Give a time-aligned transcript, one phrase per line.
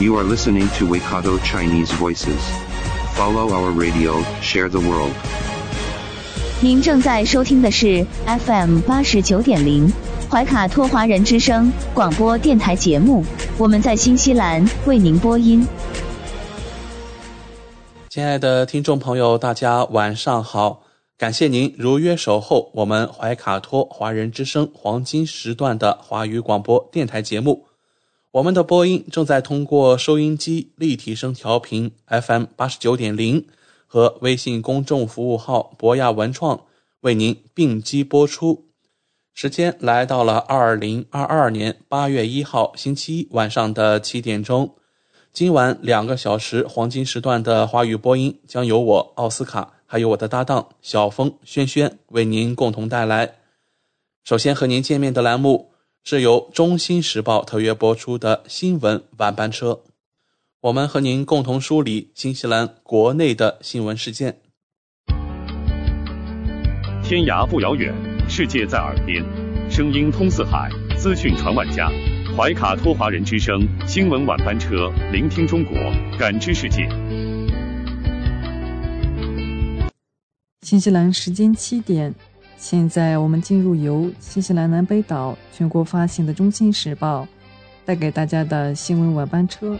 [0.00, 2.40] You are listening to Waikato Chinese Voices.
[3.12, 5.12] Follow our radio, share the world.
[6.62, 9.92] 您正在收听的是 FM 八十九点零
[10.30, 13.22] 怀卡托华人之声广播电台节目，
[13.58, 15.68] 我们在新西兰为您播音。
[18.08, 20.80] 亲爱的听众朋友，大家晚上好！
[21.18, 27.66] 感谢您如约守候我们怀卡托华人之声黄金时段的华语广播电台节目。
[28.32, 33.44] 我们的播音正在通过收音机立体声调频 FM 八十九点零
[33.88, 36.66] 和微信公众服务号博雅文创
[37.00, 38.68] 为您并机播出。
[39.34, 44.76] 时间来到了二零二二年八月一号星期一晚上的七点钟。
[45.32, 53.34] 今晚两个小时黄金时段的华语播音将由我奥斯卡还有我的搭档小峰轩轩为您共同带来。
[54.22, 55.69] 首先和您见面的栏目
[56.02, 59.80] 是由《中新时报》特约播出的新闻晚班车，
[60.62, 64.40] 我们和您共同梳理新西兰国内的新闻事件。
[67.04, 67.94] 天涯不遥远，
[68.28, 69.22] 世界在耳边，
[69.70, 71.90] 声音通四海，资讯传万家。
[72.36, 75.76] 怀卡托华人之声新闻晚班车，聆听中国，
[76.18, 76.88] 感知世界。
[80.62, 82.14] 新西兰时间七点，
[82.60, 87.22] 现在我们进入由新西兰南北岛全国发行的《中新时报》
[87.86, 89.78] 带给大家的新闻晚班车。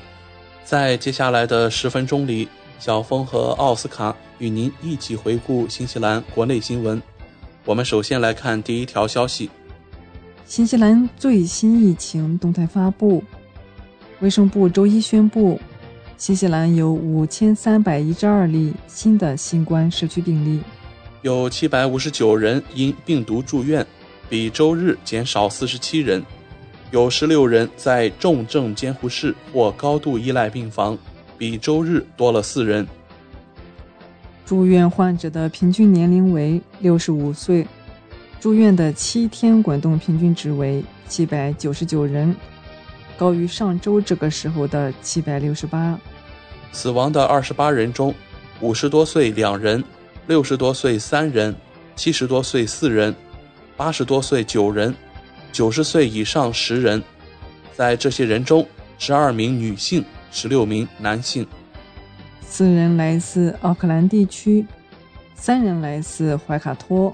[0.64, 7.01] 在接下来的十分钟里，小峰和奥斯卡与您一起回顾新西兰国内新闻。
[7.67, 9.51] 我们首先来看第一条消息。
[10.46, 13.23] 新西兰最新疫情动态发布，
[14.20, 15.61] 卫生部周一宣布，
[16.17, 20.63] 新西兰有五千三百一十二例新的新冠社区病例，
[21.23, 23.86] 有七百五十九人因病毒住院，
[24.29, 26.23] 比周日减少四十七人；
[26.91, 30.97] 有十六人在重症监护室或高度依赖病房，
[31.36, 32.86] 比周日多了四人。
[34.47, 37.67] 住院患者的平均年龄为六十五岁。
[38.41, 42.35] 住院的七天滚动平均值为七百九十九人，
[43.19, 45.98] 高于上周这个时候的七百六十八。
[46.73, 48.14] 死亡的二十八人中，
[48.61, 49.85] 五十多岁两人，
[50.30, 51.52] 六十多岁三人，
[51.96, 53.13] 七十多岁四人，
[53.77, 54.95] 八十多岁九人，
[55.51, 57.02] 九十岁以上十人。
[57.74, 58.64] 在这些人中，
[58.96, 61.45] 十二名女性，十六名男性。
[62.42, 64.64] 四人来自奥克兰地区，
[65.35, 67.13] 三人来自怀卡托。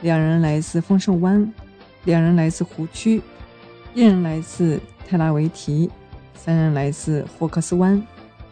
[0.00, 1.52] 两人来自丰盛湾，
[2.04, 3.20] 两人来自湖区，
[3.92, 5.90] 一人来自泰拉维提，
[6.34, 8.02] 三人来自霍克斯湾，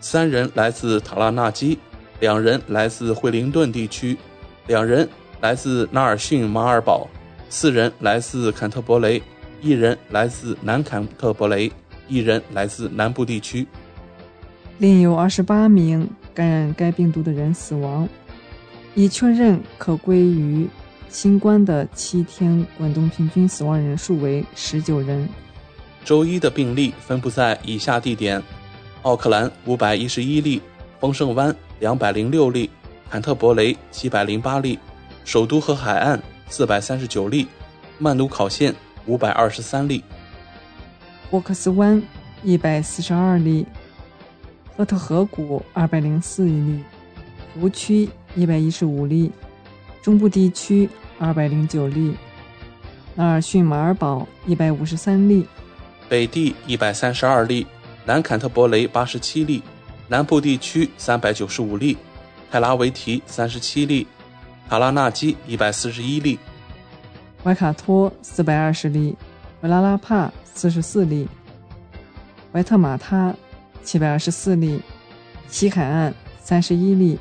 [0.00, 1.78] 三人来自塔拉纳基，
[2.22, 4.16] 两人来自惠灵顿地区，
[4.68, 5.08] 两人
[5.40, 7.08] 来自纳尔逊马尔堡，
[7.50, 9.20] 四人来自坎特伯雷，
[9.60, 11.72] 一人来自南坎特伯雷，
[12.06, 13.66] 一人来自南部地区。
[14.78, 18.08] 另有二十八名感染该病毒的人死亡，
[18.94, 20.68] 已确认可归于。
[21.08, 25.28] 新冠的七天滚动平均死亡人数为十九人。
[26.04, 28.40] 周一的病例分布在以下地点：
[29.02, 30.62] 奥克兰五百一十一例，
[31.00, 32.70] 丰盛湾两百零六例，
[33.10, 34.78] 坎特伯雷七百零八例，
[35.24, 37.48] 首都和海岸四百三十九例，
[37.98, 38.72] 曼努考县
[39.06, 40.04] 五百二十三例，
[41.30, 42.00] 沃克斯湾
[42.44, 43.66] 一百四十二例，
[44.76, 46.84] 赫特河谷二百零四例，
[47.52, 49.32] 湖区一百一十五例，
[50.00, 50.88] 中部地区。
[51.18, 52.16] 二百零九例，
[53.14, 55.46] 纳尔逊马尔堡一百五十三例，
[56.08, 57.64] 北地一百三十二例，
[58.04, 59.62] 南坎特伯雷八十七例，
[60.08, 61.96] 南部地区三百九十五例，
[62.50, 64.06] 泰拉维提三十七例，
[64.68, 66.38] 塔拉纳基一百四十一例，
[67.42, 69.16] 怀卡托四百二十例，
[69.62, 71.26] 维拉拉帕四十四例，
[72.52, 73.34] 怀特马他
[73.82, 74.80] 七百二十四例，
[75.48, 77.18] 西海岸三十一例，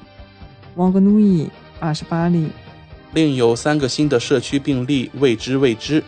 [0.76, 1.50] 旺格努伊
[1.80, 2.50] 二十八例。
[3.14, 6.04] 另有三个新的社区病例未知未知，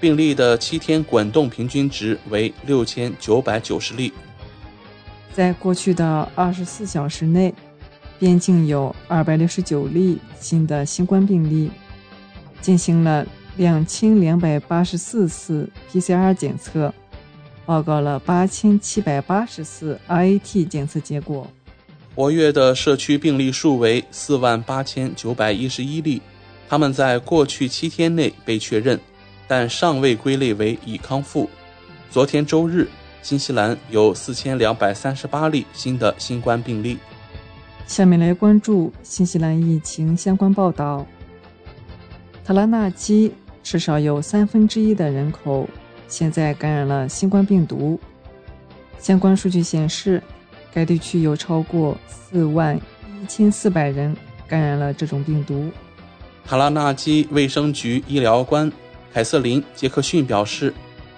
[0.00, 4.12] 病例的七天滚动平均值为六千九百九十例。
[5.34, 7.54] 在过去的二十四小时内，
[8.18, 11.70] 边境有二百六十九例新的新冠病例，
[12.60, 13.26] 进行了
[13.56, 16.92] 两千两百八十四次 PCR 检测，
[17.64, 21.46] 报告了八千七百八十次 RAT 检测结果。
[22.14, 26.20] 活跃的社区病例数为四万八千九百一十一例，
[26.68, 29.00] 他们在过去七天内被确认，
[29.48, 31.48] 但尚未归类为已康复。
[32.10, 32.86] 昨天周日，
[33.22, 36.98] 新西兰有四千两百三十八例新的新冠病例。
[37.86, 41.06] 下面来关注新西兰疫情相关报道。
[42.44, 43.32] 塔拉纳基
[43.62, 45.68] 至少有三分之一的人口
[46.08, 47.98] 现在感染了新冠病毒。
[48.98, 50.22] 相关数据显示。
[50.72, 54.16] 该地区有超过四万一千四百人
[54.48, 55.70] 感染了这种病毒。
[56.44, 58.70] 塔拉纳基卫生局医疗官
[59.12, 60.72] 凯瑟琳·杰克逊表示，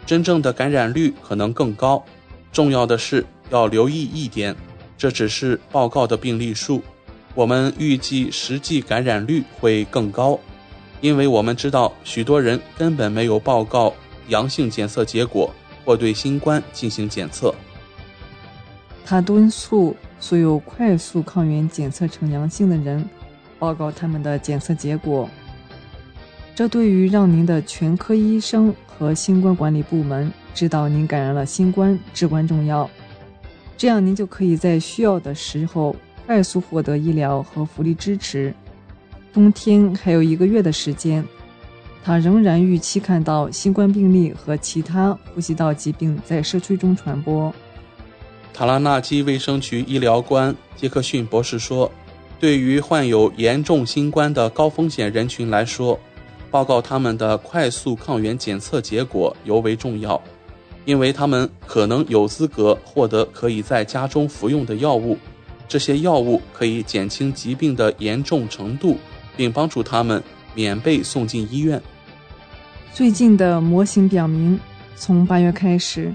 [0.06, 2.04] 真正的感染率可能更高。
[2.52, 4.54] 重要的是要留意一点，
[4.96, 6.82] 这只是报告的病例数。
[7.34, 10.38] 我们预计实际感染率会更高，
[11.00, 13.92] 因为我们知道许多人根本没有报告
[14.28, 15.52] 阳性检测结果
[15.84, 17.52] 或对新冠进行检测。
[19.04, 23.04] 他敦促所有快速抗原检测呈阳性的人
[23.58, 25.28] 报告他们的检测结果。
[26.54, 32.88] 这对于让您的全科医生和新冠管理部门知道您感染了新冠至关重要。
[33.76, 35.94] 这样您就可以在需要的时候
[36.26, 38.55] 快速获得医疗和福利支持。
[39.32, 41.25] 冬天还有一个月的时间，
[42.05, 47.52] 他仍然预期看到新冠病例和其他呼吸道疾病在社区中传播。
[48.52, 51.90] 塔拉纳基卫生局医疗官杰克逊博士说
[52.38, 55.99] ：“对于患有严重新冠的高风险人群来说，
[56.54, 60.22] 报告他们的快速抗原检测结果尤为重要，
[60.84, 65.18] 因为他们可能有资格获得可以在家中服用的药物。
[65.66, 68.96] 这些药物可以减轻疾病的严重程度，
[69.36, 70.22] 并帮助他们
[70.54, 71.82] 免被送进医院。”
[72.94, 74.56] 最近的模型表明，
[74.94, 76.14] 从八月开始。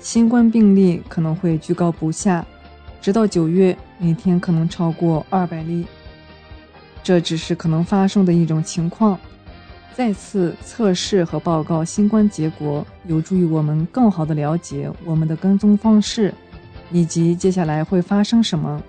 [0.00, 2.42] 新冠病例可能会居高不下，
[3.02, 5.84] 直到九月，每天可能超过二百例。
[7.02, 9.20] 这只是可能发生的一种情况。
[9.96, 16.34] 再次测试和报告新冠结果，有助于我们更好地了解我们的跟踪方式，
[16.90, 18.82] 以及接下来会发生什么。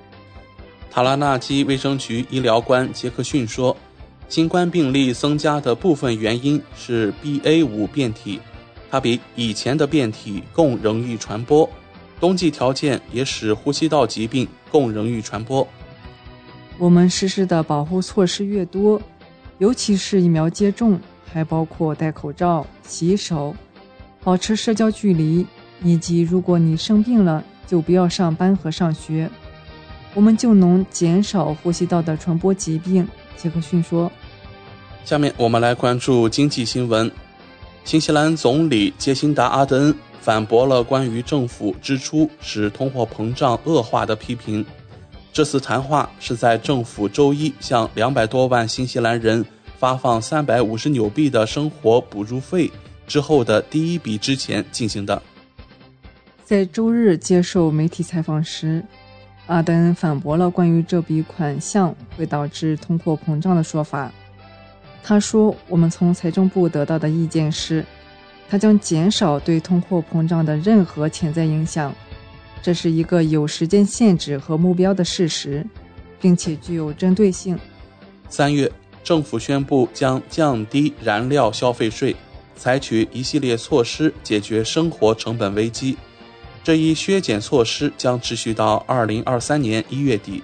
[0.90, 3.78] 塔拉纳基卫生局医疗官杰克逊说
[4.28, 8.40] ：“新冠病例增加的部分原因是 BA.5 变体。”
[8.90, 11.70] 它比以前的变体更容易传播，
[12.20, 15.68] 冬季条件也使呼吸道疾病更容易传播。
[16.78, 19.02] 我们实施的保护措施越多，
[19.58, 21.00] 尤其是疫苗接种，
[21.32, 23.56] 还包括戴口罩、洗手、
[24.24, 25.46] 保持社交距离，
[25.82, 29.30] 以及如果你生病了，就不要上班和上学，
[30.14, 33.08] 我们就能减少呼吸道的传播疾病。
[33.38, 34.12] 杰克逊说。
[35.04, 37.12] 下面我们来关注经济新闻。
[37.84, 44.66] 新西兰总理杰辛达·阿德恩反驳了关于政府支出使通货膨胀恶化的批评。
[45.36, 49.46] 这次谈话是在政府周一向两百多万新西兰人
[49.78, 52.72] 发放三百五十纽币的生活补助费
[53.06, 55.22] 之后的第一笔之前进行的。
[56.46, 58.82] 在周日接受媒体采访时，
[59.48, 64.10] 阿登反驳了关于这笔款项会导致通货膨胀的说法。
[65.04, 67.84] 他说：“我们从财政部得到的意见是，
[68.48, 71.94] 它将减少对通货膨胀的任何潜在影响。
[72.66, 75.64] 这是一个有时间限制和目标的事实，
[76.20, 77.56] 并且具有针对性。”
[78.28, 78.72] 三月，
[79.04, 82.16] 政府宣布将降低燃料消费税，
[82.56, 85.96] 采取一系列措施解决生活成本危机。
[86.64, 90.42] 这一削减措施将持续到二零二三年一月底。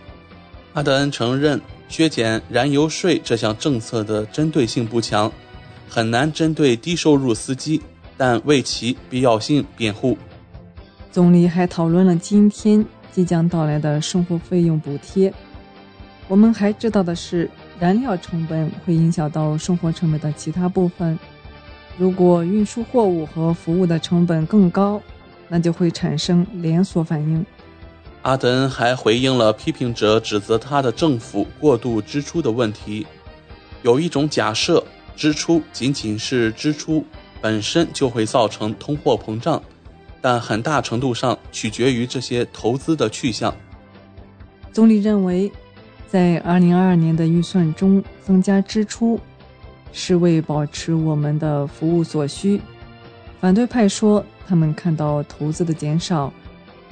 [0.73, 1.59] 阿德恩承认。
[1.89, 5.29] 削减燃油税这项政策的针对性不强，
[5.89, 7.81] 很难针对低收入司机，
[8.15, 10.17] 但为其必要性辩护。
[11.11, 15.33] 总理还讨论了今天即将到来的生活费用补贴。
[16.29, 21.19] 我们还知道的是，燃料成本会影响到生活成本的其他部分。
[21.97, 25.01] 如果运输货物和服务的成本更高，
[25.49, 27.45] 那就会产生连锁反应。
[28.21, 33.05] 阿德恩还回应了批评者指责他的政府过度支出的问题。
[33.81, 34.81] 有一种假设，
[35.17, 37.03] 支出仅仅是支出
[37.41, 39.61] 本身就会造成通货膨胀，
[40.21, 43.53] 但很大程度上取决于这些投资的去向。
[44.71, 45.51] 总理认为，
[46.07, 49.19] 在二零二二年的预算中增加支出，
[49.91, 52.61] 是为保持我们的服务所需。
[53.41, 56.31] 反对派说，他们看到投资的减少，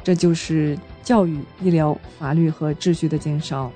[0.04, 0.78] 这就是。
[1.02, 3.72] 教育、医疗、法律和秩序的减少，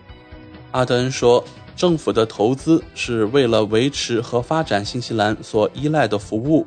[0.69, 1.43] 阿德恩说，
[1.75, 6.63] 政府的投资是为了维持和发展新西兰所依赖的服务，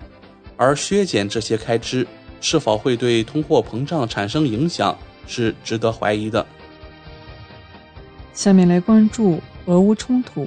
[0.57, 2.05] 而削减这些开支
[2.41, 6.47] 是否会对通货膨胀产生影响，是值得怀疑的。
[8.33, 10.47] 下面来关注俄乌冲突。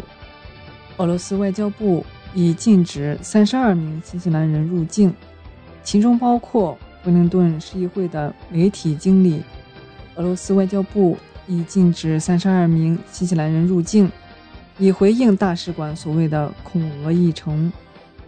[0.97, 5.13] 俄罗斯外交部已禁止三十二名新西兰人入境，
[5.83, 9.41] 其中包括惠灵顿市议会的媒体经理。
[10.15, 11.17] 俄罗斯外交部
[11.47, 14.11] 已禁止三十二名新西兰人入境，
[14.77, 17.71] 以回应大使馆所谓的恐俄议程。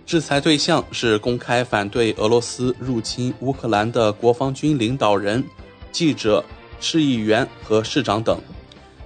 [0.06, 5.44] 制裁对象是公开反对俄罗斯入侵乌克兰的国防军领导人、
[5.92, 6.44] 记者、
[6.80, 8.40] 市议员和市长等。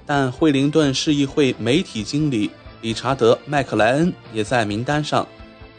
[0.06, 2.50] 但惠灵顿市议会媒体经理
[2.82, 5.28] 理查德·麦克莱恩也在名单上。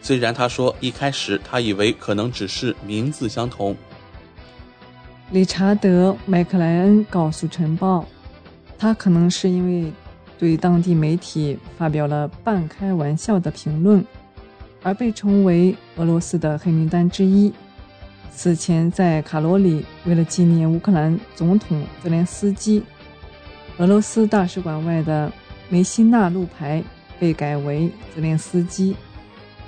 [0.02, 3.75] 虽然他说一开始他以为可能只是名字相同。
[5.30, 8.00] 理查德·麦克莱恩告诉《晨报》，
[8.78, 9.92] 他可能是因为
[10.38, 14.04] 对当地媒体发表了半开玩笑的评论。
[14.83, 17.52] 而被称为俄罗斯的黑名单之一。
[18.30, 22.83] 此前，在卡罗里，为了纪念乌克兰总统泽连斯基，
[23.78, 25.33] 俄罗斯大使馆外的
[25.68, 26.85] 梅西纳路牌
[27.18, 28.95] 被改为泽连斯基。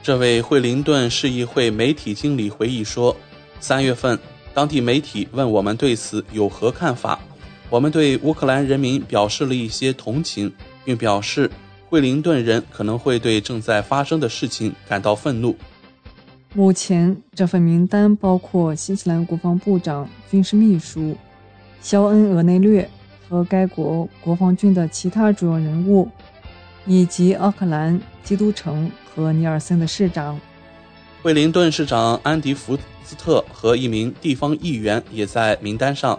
[0.02, 3.16] 这位惠灵顿市议会媒体经理回忆说
[3.58, 4.18] ：“三月份，
[4.52, 7.18] 当地媒体问我们对此有何看法，
[7.70, 10.52] 我们对乌克兰人民表示了一些同情，
[10.84, 11.50] 并表示。”
[11.90, 15.56] 惠灵顿人可能会对正在发生的事情感到愤怒。
[16.52, 21.16] 目前，这份名单包括新西兰国防部长、军事秘书
[21.80, 22.88] 肖恩·俄内略
[23.26, 26.06] 和该国国防军的其他主要人物，
[26.84, 30.38] 以及奥克兰、基督城和尼尔森的市长。
[31.22, 36.18] 惠灵顿市长安迪·福斯特和一名地方议员也在名单上。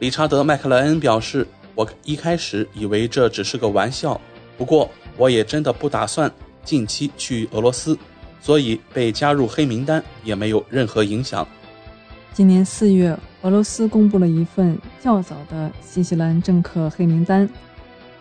[0.00, 1.46] 理查德·麦克莱恩表示
[1.76, 4.20] ：“我一开始以为这只是个玩笑。”
[4.62, 6.30] 不过，我也真的不打算
[6.62, 7.98] 近期去俄罗斯，
[8.40, 11.44] 所以被加入黑名单也没有任何影响。
[12.32, 17.50] 今年四月，俄罗斯公布了一份较早的新西兰政客黑名单，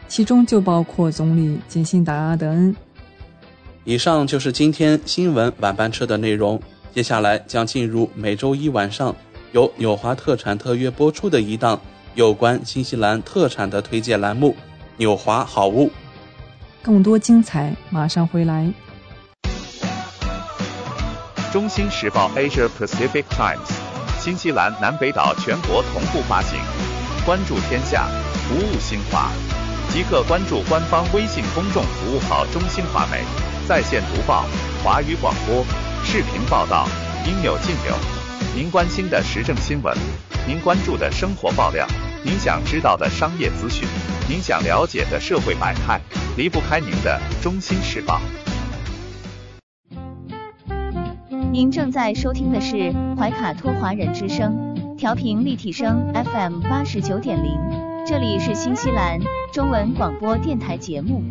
[0.08, 2.76] 其中就包括总理杰辛达·阿德恩。
[3.84, 6.60] 以上就是今天新闻晚班车的内容，
[6.92, 9.16] 接下来将进入每周一晚上
[9.52, 11.80] 由纽华特产特约播出的一档
[12.16, 14.50] 有关新西兰特产的推荐栏目
[14.98, 15.86] 《纽华好物》。
[16.82, 18.72] 更多精彩马上回来。
[21.52, 23.72] 中新时报 Asia Pacific Times，
[24.20, 26.60] 新西兰南北岛全国同步发行。
[27.26, 28.08] 关注天下，
[28.48, 29.30] 服务新华，
[29.90, 33.22] 即刻关注官方微信公众服务号“中新华媒”，
[33.68, 34.46] 在线读报、
[34.84, 35.64] 华语广播、
[36.04, 36.88] 视频报道，
[37.28, 37.96] 应有尽有。
[38.56, 39.96] 您关心的时政新闻，
[40.48, 41.86] 您关注的生活爆料，
[42.24, 43.88] 您想知道的商业资讯，
[44.30, 46.00] 您想了解的社会百态。
[46.38, 48.22] 离不开您的《中心时报》。
[51.51, 57.60] 您正在收听的是怀卡托华人之声，调频立体声 FM 八十九点零，
[58.08, 59.20] 这里是新西兰
[59.51, 61.24] 中文广播电台节目。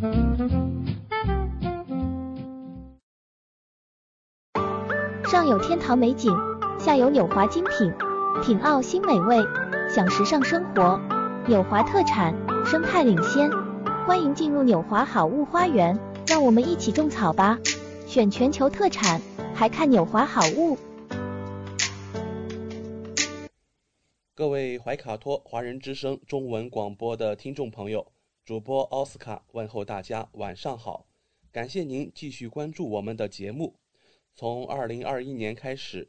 [5.25, 6.37] 上有天堂美景，
[6.78, 7.92] 下有纽华精品，
[8.44, 9.38] 品澳新美味，
[9.92, 11.00] 享时尚生活。
[11.49, 12.32] 纽华特产，
[12.64, 13.50] 生态领先。
[14.06, 17.59] 欢迎进入纽华好物花园，让我们一起种草吧！
[18.06, 19.20] 选全球特产，
[19.52, 20.78] 还看纽华好物。
[24.32, 28.06] 各位怀卡托华人之声中文广播的听众朋友，
[28.44, 31.04] 主播奥斯卡问候大家晚上好，
[31.50, 33.75] 感谢您继续关注我们的节目。
[34.37, 36.09] 从二零二一年开始，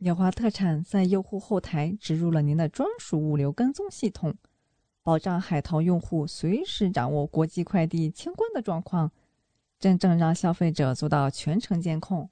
[0.00, 4.36] 纽华特产在用户后台植入了您的专属物流跟踪系统，
[5.02, 9.10] 保障海淘用户随时掌握国际快递清关的状况，
[9.80, 12.30] 真正让消费者做到全程监控。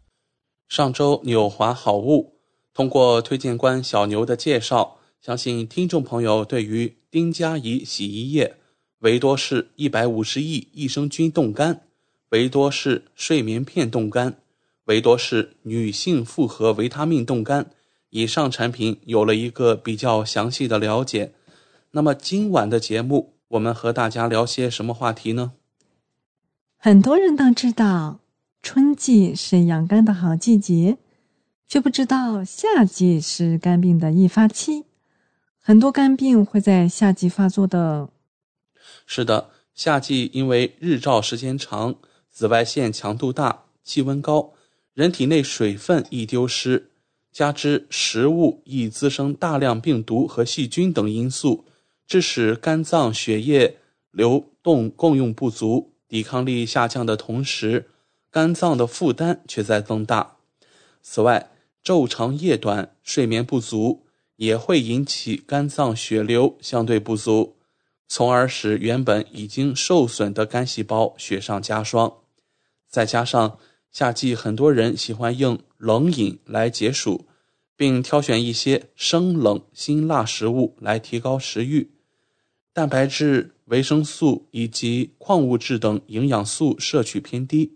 [0.68, 2.37] 上周纽华好物
[2.73, 8.58] 通过推荐官小牛的介绍，相信听众朋友对于丁佳怡洗衣液、
[9.00, 11.88] 维多士一百五十亿益生菌冻干、
[12.28, 14.38] 维多士睡眠片冻干。
[14.87, 17.71] 维多士女性复合维他命冻干，
[18.11, 21.33] 以上产品有了一个比较详细的了解。
[21.90, 25.52] 那么今晚的节目，我们和大家聊些什么话题呢？
[26.76, 28.21] 很多人都知道
[28.63, 30.99] 春季是养肝的好季节，
[31.67, 34.84] 却不知道夏季是肝病的易发期。
[35.58, 38.08] 很多肝病会在夏季发作的。
[39.04, 41.97] 是的，夏季因为日照时间长，
[42.30, 44.52] 紫外线强度大，气温高。
[44.97, 46.89] 人体内水分易丢失，
[47.30, 51.67] 加之食物易滋生大量病毒和细菌等因素，
[52.06, 53.76] 致使肝脏血液
[54.11, 57.91] 流动供用不足，抵抗力下降的同时，
[58.30, 60.39] 肝脏的负担却在增大。
[61.02, 61.50] 此外，
[61.85, 64.06] 昼长夜短、睡眠不足
[64.37, 67.56] 也会引起肝脏血流相对不足，
[68.09, 72.15] 从而使原本已经受损的肝细胞雪上加霜。
[72.89, 73.59] 再加上。
[73.90, 77.25] 夏季很多人喜欢用冷饮来解暑，
[77.76, 81.90] 并挑选一些生冷辛辣食物来提高食欲。
[82.72, 87.72] 蛋白质、维生素以及矿物质等营养素摄取偏低，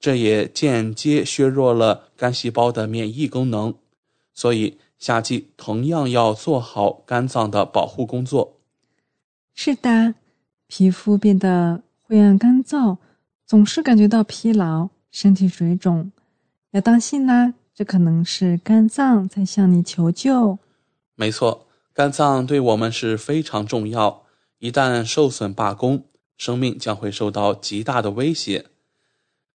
[0.00, 3.74] 这也间接削弱了肝细胞的免疫功能。
[4.32, 8.58] 所以夏季同样要做好肝脏的保护工作。
[9.54, 10.14] 是的，
[10.66, 12.96] 皮肤变得灰暗干燥，
[13.44, 14.88] 总是感觉到疲劳。
[15.20, 16.12] 身体水肿，
[16.70, 17.52] 要当心啦！
[17.74, 20.60] 这可能是肝脏在向你求救。
[21.16, 24.22] 没错，肝脏对我们是非常重要，
[24.60, 26.04] 一旦受损罢工，
[26.36, 28.66] 生命将会受到极大的威胁。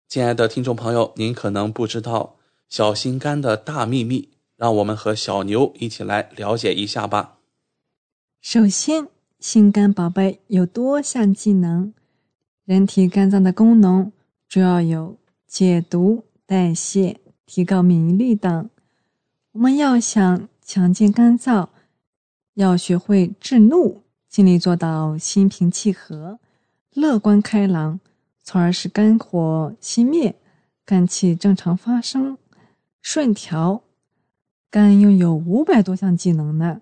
[0.08, 7.38] 亲爱的听众朋友，您可能不知道小心肝的大秘密，让我们和小牛一起来了解一下吧。
[8.42, 9.08] 首先，
[9.40, 11.94] 心肝宝贝有多项技能，
[12.66, 14.12] 人体肝脏的功能
[14.50, 15.21] 主要有。
[15.52, 18.70] 解毒、代谢、提高免疫力等。
[19.52, 21.68] 我们要想强健肝脏，
[22.54, 26.40] 要学会制怒，尽力做到心平气和、
[26.94, 28.00] 乐观开朗，
[28.42, 30.34] 从而使肝火熄灭，
[30.86, 32.38] 肝气正常发生、
[33.02, 33.84] 顺调。
[34.70, 36.82] 肝拥有五百多项技能呢，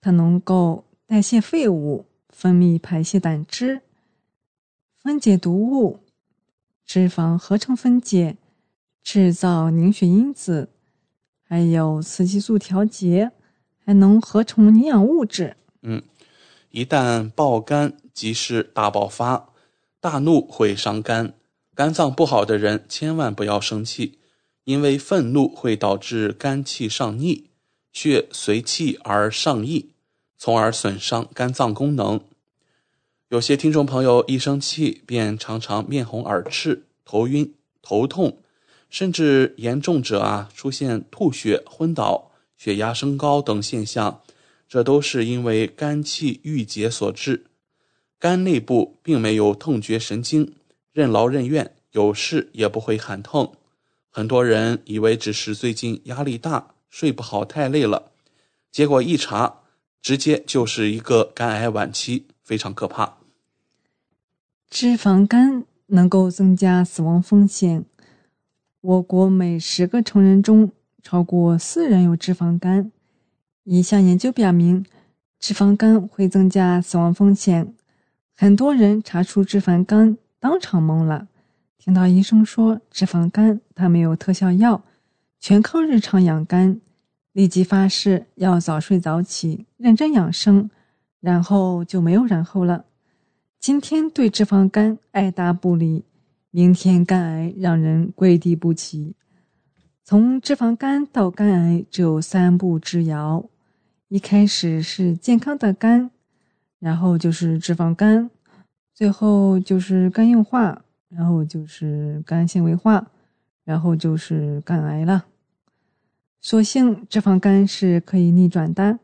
[0.00, 3.82] 它能够代谢废物、分泌排泄胆汁、
[4.96, 6.00] 分解毒物。
[6.86, 8.36] 脂肪合成分解、
[9.02, 10.70] 制造凝血因子，
[11.42, 13.32] 还有雌激素调节，
[13.84, 15.56] 还能合成营养物质。
[15.82, 16.00] 嗯，
[16.70, 19.48] 一旦爆肝即是大爆发，
[20.00, 21.34] 大怒会伤肝。
[21.74, 24.18] 肝脏不好的人千万不要生气，
[24.64, 27.50] 因为愤怒会导致肝气上逆，
[27.92, 29.90] 血随气而上溢，
[30.38, 32.20] 从而损伤肝脏功能。
[33.28, 38.38] 有些听众朋友一生气便常常面红耳赤、头晕、头痛，
[38.88, 44.22] 甚至严重者啊出现吐血、昏倒、血压升高等现象，
[44.68, 47.46] 这都是因为肝气郁结所致。
[48.20, 50.54] 肝内部并没有痛觉神经，
[50.92, 53.56] 任劳任怨，有事也不会喊痛。
[54.08, 58.12] 很多人以为只是最近压力大、睡不好、太累了，
[58.70, 59.62] 结果一查，
[60.00, 63.16] 直接就是一个肝癌晚期，非常可怕。
[64.70, 67.84] 脂肪肝能够增加死亡风险。
[68.80, 70.70] 我国每十个成人中，
[71.02, 72.92] 超过四人有脂肪肝。
[73.64, 74.86] 一项研究表明，
[75.40, 77.74] 脂肪肝会增加死亡风险。
[78.36, 81.26] 很多人查出脂肪肝，当场懵了。
[81.78, 84.84] 听到医生说脂肪肝，他没有特效药，
[85.40, 86.80] 全靠日常养肝，
[87.32, 90.70] 立即发誓要早睡早起，认真养生，
[91.20, 92.84] 然后就没有然后了。
[93.58, 96.04] 今天对脂肪肝爱答不理，
[96.50, 99.14] 明天肝癌让人跪地不起。
[100.04, 103.44] 从脂肪肝到肝癌只有三步之遥，
[104.08, 106.10] 一开始是健康的肝。
[106.78, 108.30] 然后就是脂肪肝，
[108.92, 113.10] 最后就是肝硬化，然后就是肝纤维化，
[113.64, 115.24] 然后就是肝癌了。
[116.38, 118.98] 所幸脂肪肝是可以逆转的，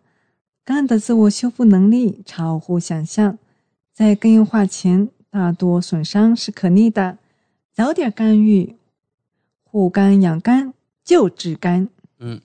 [0.65, 3.37] 肝的自我修复能力超乎想象，
[3.93, 7.19] 在肝硬化前，大多损伤是可逆的，
[7.75, 8.77] 早点干预，
[9.65, 10.73] 护肝养肝
[11.05, 11.89] 就治肝。
[12.21, 12.41] 嗯，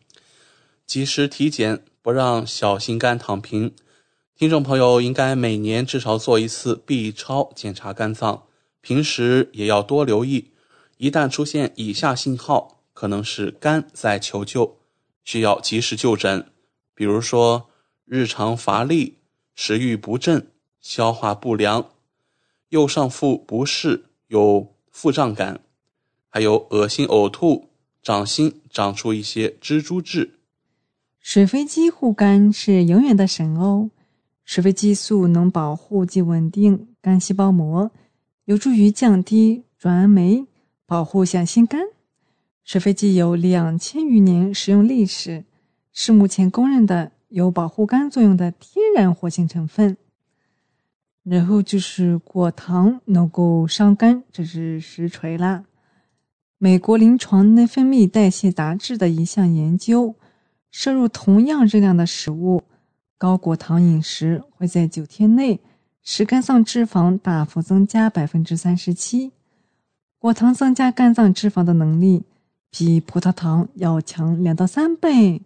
[0.88, 3.71] 及时体检，不让小心肝躺平。
[4.36, 8.45] 听众朋友应该每年至少做一次 B 超检查肝脏，
[8.82, 10.53] 平时也要多留意。
[10.97, 14.80] 一旦出现以下信号，可能是肝在求救，
[15.23, 16.47] 需要及时就诊。
[16.95, 17.69] 比如说
[18.10, 19.17] 日常乏力、
[19.54, 20.48] 食欲不振、
[20.80, 21.89] 消化不良、
[22.70, 25.60] 右上腹不适、有腹胀感，
[26.30, 27.67] 还有恶心呕吐、
[28.02, 30.36] 掌心长出一些蜘蛛痣。
[31.20, 33.91] 水飞机护肝是永远的神哦。
[34.46, 37.91] 水飞激素能保护及稳定肝细胞膜，
[38.46, 40.46] 有助于降低转氨酶，
[40.86, 41.82] 保护小心肝。
[42.63, 45.43] 水飞机有两千余年使用历史，
[45.91, 49.97] 是目前公认的有保护肝作用的天然活性成分。
[51.23, 55.65] 然后就是果糖能够伤肝，这是实锤啦。
[56.57, 60.15] 美国临床内分泌代谢杂志的一项研究，
[60.71, 62.63] 摄入同样热量的食物。
[63.17, 65.59] 高果糖饮食会在九天内
[66.01, 69.33] 使肝脏脂肪大幅增加百分之三十七。
[70.17, 72.23] 果糖增加肝脏脂肪的能力
[72.71, 75.41] 比葡萄糖要强两到三倍。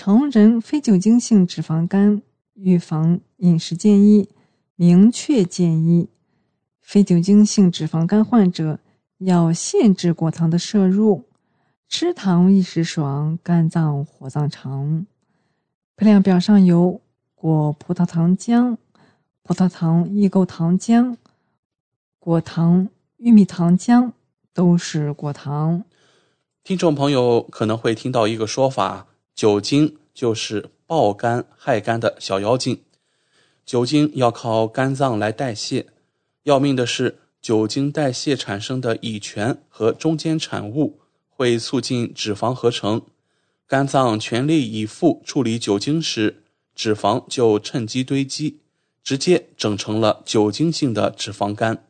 [0.00, 2.22] 成人非酒精性脂肪肝
[2.54, 4.28] 预防饮食建议
[4.76, 6.08] 明确建议：
[6.80, 8.78] 非酒精性脂肪肝患者
[9.18, 11.24] 要限制果糖的摄入，
[11.88, 15.04] 吃糖一时爽，肝脏火葬场。
[15.96, 17.00] 配料表上有
[17.34, 18.76] 果葡萄糖浆、
[19.42, 21.16] 葡萄糖异构糖浆、
[22.20, 24.12] 果糖玉米糖浆，
[24.54, 25.82] 都是果糖。
[26.62, 29.08] 听众朋友可能会听到一个说法：
[29.38, 32.82] 酒精就是爆肝害肝的小妖精。
[33.64, 35.86] 酒精要靠肝脏来代谢，
[36.42, 40.98] 要命的是，酒精代谢产生的乙醛和中间产物
[41.28, 43.00] 会促进脂肪合成。
[43.68, 46.42] 肝脏全力以赴处理酒精时，
[46.74, 48.58] 脂肪就趁机堆积，
[49.04, 51.84] 直接整成了酒精性的脂肪肝。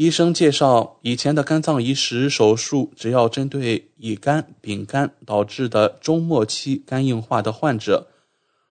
[0.00, 8.08] 医生介绍，以前的肝脏移植手术只要针对乙肝、丙肝导致的中末期肝硬化的患者，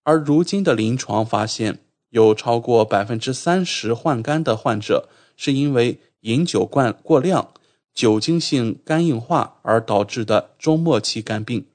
[0.02, 7.50] 而如今的临床发现，有超过百分之三十患肝的患者是因为饮酒灌过量、
[7.94, 11.68] 酒精性肝硬化而导致的中末期肝病。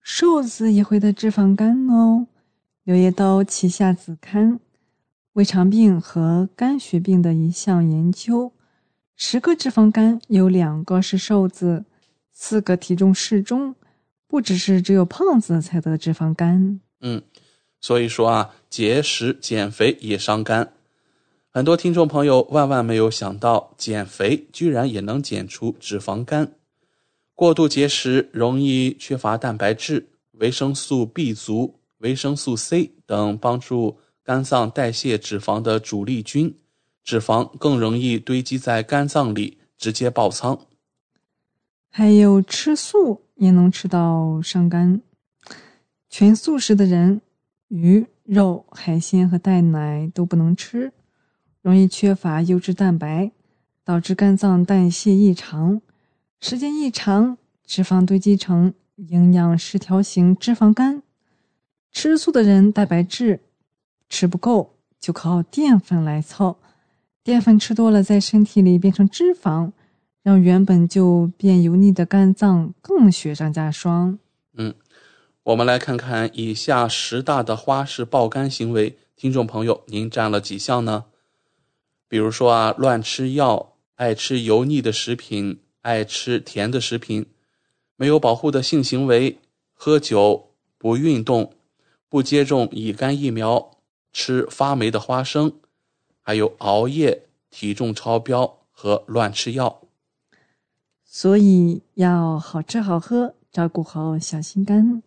[0.00, 2.28] 瘦子也会得脂肪肝哦。
[2.84, 4.60] 柳叶刀旗下子刊
[5.38, 8.52] 胃肠病和肝血病的一项研究，
[9.14, 11.84] 十个脂肪肝有两个是瘦子，
[12.32, 13.76] 四个体重适中，
[14.26, 16.80] 不只是只有胖子才得脂肪肝。
[17.02, 17.22] 嗯，
[17.80, 20.72] 所以说啊，节食减肥也伤肝。
[21.50, 26.50] 很多听众朋友万万没有想到，减肥居然也能减出脂肪肝。
[27.36, 36.54] 过度节食容易缺乏蛋白质、维生素 B 族、维生素 C 等帮助肝脏代谢脂肪的主力军，
[37.02, 40.66] 脂肪更容易堆积在肝脏里，直接爆仓。
[41.88, 45.00] 还有吃素也能吃到伤肝，
[46.10, 47.22] 全素食的人，
[47.68, 50.92] 鱼、肉、海鲜和蛋奶都不能吃，
[51.62, 53.32] 容易缺乏优质蛋白，
[53.82, 55.80] 导致肝脏代谢异常。
[56.38, 61.02] 时间一长，脂肪堆积成营养失调型脂肪肝。
[61.90, 63.40] 吃素的人蛋白质
[64.08, 66.58] 吃不够，就靠淀粉来凑。
[67.22, 69.72] 淀粉吃多了，在身体里变成脂肪，
[70.22, 74.18] 让原本就变油腻的肝脏更雪上加霜。
[74.54, 74.74] 嗯，
[75.42, 81.04] 我们来看看以下十大的花式爆肝行为，听众朋友，您占了几项呢？
[82.08, 87.26] 比如说啊，乱吃药，爱吃油腻的食品，爱吃甜的食品，
[87.96, 89.38] 没有保护的性行为，
[89.74, 91.52] 喝酒，不运动，
[92.08, 93.77] 不接种乙肝疫苗，
[94.20, 95.52] 吃发霉的花生，
[96.20, 99.82] 还有熬夜、体重超标和乱吃药。
[101.04, 103.36] 所以要好吃好喝。
[103.52, 105.02] 照顾好小心肝，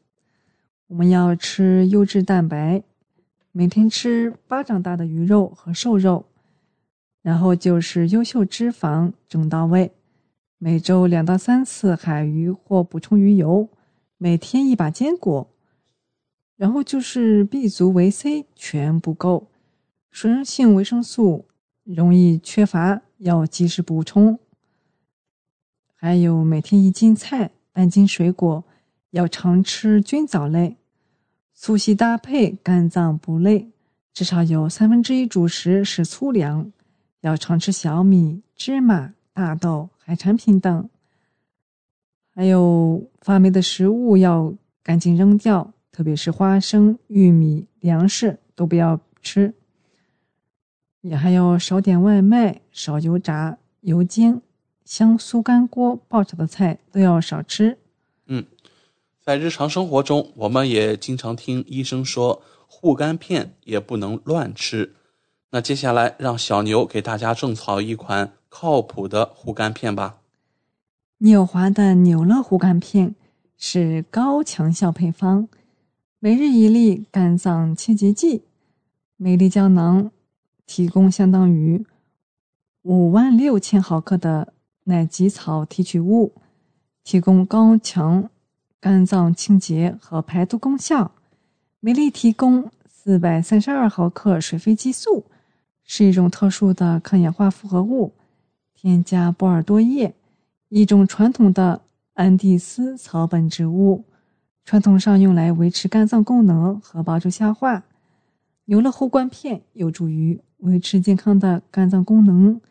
[0.88, 2.82] 我们要吃优质蛋白，
[3.52, 6.26] 每天吃巴掌大的鱼肉和瘦肉，
[7.22, 9.92] 然后就是优秀脂肪整到位。
[10.58, 13.68] 每周两到三次海鱼或补充鱼油，
[14.18, 15.51] 每天一把坚果，
[16.62, 19.48] 然后就是 B 族维 C 全不够，
[20.12, 21.48] 水溶性维生素
[21.84, 24.38] 容易缺乏，要及时补充。
[25.96, 27.50] 还有每天一斤菜。
[27.74, 28.64] 半斤水果，
[29.10, 30.78] 要常吃菌藻类，
[31.56, 33.72] 粗细搭配，肝脏不累。
[34.14, 36.72] 至少有三分之一主食是粗粮，
[37.22, 40.90] 要常吃小米、芝麻、大豆、海产品等。
[42.36, 49.54] 还有发霉的食物要赶紧扔掉，特别是花生、玉米、粮食都不要吃。
[51.02, 54.42] 也还要少点外卖，少油炸、油煎。
[54.84, 57.78] 香酥干锅爆炒的菜都要少吃。
[58.26, 58.46] 嗯，
[59.20, 64.96] 在日常生活中，我们也经常听医生说护肝片也不能乱吃。
[65.52, 70.18] 那接下来让小牛给大家种草一款靠谱的护肝片吧。
[71.20, 73.16] 纽华的纽乐护肝片
[73.58, 75.48] 是高强效配方，
[76.24, 78.44] 每日一粒肝脏清洁剂，
[79.18, 80.12] 每粒胶囊
[80.68, 81.84] 提供相当于
[82.84, 84.54] 五万六千毫克的。
[84.84, 86.34] 奶蓟草提取物
[87.04, 88.30] 提供高强
[88.80, 91.12] 肝脏清洁和排毒功效，
[91.80, 95.26] 每粒提供四百三十二毫克水飞激素，
[95.84, 98.14] 是一种特殊的抗氧化复合物，
[98.76, 100.14] 添加波尔多叶，
[100.70, 101.82] 一种传统的
[102.14, 104.06] 安地斯草本植物，
[104.64, 107.84] 传统上用来维持肝脏功能和帮助消化。
[108.66, 112.62] 牛乐护肝片有助于维持健康的肝脏功能。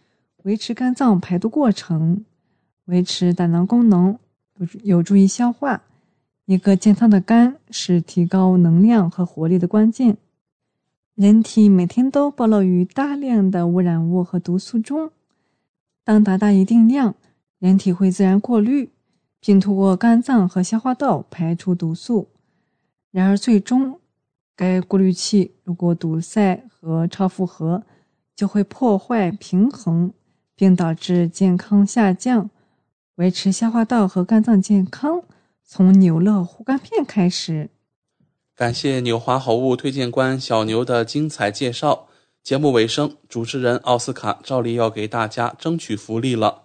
[0.45, 2.25] 维持肝脏排毒过程，
[2.87, 4.19] 维持胆囊功能，
[4.83, 5.83] 有助于消化。
[6.47, 10.17] 一个健康的肝是提高能量和活力的关键。
[11.15, 15.11] 人体每天都暴露于大量的污染物和毒素中，
[16.03, 17.15] 当达到一定量，
[17.59, 18.89] 人体会自然过滤，
[19.41, 22.29] 并通过肝脏和消化道排出毒素。
[23.11, 23.99] 然而，最终
[24.55, 27.83] 该过滤器如果堵塞和超负荷，
[28.37, 30.13] 就会破坏平衡。
[30.61, 32.51] 并导致健康下降。
[33.15, 35.23] 维持消化道和肝脏健康，
[35.65, 37.71] 从纽乐护肝片开始。
[38.55, 42.09] 感谢纽华好物推荐官小牛的精彩介绍。
[42.43, 46.65] 节目尾声，主持人奥斯卡照例要给大家争取福利了。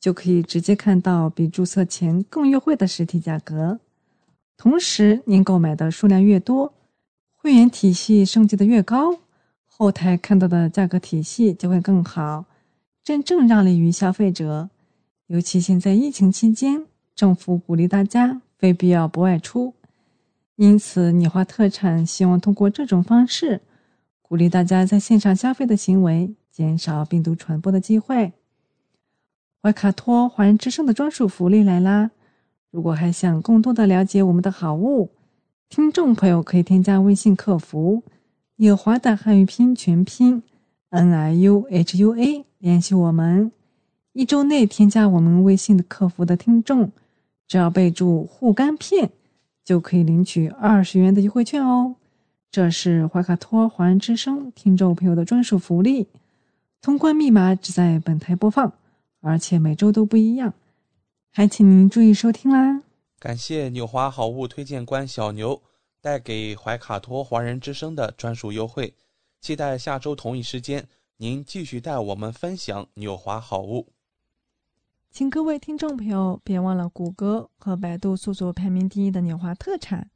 [0.00, 3.80] 就可以直接看到比注册前更优惠的实体价格。
[4.56, 6.74] 同时，您购买的数量越多，
[7.36, 9.18] 会员体系升级的越高，
[9.66, 12.44] 后台看到的价格体系就会更好。
[13.04, 14.68] 真正让利于消费者，
[15.28, 19.74] 尤其现在疫情期间，政府鼓励大家非必要不外出，
[20.56, 23.60] 因此你华特产希望通过这种方式，
[24.20, 28.32] 鼓励大家在线上消费的行为，减少病毒传播的机会。
[29.68, 32.10] 怀卡托华人之声的专属福利来啦！
[32.70, 35.10] 如果还想更多的了解我们的好物，
[35.68, 38.02] 听众朋友可以添加微信客服
[38.56, 40.42] “纽华”的汉语拼音全拼
[40.88, 42.46] “n i u h u a”。
[42.56, 43.52] 联系我们，
[44.14, 46.90] 一周内添加我们微信的客服的听众，
[47.46, 49.10] 只要备注护肝片，
[49.62, 51.96] 就可以领取二十元的优惠券哦。
[52.50, 56.06] 这是怀卡托华人之声听众朋友的专属福利，
[56.80, 58.72] 通关密码只在本台播放，
[59.20, 60.54] 而且每周都不一样，
[61.30, 62.82] 还请您注意收听啦。
[63.18, 65.60] 感谢纽华好物推荐官小牛
[66.00, 68.94] 带给怀卡托华人之声的专属优惠，
[69.40, 73.88] 期待下周同一时间您继续带我们分享纽华好物。
[75.10, 80.08] 请各位听众朋友别忘了谷歌和百度搜索排名第一的纽华特产，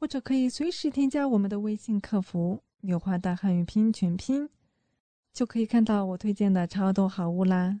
[0.00, 4.48] 或者可以随时添加我们的微信客服“纽华大汉语拼音全拼”，
[5.32, 7.80] 就可以看到我推荐的超多好物啦！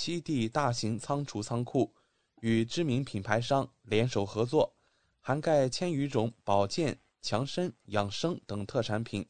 [0.00, 1.92] 七地大型仓储仓库。
[2.40, 4.72] 与知名品牌商联手合作，
[5.18, 9.26] 涵盖千余种保健、强身、养生等特产品，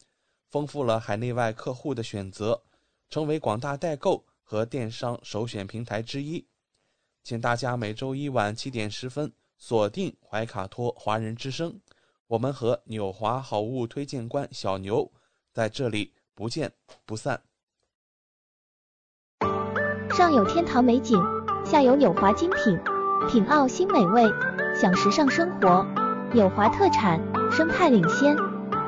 [0.51, 2.63] 丰富了海内外客户的选择，
[3.09, 6.47] 成为广大代购和电商首选平台之一。
[7.25, 11.81] 请大家每周一晚七点十分锁定怀卡托华人之声，
[12.27, 15.11] 我们和纽华好物推荐官小牛
[15.51, 16.71] 在这里不见
[17.07, 17.48] 不散。
[20.19, 21.17] 上有天堂美景，
[21.65, 22.77] 下有纽华精品。
[23.31, 24.25] 品澳新美味，
[24.75, 25.87] 享时尚生活，
[26.33, 27.21] 纽华特产，
[27.53, 28.37] 生态领先。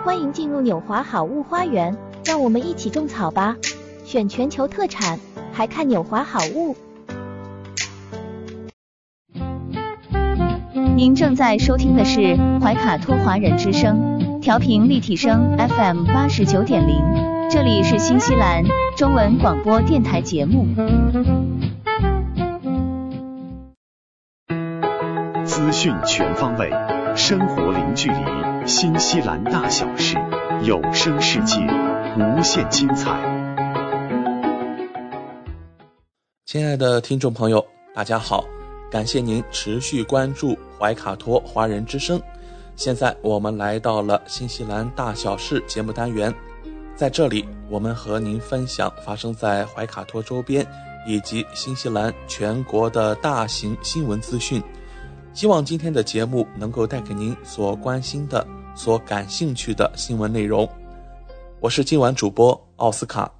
[0.05, 3.57] 欢迎进入纽华好物花园，让我们一起种草吧！
[4.05, 5.21] 选全球特产，
[5.53, 6.75] 还看纽华好物。
[10.97, 16.96] 您正在收听的是怀卡托华人之声，调频立体声 FM 八十九点零，
[17.50, 18.64] 这里是新西兰
[18.96, 20.66] 中文广播电台节目。
[25.44, 26.70] 资讯全方位，
[27.14, 30.16] 生活零距离，新西兰大小事，
[30.62, 31.61] 有声世界，
[32.16, 33.20] 无限精彩。
[36.46, 37.62] 亲爱的听众朋友，
[37.94, 38.42] 大家好，
[38.90, 42.18] 感谢您持续关注怀卡托华人之声。
[42.81, 46.35] 现在我们来到了新西兰大小事节目单元，
[46.97, 50.66] 在这里我们和您分享发生在怀卡托周边
[51.07, 54.62] 以及新西兰全国的大型新闻资讯。
[55.35, 60.66] 希望今天的节目能够带给您所关心的、所感兴趣的新闻内容。
[61.61, 63.31] 我是今晚主播奥斯卡。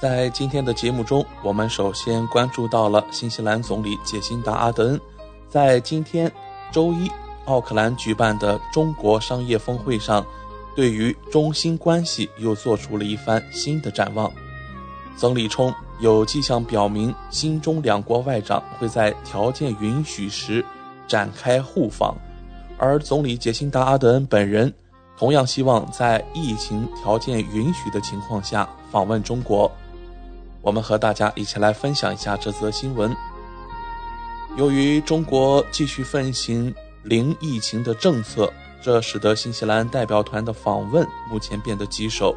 [0.00, 5.00] 在今天的节目中，我们首先关注到了新西兰总理杰辛达·阿德恩
[5.46, 6.32] 在今天
[6.72, 7.10] 周一
[7.46, 10.24] 奥克兰举办的中国商业峰会上，
[10.76, 14.30] 对于中新关系又做出了一番新的展望。
[15.16, 20.64] 总理冲，有迹象表明，新中两国外长会在条件允许时。
[21.08, 22.16] 展开互访，
[22.76, 24.74] 而总理杰辛达·阿德恩本人
[25.16, 29.70] 同样希望在疫情条件允许的情况下访问中国。
[30.62, 33.16] 我们和大家一起来分享一下这则新闻。
[34.56, 36.74] 由于中国继续奉行
[37.06, 42.34] 零疫情的政策，这使得新西兰代表团的访问目前变得棘手。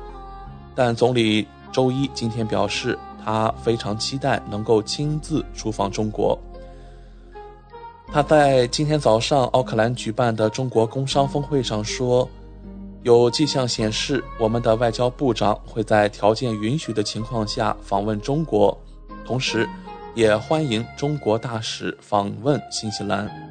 [0.76, 6.38] 但总理周一今天表示，他非常期待能够亲自出访中国。
[8.12, 12.30] 他在今天早上奥克兰举办的中国工商峰会上说，
[13.02, 18.78] 有迹象显示，我们的外交部长会在条件允许的情况下访问中国，
[19.26, 19.68] 同时，
[20.14, 23.49] 也欢迎中国大使访问新西兰。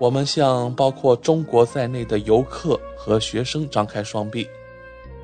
[0.00, 4.48] 我们向包括中国在内的游客和学生张开双臂。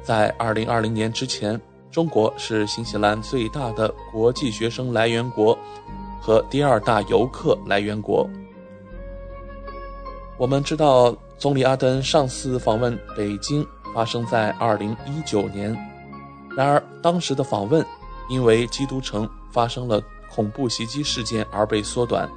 [0.02, 1.58] 在2020年之前，
[1.90, 5.58] 中国是新西兰最大的国际学生来源国
[6.20, 8.28] 和第二大游客来源国。
[10.36, 15.74] 我们知道，总理阿登上次访问北京发生在2019年，
[16.54, 17.82] 然而当时的访问
[18.28, 22.30] 因为基督城发生了恐怖袭击事件而被缩短。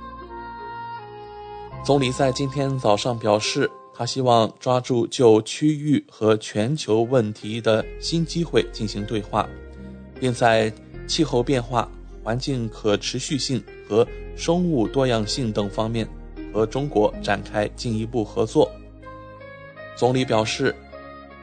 [1.84, 9.48] 总理在今天早上表示，他希望抓住就区域和全球问题的新机会进行对话，
[10.20, 10.72] 并在
[11.08, 11.90] 气候变化、
[12.24, 16.08] 环境可持续性和生物多样性等方面。
[16.52, 18.68] 和中国展开进一步合作。
[19.96, 20.76] 总理表示，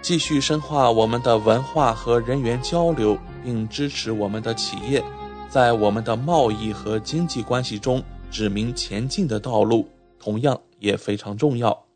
[0.02, 5.00] 继续深化我们的文化和人员交流，并支持我们的企业
[5.48, 8.02] 在我们的贸易和经济关系中
[8.32, 9.88] 指明前进的道路，
[10.26, 11.86] 同样也非常重要。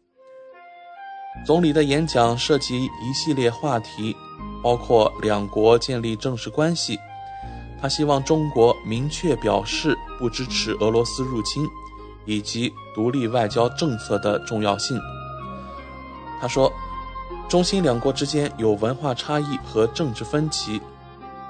[1.44, 4.14] 总理的演讲涉及一系列话题，
[4.62, 6.96] 包括两国建立正式关系。
[7.80, 11.66] 他希望中国明确表示不支持俄罗斯入侵。
[12.26, 15.00] 以及独立外交政策的重要性。
[16.38, 16.70] 他说，
[17.48, 20.80] 中新两国之间有文化差异和政治分歧，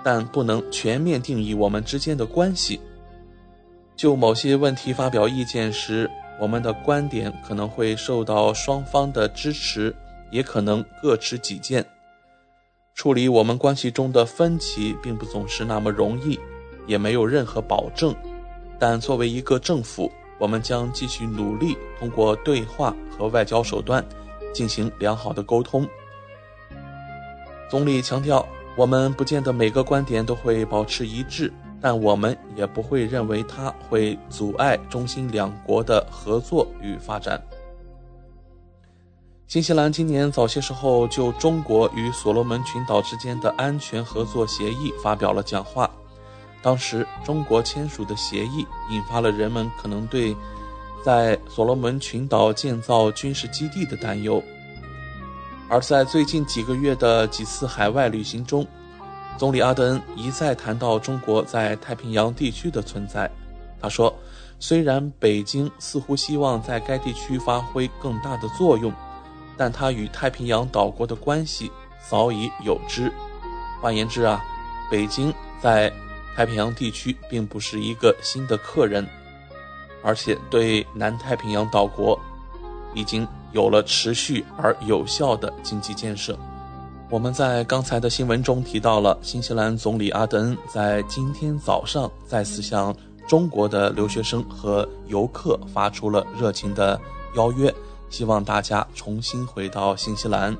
[0.02, 2.80] 但不能全面定义我们之间的关系。
[3.96, 6.08] 就某些问题发表意见时，
[6.40, 9.94] 我们的观点可能会受到双方的支持，
[10.30, 11.84] 也可能各持己见。
[12.94, 16.40] 处理我们关系中的分歧并不总是那么容易，
[16.86, 18.14] 也没有任何保证。
[18.78, 24.02] 但作为一个政府，我们将继续努力，通过对话和外交手段
[24.54, 25.86] 进行良好的沟通。
[27.70, 31.52] 总理强调，我们不见得每个观点都会保持一致。
[31.80, 37.40] 但我们也不会认为它会阻碍中新两国的合作与发展。
[39.46, 45.90] 新西兰今年早些时候就中国与所罗门群岛之间的安全合作协议发表了讲话，
[46.62, 50.36] 当时中国签署的协议引发了人们可能对
[51.04, 54.40] 在所罗门群岛建造军事基地的担忧，
[55.68, 58.66] 而在最近几个月的几次海外旅行中。
[59.40, 63.30] 总理阿德恩一再谈到中国在太平洋地区的存在。
[63.80, 64.14] 他说
[64.60, 68.92] ：“虽然北京似乎希望在该地区发挥更大的作用，
[69.56, 71.72] 但它与太平洋岛国的关系
[72.06, 73.10] 早已有之。
[73.80, 74.44] 换言之啊，
[74.90, 75.32] 北京
[75.62, 75.90] 在
[76.36, 79.08] 太平洋地区并不是一个新的客人，
[80.02, 82.20] 而且对南太平洋岛国
[82.92, 86.38] 已经有了持续而有效的经济建设。”
[87.10, 92.94] 我们在刚才的新闻中提到了新西兰总理阿德恩在今天早上再次向
[93.26, 97.00] 中国的留学生和游客发出了热情的
[97.34, 97.74] 邀约，
[98.10, 100.56] 希望大家重新回到新西兰。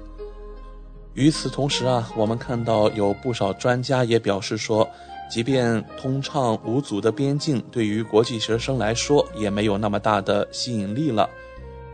[1.15, 4.89] 与此同时啊，我们看到有不少专家也表示说，
[5.31, 11.31] 即便通畅无阻的边境对于国际学生来说也没有那么大的吸引力了，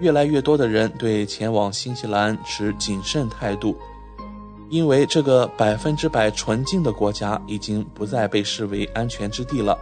[0.00, 3.76] 越来越多的人对前往新西兰持谨慎态度。
[4.68, 9.78] 因为这个百分之百纯净的国家已经不再被视为安全之地了。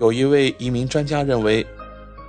[0.00, 1.64] 有一位移民专家认为，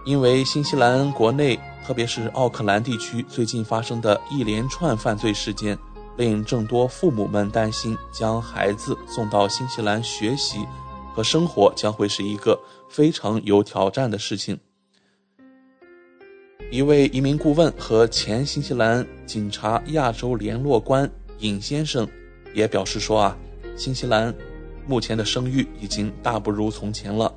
[0.06, 5.78] 因为新西兰国内，特别是奥克兰地区最近发生的一连串犯罪事件，
[6.16, 10.60] 令众多父母们担心将孩子送到新西兰学习
[11.14, 14.60] 和生活将会是一个非常有挑战的事情。
[16.72, 22.08] 一位移民顾问和前新西兰警察亚洲联络官尹先生
[22.54, 23.38] 也表示说：“啊，
[23.78, 24.34] 新西兰
[24.88, 27.34] 目前的声誉已经大不如从前了。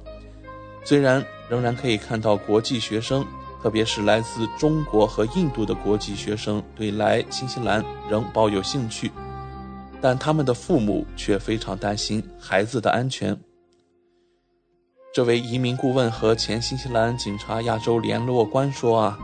[0.84, 3.24] 虽然仍然可以看到国际学生，
[3.62, 9.10] 特别是来自中国和印度的国际学生，对来新西兰仍抱有兴趣，
[10.00, 13.38] 但他们的父母却非常担心孩子的安全。”
[15.10, 19.18] 这位移民顾问和前新西兰警察亚洲联络官说：“啊，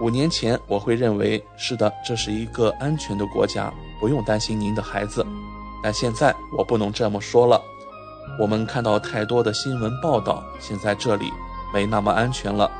[0.00, 5.24] 五年前我会认为是的，这是一个安全的国家，不用担心您的孩子。
[5.82, 7.60] 但现在我不能这么说了。
[8.40, 11.30] 我们看到太多的新闻报道，现在这里
[11.72, 12.70] 没那么安全了。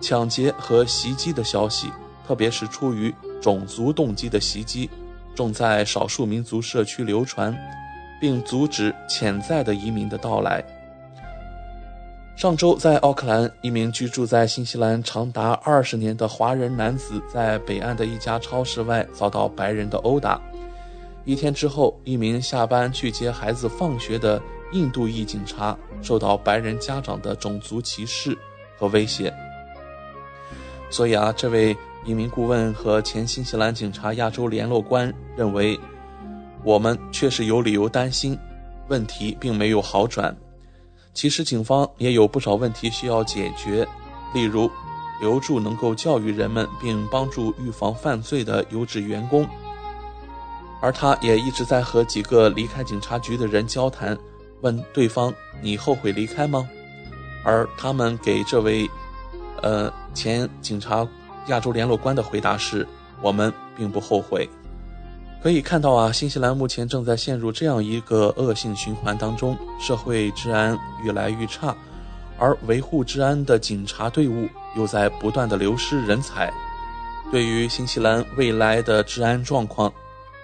[0.00, 1.90] 抢劫和袭击的消息，
[2.26, 4.90] 特别是出于种族动机的袭击，
[5.34, 7.56] 正在少数民族社区流传，
[8.20, 10.62] 并阻止潜在的移民的到来。”
[12.36, 20.38] 上周，在奥克兰，一名居住在新西兰长达二十年的华人男子在北岸的一家超市外遭到白人的殴打。
[21.24, 24.38] 一天之后，一名下班去接孩子放学的
[24.72, 28.36] 印度裔警察受到白人家长的种族歧视
[28.76, 29.32] 和威胁。
[30.90, 31.74] 所以啊，这位
[32.04, 35.80] 移民顾问和前新西兰警察亚洲联络官认为，
[36.62, 38.38] 我们确实有理由担心，
[38.88, 40.36] 问题并没有好转。
[41.16, 43.88] 其实，警方也有不少问题需要解决，
[44.34, 44.70] 例如
[45.18, 49.48] 留住能够教育人们并帮助预防犯罪的优质员工。
[50.82, 54.16] 而他也一直在和几个离开警察局的人交谈，
[54.60, 56.68] 问对方：“你后悔离开吗？”
[57.42, 58.86] 而他们给这位，
[59.62, 61.08] 呃，前警察
[61.46, 62.86] 亚洲联络官的回答是
[63.22, 64.46] ：“我们并不后悔。”
[65.46, 71.72] 可以看到啊，新西兰目前正在陷入这样一个恶性循环当中，社会治安越来越差，
[72.36, 76.52] 而维护治安的警察队伍又在不断的流失人才。
[77.30, 79.92] 对于新西兰未来的治安状况，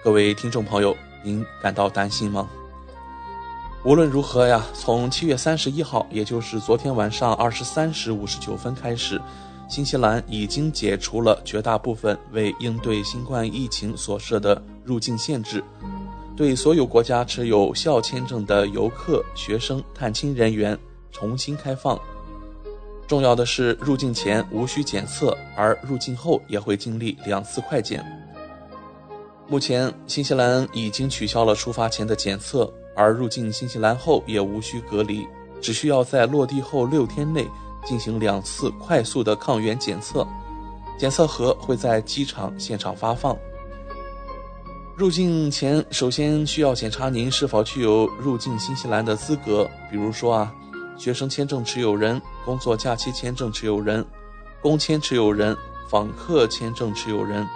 [0.05, 2.47] 各位听众朋友，您感到担心吗？
[3.83, 9.21] 无论如何呀，从七月三十一号，也就是昨天晚上二十三时五十九分开始。
[9.73, 15.63] 新西兰已经解除了绝大部分为应对新冠疫情所设的入境限制，
[16.37, 20.77] 对所有国家持有效签证的游客、学生、探亲人员
[21.11, 21.99] 重新开放。
[23.07, 28.05] 重要的是，入境前无需检测，而入境后也会经历两次快检。
[29.47, 35.25] 目前，新西兰已经取消了出发前的检测，而入境新西兰后也无需隔离，
[35.59, 37.47] 只需要在落地后六天内
[37.85, 40.27] 进行两次快速的抗原检测，
[40.97, 43.37] 检测盒会在机场现场发放。
[44.95, 50.53] 入境前，首先需要检查您是否具有入境新西兰的资格，比如说啊，
[50.97, 54.05] 学生签证持有人、工作假期签证持有人、
[54.61, 55.57] 工签持有人、
[55.89, 57.47] 访客签证持有人。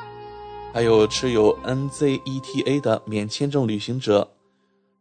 [0.73, 4.29] 还有持有 NZETA 的免签证旅行者，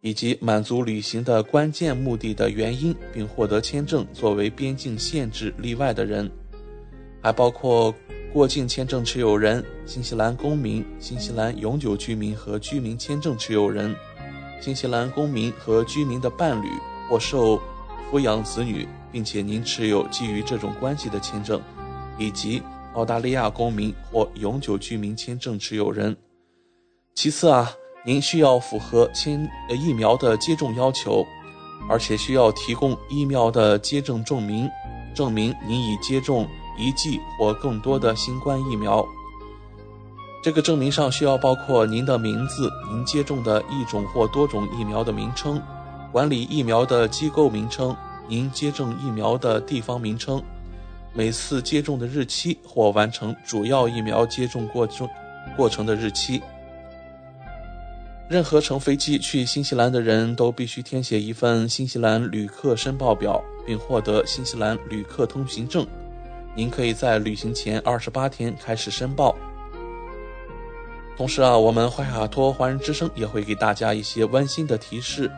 [0.00, 6.30] 以及满足旅行的关键目的的原因并获得签证作为边境限制例外的人，
[7.22, 7.94] 还包括
[8.32, 13.94] 过境签证持有人、新西兰公民、新西兰永久居民和居民签证持有人、
[14.60, 16.68] 新西兰公民和居民的伴侣
[17.08, 17.60] 或受
[18.10, 21.60] 抚养子女，并且您持有基于这种关系的签证，
[22.18, 22.62] 以及。
[22.94, 26.16] 澳大利亚公民或永久居民签证持有人。
[27.14, 27.70] 其次啊，
[28.06, 31.26] 您需要符合签呃疫苗的接种要求，
[31.88, 34.70] 而且需要提供疫苗的接种证明，
[35.12, 36.46] 证明您已接种
[36.78, 39.04] 一剂或更多的新冠疫苗。
[40.40, 45.60] 这个证明上需要包括您的名字、您接种的一种或多种疫苗的名称、
[46.12, 47.96] 管理疫苗的机构名称、
[48.28, 50.40] 您接种疫苗的地方名称。
[51.12, 55.08] 每次接种的日期或完成主要疫苗接种过程
[55.56, 56.40] 过程的日期。
[58.28, 65.86] 任何乘飞机去新西兰的人都必须填写一份新西兰旅客申报表，并获得新西兰旅客通行证。
[66.52, 69.36] 您可以在旅行前二十八天开始申报。
[71.16, 75.30] 同时啊，我们怀卡托华人之声也会给大家一些温馨的提示。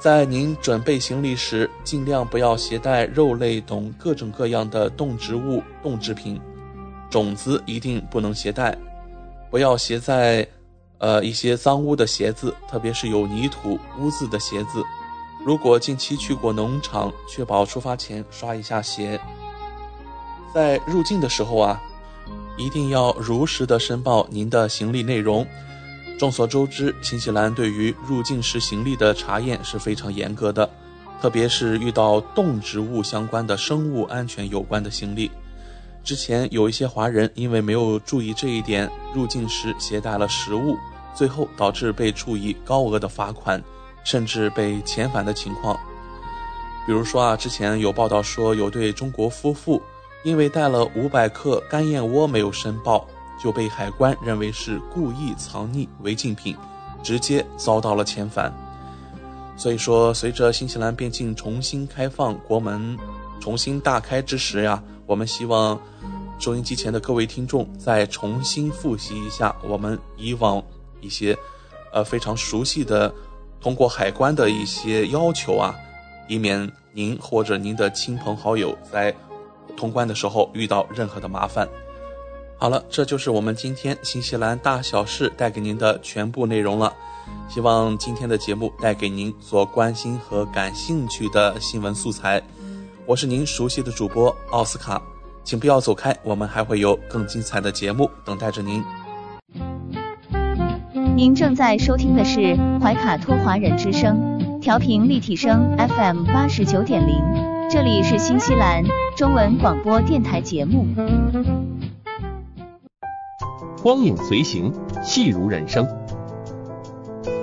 [0.00, 6.40] 在您准备行李时，尽量不要携带肉类等各种各样的动植物、动制品，
[7.08, 8.76] 种子一定不能携带。
[9.48, 10.46] 不要携在，
[10.98, 14.82] 呃，一些脏污的鞋子，特别是有泥土、污渍的鞋子。
[15.44, 19.20] 如果近期去过农场，确保出发前刷一下鞋。
[20.54, 21.82] 在入境的时候啊，
[22.56, 25.46] 一定要如实的申报您的行李内容。
[26.18, 30.70] 众所周知，新西兰对于入境时行李的查验是非常严格的，
[31.20, 35.30] 特别是遇到动植物相关的生物安全有关的行李。
[36.04, 40.76] 之前有一些华人因为没有注意这一点，入境时携带了食物，
[41.14, 43.60] 最后导致被处以高额的罚款，
[44.04, 45.76] 甚至被遣返的情况。
[46.86, 49.82] 比如说啊，之前有报道说有对中国夫妇
[50.22, 53.06] 因为带了五百克干燕窝没有申报。
[53.42, 56.56] 就被海关认为是故意藏匿违禁品，
[57.02, 58.50] 直接遭到了遣返。
[59.56, 62.96] 所以说，随着新西兰边境重新开放，国门
[63.40, 65.80] 重新大开之时呀，我们希望
[66.38, 70.62] 收音机前的各位听众再重新复习一下我们以往
[71.00, 71.36] 一些
[71.92, 73.12] 呃非常熟悉的
[73.60, 75.74] 通过海关的一些要求啊，
[76.28, 79.14] 以免您或者您的亲朋好友在
[79.76, 81.68] 通关的时候遇到任何的麻烦。
[82.56, 86.94] 好了，这就是我们今天新西兰大小事带给您的全部内容了。
[87.48, 92.42] 希望今天的节目带给您所关心和感兴趣的新闻素材。
[93.06, 95.00] 我是您熟悉的主播奥斯卡，
[95.42, 98.82] 请不要走开，我们还会有更精彩的节目等待着您。
[101.14, 107.22] 您正在收听的是怀卡托华人之声，调频立体声 FM 八十九点零，
[107.70, 108.82] 这里是新西兰
[109.18, 110.86] 中文广播电台节目。
[113.82, 115.86] 光影随行，戏如人生。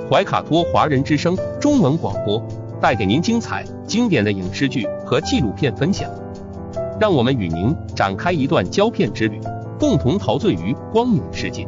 [0.09, 2.43] 怀卡托华人之声中文广播
[2.82, 6.10] 带给您精彩经典的影视剧和纪录片分享，
[6.98, 9.38] 让我们与您展开一段胶片之旅，
[9.78, 11.68] 共同陶醉于光影世界。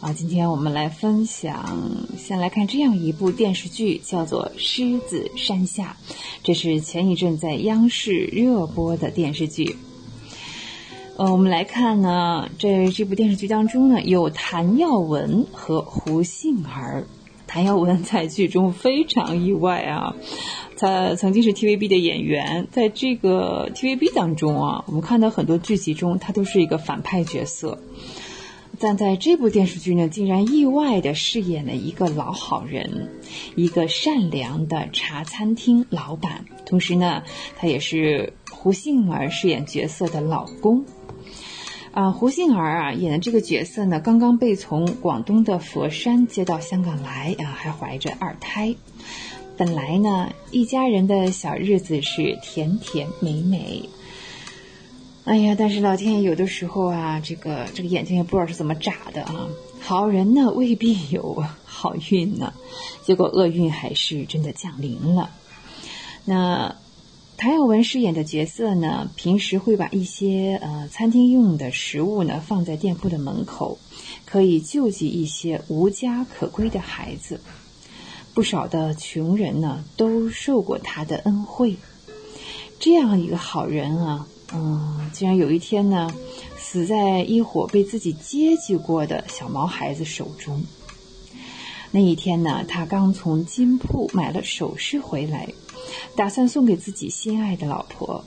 [0.00, 1.76] 啊，今天我们来分享，
[2.16, 5.96] 先来看这样一部电视剧，叫做《狮子山下》，
[6.44, 9.74] 这是前一阵在央视热播的电视剧。
[11.16, 17.04] 呃，我们来看呢，这这部电视剧当中呢，有谭耀文和胡杏儿。
[17.48, 20.14] 谭耀文在剧中非常意外啊，
[20.76, 27.82] 他曾经是 TVB 的演员，在这个 TVB 当中啊，我们看到很多剧集中他都是一个反派角色，
[28.80, 33.08] 但在这部电视剧呢，竟然意外的饰演了一个老好人，
[33.56, 37.22] 一个善良的茶餐厅老板，同时呢，
[37.56, 40.84] 他也是胡杏儿饰演角色的老公。
[41.90, 48.74] 啊，胡杏儿啊演的这个角色呢，刚刚被从广东的佛山接到香港来啊，还怀着二胎。
[49.56, 53.88] 本来呢，一家人的小日子是甜甜美美。
[55.28, 59.46] 哎呀，但是老天爷有的时候啊，这个这个眼睛也不知道是怎么眨的啊。
[59.78, 62.54] 好人呢未必有好运呢，
[63.02, 65.30] 结果厄运还是真的降临了。
[66.24, 66.74] 那。
[67.40, 73.78] 谭耀文饰演的角色呢，平时会把一些呃餐厅用的食物呢放在店铺的门口，
[74.24, 77.40] 可以救济一些无家可归的孩子。
[78.34, 81.76] 不少的穷人呢都受过他的恩惠。
[82.80, 86.10] 这样一个好人啊，嗯，竟然有一天呢，
[86.58, 90.62] 死在一伙被自己接济过的小毛孩子手中。
[91.90, 95.48] 那一天呢，他刚从金铺买了首饰回来。
[96.14, 98.24] 打算送给自己心爱的老婆，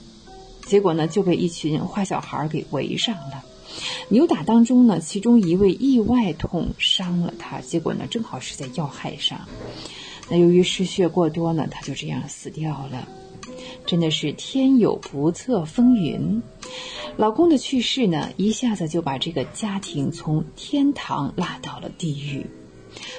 [0.66, 3.44] 结果呢就被一群坏小孩给围上了。
[4.08, 9.38] 扭打当中呢，其中一位意外捅伤了他，结果呢正好是在要害上。
[10.28, 13.06] 那由于失血过多呢，他就这样死掉了。
[13.86, 16.42] 真的是天有不测风云，
[17.16, 22.46] 老公的去世呢，一下子就把这个家庭从天堂拉到了地狱。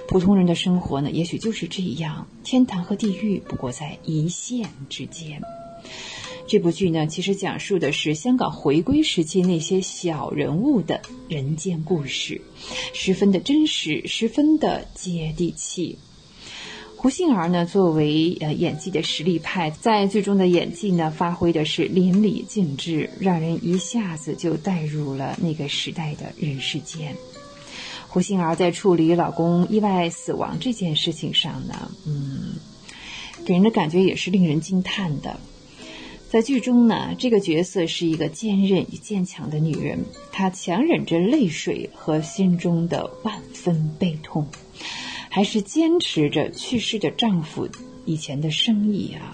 [0.07, 5.41] 普通人的生活呢，也许就是这样，天堂和地狱不过在一线之间。
[6.47, 12.41] 这部剧呢，其实讲述的是香港回归时期那些小人物的人间故事，
[12.93, 15.97] 十分的真实，十分的接地气。
[17.03, 27.13] 胡杏儿呢，作为呃演技的实力派，在剧中的演技呢，发挥的是淋漓尽致，让人一下子就带入了那个时代的人世间。
[28.07, 32.53] 胡杏儿在处理老公意外死亡这件事情上呢，嗯，
[33.45, 35.37] 给人的感觉也是令人惊叹的。
[36.29, 44.47] 在剧中呢，这个角色是一个坚韧与坚强的女人，她强忍着泪水和心中的万分悲痛，
[45.33, 47.67] 还是坚持着去世的丈夫
[48.05, 49.31] 以前的生意啊，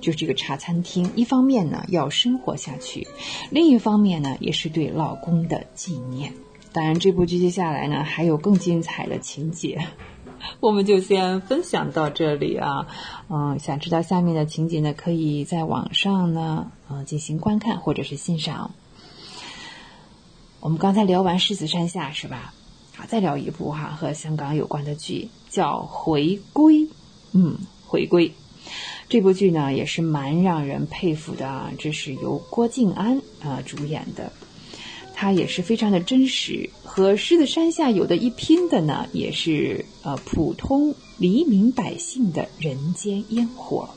[0.00, 1.12] 就是这个茶餐厅。
[1.14, 3.06] 一方面呢要生活下去，
[3.50, 6.32] 另一方面呢也是对老公的纪念。
[6.72, 9.86] 当然，这部剧接下来呢还有更精彩的情节，
[10.60, 12.86] 我们就先分享到这里啊。
[13.28, 18.70] 嗯，想知道下面的情节呢，可以在网上呢嗯进行观看或者是欣赏。
[20.60, 22.54] 我们刚才聊完《狮子山下》是吧？
[22.96, 26.74] 啊，再聊一部哈和香港有关的剧，叫《回归》。
[27.32, 28.28] 嗯，《回归》
[29.08, 34.32] 这部剧呢也是蛮让人佩服的啊，这是由郭晋安啊主演的。
[35.16, 43.90] 他也是非常的真实，和《狮子山下》有的一拼的呢，也是呃普通黎民百姓的人间烟火。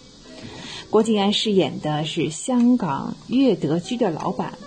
[0.92, 4.60] 郭晋安饰演的是香港悦德居的老板，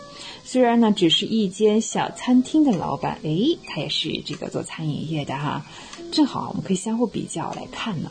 [0.52, 5.64] 虽然呢只是一间小餐厅的老板，诶，他也是这个做餐饮业的哈，
[6.10, 8.10] 正好我们可以相互比较来看呢。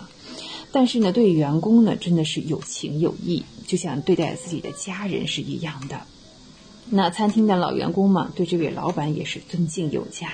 [0.71, 5.99] 但是呢，对员工呢真的是有情有义，就像对待自己的家人是一样的。
[6.89, 10.31] 那餐厅的老员工嘛，对这位老板也是尊敬有加。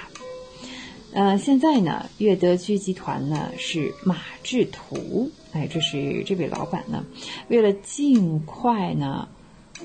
[1.11, 7.03] 呃，现在呢，悦德居集团呢是马志图，哎，这是这位老板呢，
[7.47, 9.27] 为了尽快呢，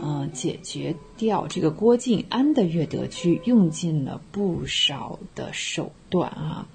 [0.03, 6.66] 嗯，解决掉这个郭晋安的悦德居，用尽了不少的手段啊，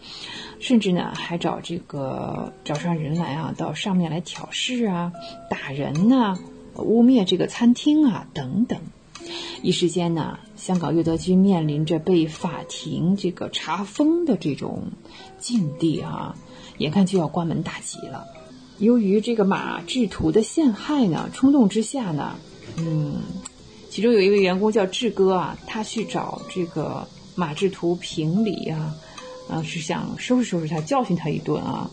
[0.59, 5.11] 甚至呢还找这个找上人来啊，到上面来挑事啊，
[5.49, 6.37] 打人呐，
[6.75, 8.79] 污蔑这个餐厅啊，等等。
[9.63, 14.91] 一时间呢，香港悦德居面临着被法庭这个查封的这种
[15.39, 16.35] 境地啊，
[16.77, 18.27] 眼看就要关门大吉了。
[18.77, 22.35] 由于这个马志图的陷害呢，冲动之下呢，
[22.77, 23.21] 嗯，
[23.89, 28.95] 其中有一位员工叫志哥啊，他去找这个马志图评理啊，
[29.49, 31.89] 啊，是想收拾收拾他，教训他一顿啊。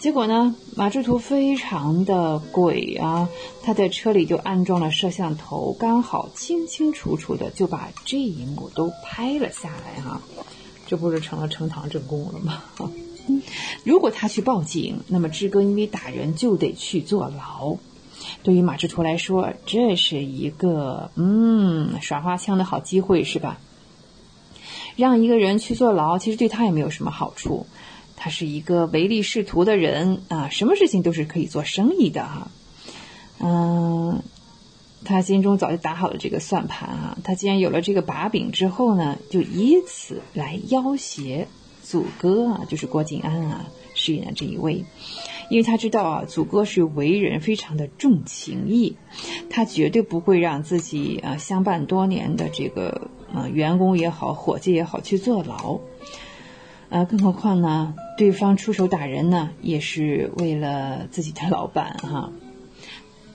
[0.00, 3.28] 结果呢，马志图非常的鬼啊，
[3.62, 10.20] 他在车里就安装了摄像头，刚好清清楚楚的就把这一幕都拍了下来哈。
[10.86, 12.62] 这不是成了呈堂证供了吗？
[13.84, 17.78] 如果他去报警，那么志哥因为打人就得去坐牢。
[18.42, 23.58] 对于马志图来说，这是一个嗯耍花枪的好机会，是吧？
[24.96, 27.66] 让一个人去坐牢，其实对他也没有什么好处。
[28.16, 32.48] 他是一个唯利是图的人啊，什么事情都是可以做生意的哈。
[33.40, 34.22] 嗯，
[35.04, 37.18] 他心中早就打好了这个算盘啊。
[37.24, 41.48] 他既然有了这个把柄之后呢，就以此来要挟
[41.82, 44.84] 祖哥啊，就是郭靖安啊饰演的这一位。
[45.50, 48.96] 因为他知道啊，祖哥是为人非常的重情义，
[49.50, 55.80] 他绝对不会让自己啊相伴多年的这个呃员工也好，伙计也好去坐牢。
[56.90, 62.30] 呃，更何况呢，对方出手打人呢，也是为了自己的老板哈。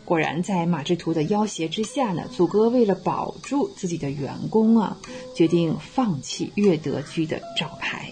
[0.05, 4.97] 果然，在马志图的要挟之下呢，祖哥为了保住自己的员工啊，
[5.35, 8.11] 决定放弃岳德居的招牌。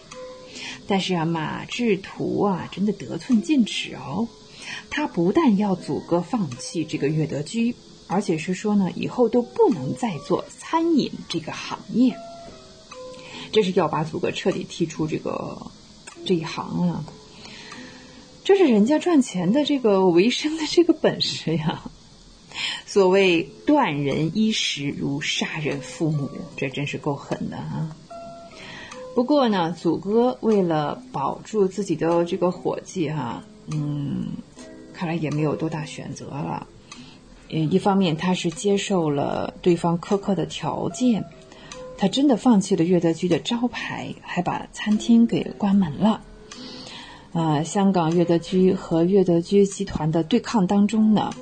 [0.88, 4.28] 但是啊，马志图啊，真的得寸进尺哦。
[4.90, 7.76] 他不但要祖哥放弃这个岳德居，
[8.08, 12.16] 而且是说呢，以后都不能再做餐饮这个行业。
[13.52, 15.72] 这是要把祖哥彻底踢出这个
[16.26, 17.06] 这一行了。
[18.44, 21.84] 这是人家赚钱的这个维生的这个本事呀。
[22.86, 27.96] 所谓断人衣食如杀人父母，这真是够狠的啊。
[29.18, 33.42] 不过呢，祖哥为了保住自己的这个伙计哈，
[33.72, 34.28] 嗯，
[34.94, 36.68] 看来也没有多大选择了。
[37.50, 41.26] 嗯，一方面他是接受了对方苛刻的条件，
[41.98, 46.22] 他真的放弃了岳德居的招牌，还把餐厅给关门了。
[47.34, 51.34] 啊，香港岳德居和岳德居集团的对抗当中呢。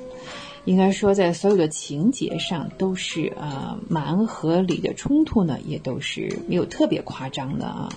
[0.66, 7.88] 应该说，在所有的情节上都是呃蛮合理的，冲突呢也都是没有特别夸张的啊，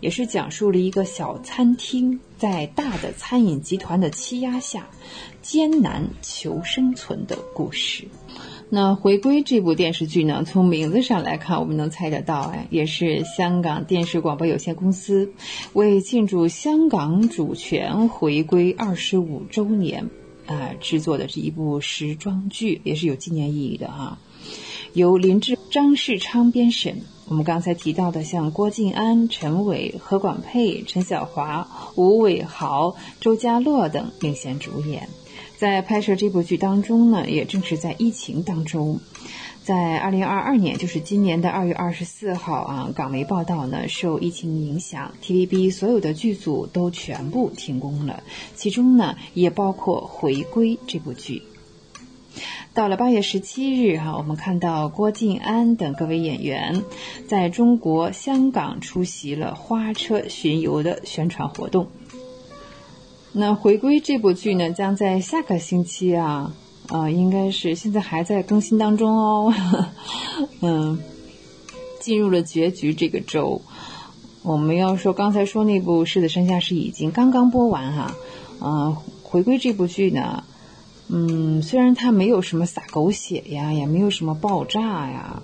[0.00, 4.88] 也是讲述了一个小餐厅在大的餐饮集团的欺压下
[5.42, 8.08] 艰难求生存的故事。
[8.70, 15.30] 那《回归》这部电视剧呢，从名字上来看，我们能猜得到，哎，也是香港电视广播有限公司
[15.74, 20.08] 为庆祝香港主权回归二十五周年。
[20.48, 24.18] 啊，制作的是一部时装剧也是有纪念意义的哈。
[24.94, 35.08] 由林志、张世昌编审，我们刚才提到的像郭晋安、陈伟、何广沛、陈晓华、吴伟豪、周家洛等领衔主演。
[35.58, 39.00] 在拍摄这部剧当中呢，也正是在疫情当中。
[39.68, 48.22] 在二零二二年，就是今年的二月二十四号啊，港媒报道呢，受疫情影响，TVB 所有的剧组都全部停工了，
[48.54, 51.42] 其中呢也包括《回归》这部剧。
[52.72, 56.82] 到了八月十七日哈，我们看到郭晋安等各位演员
[57.26, 61.88] 在中国香港出席了花车巡游的宣传活动。
[63.32, 66.54] 那《回归》这部剧呢，将在下个星期啊。
[66.88, 69.54] 啊，应该是现在还在更新当中哦。
[70.62, 70.98] 嗯，
[72.00, 73.60] 进入了结局这个周，
[74.42, 78.14] 我们要说刚才说那部《狮子山下》是已经刚刚播完哈。
[78.60, 80.44] 嗯，回归这部剧呢，
[81.08, 85.42] 嗯，虽然它没有什么撒狗血呀，也没有什么爆炸呀，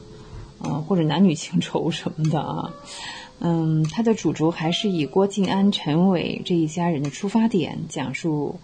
[0.65, 2.73] 嗯，或者男女情仇什么的啊。
[3.41, 8.59] 嗯，它的主轴还是以郭晋安、陈伟这一家人的出发点讲述。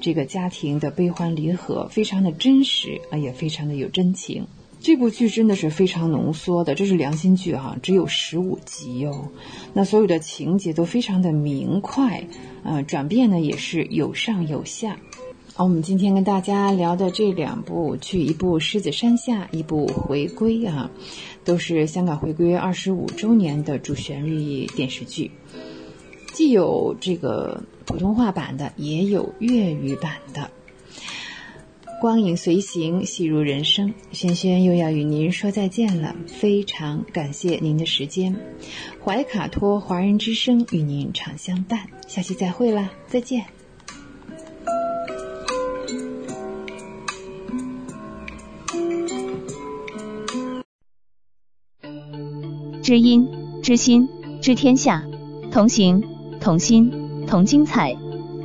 [0.00, 4.46] 这个家庭的悲欢离合非常的真实啊，也非常的有真情。
[4.78, 9.28] 这部剧真的是非常浓缩的，这是良心剧哈，只有十五集哦。
[9.72, 12.24] 那所有的情节都非常的明快，
[12.62, 14.98] 呃，转变呢也是有上有下。
[15.54, 20.90] 好，我们今天跟大家聊的这两部剧，一部《狮子山下》，一部《回归》啊，
[21.44, 25.30] 都是香港回归二十五周年的主旋律电视剧。
[26.34, 30.50] 既有这个普通话版的，也有粤语版的。
[32.00, 33.94] 光影随行，戏如人生。
[34.12, 38.36] 轩轩又要与您说再见了，非常感谢您的时间。
[39.02, 43.46] 怀卡托华人之声与您常相伴，下期再会啦，再见。
[52.82, 53.26] 知音、
[53.62, 54.08] 知心、
[54.42, 55.04] 知天下，
[55.50, 56.02] 同行。
[56.38, 56.92] 同心
[57.26, 57.94] 同精彩，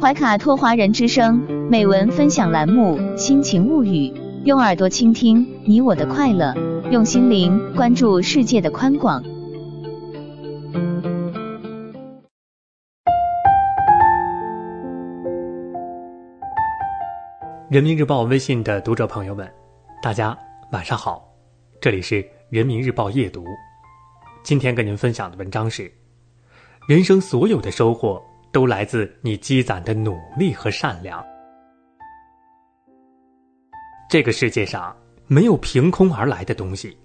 [0.01, 1.37] 怀卡托华人之声
[1.69, 4.09] 美文分享栏目《心情物语》，
[4.43, 6.53] 用耳朵倾听你我的快乐，
[6.89, 9.23] 用心灵关注世界的宽广。
[17.69, 19.49] 人民日报微信的读者朋友们，
[20.01, 20.35] 大家
[20.71, 21.23] 晚上好，
[21.79, 23.45] 这里是人民日报夜读，
[24.43, 25.89] 今天跟您分享的文章是。
[26.87, 28.21] 人生所有的收获
[28.51, 31.23] 都来自你积攒的努力和善良。
[34.09, 34.95] 这个世界上
[35.27, 36.97] 没有凭空而来的东西，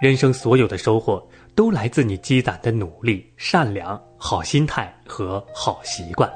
[0.00, 1.24] 人生所有的收获
[1.54, 6.28] 都来自你积攒的努力、善良、好心态和好习惯。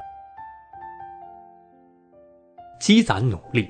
[2.78, 3.68] 积攒努力，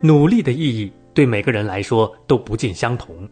[0.00, 3.28] 努力的意义对每个人来说都不尽相同，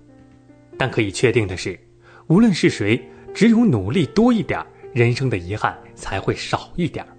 [0.79, 1.79] 但可以确定的是，
[2.27, 3.01] 无论是谁，
[3.35, 7.17] 只有努力多一点，人生的遗憾才会少一点儿。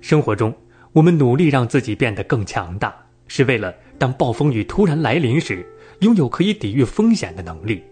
[0.00, 0.54] 生活中，
[0.92, 2.94] 我们努力让自己变得更强大，
[3.26, 5.66] 是为了当暴风雨突然来临时，
[6.00, 7.82] 拥有可以抵御风险的能力。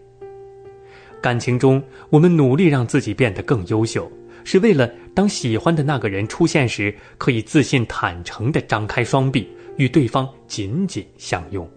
[1.20, 4.11] 感情中，我们努力让自己变得更优秀。
[4.45, 11.68] 是为了当喜欢的那个人出现时，可以自信坦诚地张开双臂，与对方紧紧相拥。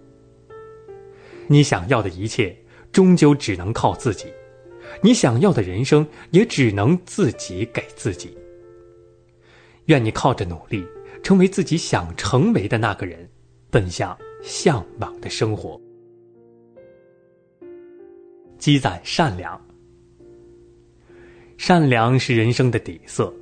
[1.47, 2.55] 你想要的一切，
[2.91, 4.27] 终究只能靠自己；
[5.01, 8.37] 你想要的人生，也只能自己给自己。
[9.85, 10.85] 愿你靠着努力，
[11.23, 13.27] 成为自己想成为的那个人，
[13.69, 15.79] 奔向向往的生活。
[18.57, 19.59] 积攒善良。
[21.57, 23.33] 善良是人生的底色，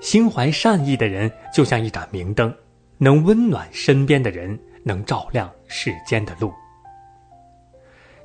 [0.00, 2.52] 心怀善意的人就像一盏明灯，
[2.98, 6.52] 能温暖身边的人，能照亮世间的路。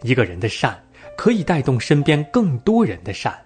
[0.02, 0.82] 一个人的善
[1.20, 3.38] 可以带动身边更多人的善，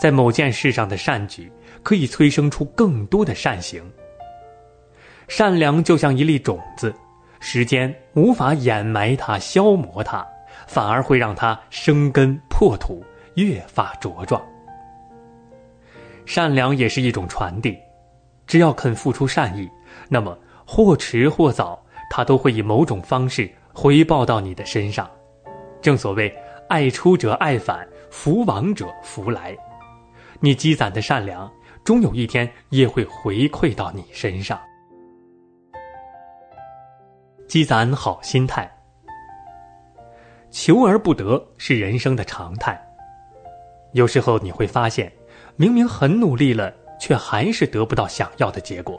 [0.00, 1.52] 在某件事上的善举
[1.82, 3.84] 可以催生出更多的善行。
[5.28, 6.90] 善良就像一粒种子，
[7.40, 10.26] 时间无法掩埋它、消磨它，
[10.66, 13.04] 反而会让它生根破土，
[13.34, 14.42] 越发茁壮。
[16.24, 17.76] 善良也是一种传递，
[18.46, 19.68] 只要肯付出善意，
[20.08, 25.06] 那么或迟或早，它都会以某种方式回报到你的身上。
[25.82, 26.32] 正所谓
[26.72, 29.54] “爱出者爱返，福往者福来”，
[30.40, 31.52] 你积攒的善良，
[31.84, 34.58] 终有一天也会回馈到你身上。
[37.46, 38.74] 积攒好心态，
[40.50, 42.82] 求而不得是人生的常态。
[43.92, 45.12] 有时候你会发现。
[45.56, 48.98] 明明很努力了，却还是得不到想要的结果。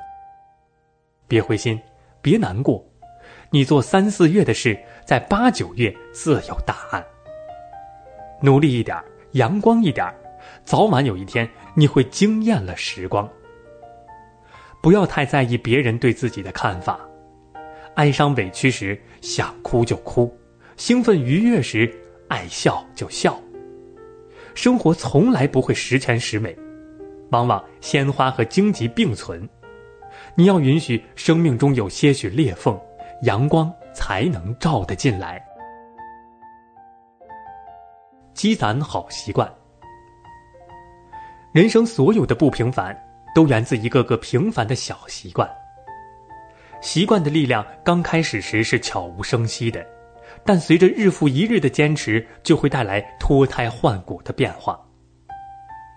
[1.28, 1.82] 别灰心，
[2.22, 2.86] 别难过，
[3.50, 7.04] 你做三四月的事，在八九月自有答案。
[8.44, 10.06] 努力一点，阳光一点，
[10.66, 13.28] 早晚有一天你会惊艳了时光。
[14.82, 17.00] 不要太在意别人对自己的看法，
[17.96, 20.38] 哀伤委屈时想哭就哭，
[20.76, 21.89] 兴奋愉悦时
[22.28, 23.39] 爱笑就笑。
[24.54, 26.54] 生活从来不会十全十美，
[27.32, 29.48] 往往鲜花和荆棘并存。
[30.36, 32.78] 你要允许生命中有些许裂缝，
[33.22, 35.41] 阳光才能照得进来。
[38.34, 39.52] 积攒好习惯，
[41.52, 42.98] 人生所有的不平凡，
[43.36, 45.50] 都源自一个个平凡的小习惯。
[46.82, 49.86] 习惯的力量刚开始时是悄无声息的。
[50.46, 54.78] 但随着日复一日的坚持，就会带来脱胎换骨的变化。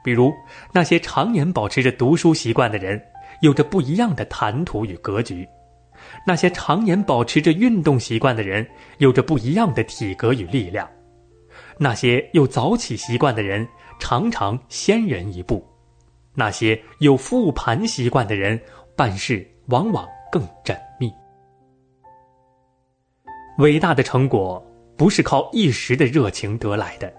[0.05, 0.33] 比如，
[0.73, 3.01] 那些常年保持着读书习惯的人，
[3.41, 5.45] 有着不一样的谈吐与格局；
[6.25, 8.65] 那些常年保持着运动习惯的人，
[8.99, 10.87] 有着不一样的体格与力量；
[11.79, 13.69] 那些有早起习惯的人，
[13.99, 15.63] 常常先人一步；
[16.35, 18.59] 那些有复盘习惯的人，
[18.97, 21.13] 办事往往更缜密。
[23.59, 24.65] 伟大的成果
[24.97, 27.13] 不是靠一时的热情得来的，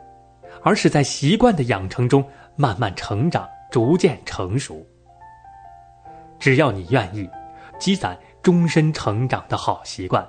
[0.64, 4.86] 而是在习惯的养成中慢慢成长，逐渐成熟。
[6.40, 7.30] 只要你愿意，
[7.80, 10.28] 积攒终身成长的好习惯，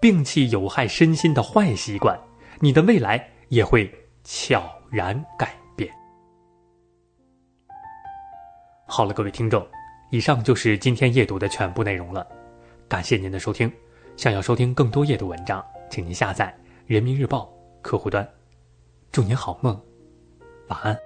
[0.00, 2.18] 摒弃有害身心的坏习惯，
[2.60, 3.92] 你的未来也会
[4.24, 5.92] 悄然改变。
[8.86, 9.66] 好了，各位听众，
[10.10, 12.26] 以上就是今天夜读的全部内容了，
[12.88, 13.70] 感谢您的收听。
[14.16, 18.26] 想要收听更多夜读文章，请您下载人民日报客户端。
[19.12, 19.78] 祝您好梦，
[20.68, 21.05] 晚安。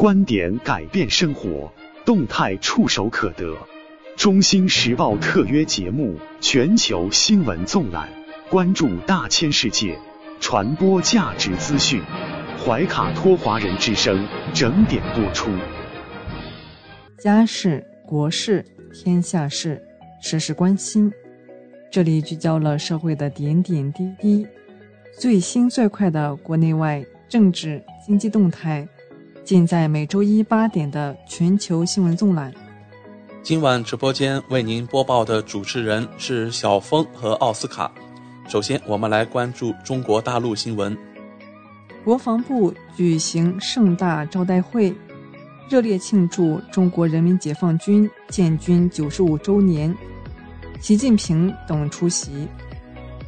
[0.00, 1.70] 观点改变生活，
[2.06, 3.54] 动态触手可得。
[4.16, 8.08] 中新时报特约节目《全球新闻纵览》，
[8.50, 9.98] 关注大千世界，
[10.40, 12.02] 传播价值资讯。
[12.64, 15.50] 怀卡托华人之声整点播出。
[17.18, 19.82] 家事、国事、天下事，
[20.22, 21.12] 时时关心。
[21.90, 24.46] 这里聚焦了社会的点点滴滴，
[25.18, 28.88] 最新最快的国内外政治经济动态，
[29.44, 32.52] 尽在每周一八点的全球新闻纵览。
[33.42, 37.90] 今晚直播间为您播报的主持人是小峰和奥斯卡。
[38.46, 40.96] 首先，我们来关注中国大陆新闻。
[42.04, 44.94] 国防部举行盛大招待会，
[45.68, 49.94] 热烈庆祝中国人民解放军建军九十五周年。
[50.80, 52.30] 习近平等出席。《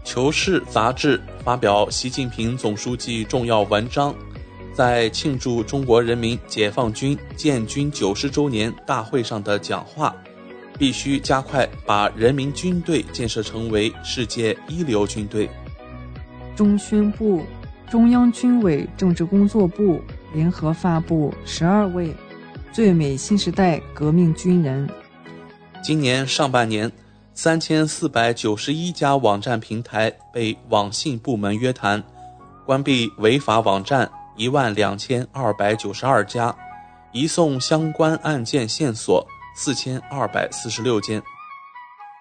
[0.04, 4.14] 求是》杂志发表习近平总书记重要文章。
[4.74, 10.14] 在庆祝中国人民解放军建军九十周年大会上的讲话，
[10.78, 15.48] 必须加快把人民军队建设成为世界一流军队。
[16.56, 17.42] 中宣部、
[17.90, 20.00] 中央军委政治工作部
[20.32, 22.14] 联合发布十二位
[22.72, 24.88] 最美新时代革命军人。
[25.82, 26.90] 今年上半年，
[27.34, 32.02] 三千四百九十一家网站平台被网信部门约谈，
[32.64, 34.10] 关闭违法网站。
[34.36, 36.54] 一万两千二百九十二家，
[37.12, 41.22] 移送相关案件线索四千二百四十六件。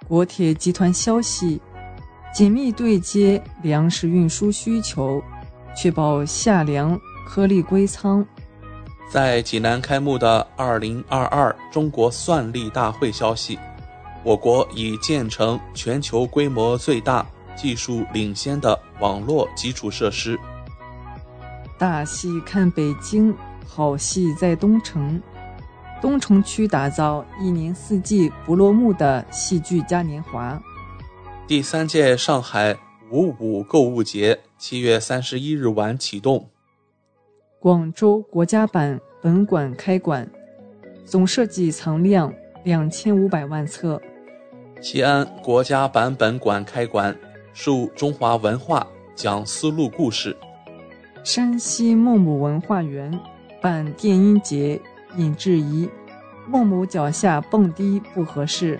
[0.08, 1.62] 国铁集团消息，
[2.34, 5.24] 紧密对接粮食运输需求，
[5.76, 8.26] 确保夏粮颗粒归仓。
[9.10, 13.58] 在济南开幕的二零二二中国算力大会消息，
[14.24, 20.38] 我国已建成全球规模最大、技术领先的网络基础设施。
[21.82, 23.36] 大戏看北京，
[23.68, 25.20] 好戏在东城。
[26.00, 30.62] 东城区打造一年四季不落幕的戏剧嘉年华。
[31.48, 32.78] 第三届上海
[33.10, 36.48] 五五购物节七月三十一日晚启动。
[37.60, 40.30] 广州国家版本馆开馆，
[41.04, 42.32] 总设计藏量
[42.64, 44.00] 两千五百万册。
[44.80, 47.18] 西安国家版本馆开馆，
[47.54, 50.38] 述中华文化，讲丝路故事。
[51.24, 53.20] 山西孟母文化园
[53.62, 54.82] 办电音节
[55.18, 55.88] 引质疑，
[56.48, 58.80] 孟母脚下蹦迪不合适。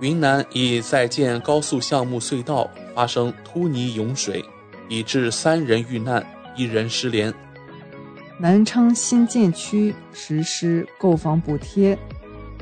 [0.00, 4.44] 云南已在建高速项目隧道发生突泥涌水，
[4.88, 6.24] 已致三人遇难，
[6.56, 7.34] 一人失联。
[8.38, 11.98] 南昌新建区实施购房补贴，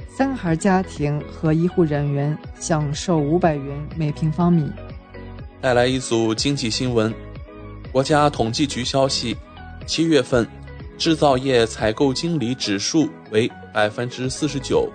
[0.09, 4.72] 三孩家庭和医护人员享受五百元每平方米。
[5.61, 7.14] 带来一组经济新闻。
[7.99, 9.36] 国家统计局消息，
[9.84, 10.46] 七月份
[10.96, 14.88] 制造业采购经理指数为百分之四十九，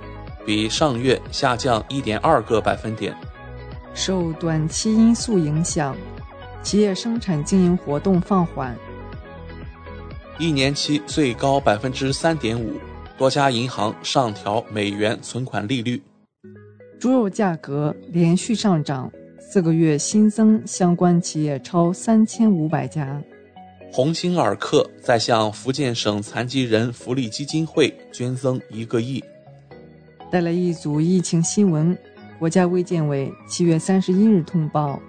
[0.46, 3.14] 比上月下降一点二个百分点。
[3.94, 5.94] 受短期因素影响，
[6.62, 8.74] 企业生产经营活动放缓。
[10.40, 12.80] 一年期最高百分之三点五，
[13.18, 16.02] 多家银行上调美元存款利率。
[16.98, 19.12] 猪肉价格连续上涨。
[19.54, 23.22] 四个月新增相关企业超三千五百家。
[23.92, 29.24] 鸿星尔克在向福建省残疾人福利基金会捐赠一个亿。
[30.32, 31.96] 带来一组疫情新闻：
[32.40, 35.00] 国家卫健委七月三十一日通报，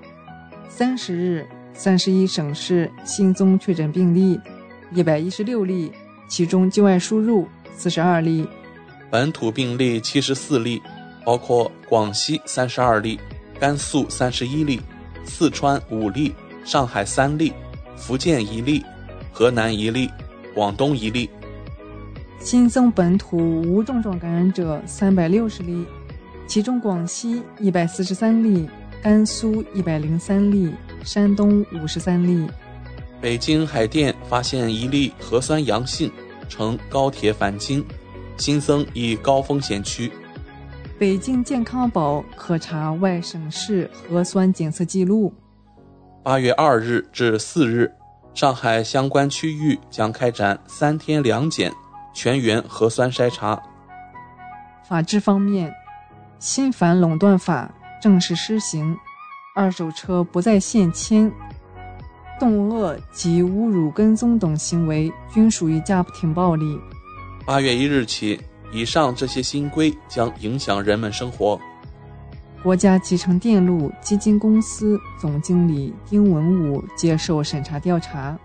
[0.69, 4.39] 三十日三十一省市新增确诊病例
[4.93, 5.91] 一百一十六例，
[6.29, 8.47] 其中境外输入四十二例，
[9.11, 10.83] 本土病例七十四例，
[11.25, 13.19] 包括广西三十二例。
[13.59, 14.81] 甘肃三十一例，
[15.25, 16.35] 四川五例，
[16.65, 17.53] 上海三例，
[17.97, 18.85] 福建一例，
[19.33, 20.11] 河南一例，
[20.55, 21.29] 广东一例。
[22.41, 25.85] 新增本土无症状感染者三百六十例，
[26.47, 28.69] 其中广西一百四十三例，
[29.03, 32.47] 甘肃一百零三例，山东五十三例。
[33.21, 36.13] 北京海淀发现一例核酸阳性，
[36.49, 37.83] 乘高铁返京，
[38.37, 40.13] 新增一高风险区。
[41.05, 45.31] 北京健康宝可查外省市核酸检测记录。
[46.23, 47.93] 八月二日至四日，
[48.33, 51.71] 上海相关区域将开展三天两检，
[52.15, 53.63] 全员核酸筛查。
[54.89, 55.71] 法治方面，
[56.39, 58.97] 新反垄断法正式施行，
[59.55, 61.31] 二手车不再限迁，
[62.41, 66.81] 动物恶及侮辱跟踪等行为均属于家庭暴力。
[67.45, 68.41] 八月一日起。
[68.75, 71.59] 以上这些新规将影响人们生活。
[72.61, 78.37] 国家集成电路基金公司总经理丁文武接受审查调查。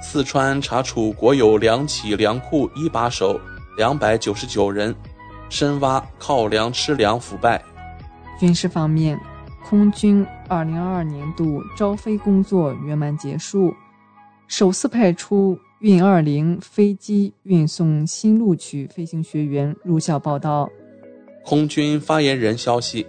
[0.00, 3.40] 四川查处国有粮企粮库一把手
[3.76, 4.94] 两百九十九人，
[5.48, 7.60] 深挖靠粮吃粮腐败。
[8.38, 9.18] 军事方面，
[9.64, 13.74] 空军二零二二年度招飞工作圆满结束，
[14.46, 20.70] 首次派出运二零飞机运送新录取飞行学员入校报道。
[21.44, 23.06] 空军发言人消息。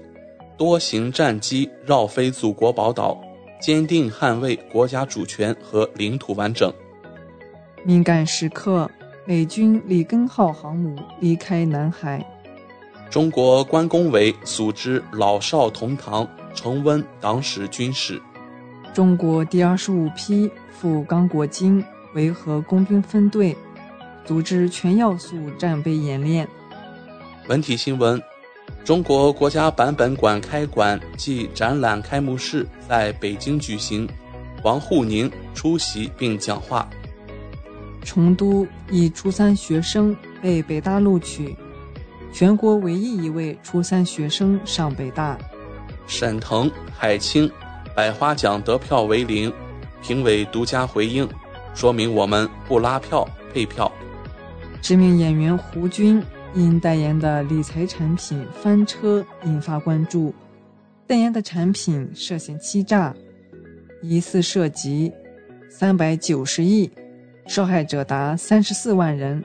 [0.58, 3.16] 多型战机绕飞祖国宝岛，
[3.62, 6.74] 坚定捍卫国家主权和领土完整。
[7.86, 8.90] 敏感时刻，
[9.24, 12.26] 美军里根号航母离开南海。
[13.08, 18.20] 中国关工委组织老少同堂重温党史军史。
[18.96, 21.86] 中国第二十五批赴刚果金
[22.18, 23.56] 维和工兵分队
[24.26, 26.46] 组织全要素战备演练。
[27.48, 28.22] 文体新闻。
[28.84, 34.08] 中国国家版本馆开馆暨展览开幕式在北京举行，
[34.64, 36.90] 王沪宁出席并讲话。
[38.04, 41.56] 成都一初三学生被北大录取，
[42.32, 45.38] 全国唯一一位初三学生上北大。
[46.08, 47.50] 沈腾、海清，
[47.94, 49.52] 百花奖得票为零，
[50.02, 51.28] 评委独家回应，
[51.78, 53.24] 说明我们不拉票
[53.54, 53.92] 配票。
[54.82, 56.22] 知名演员胡军。
[56.56, 60.34] 因代言的理财产品翻车引发关注，
[61.06, 63.14] 代言的产品涉嫌欺诈，
[64.02, 65.12] 疑似涉及
[65.70, 66.90] 三百九十亿，
[67.46, 69.44] 受害者达三十四万人。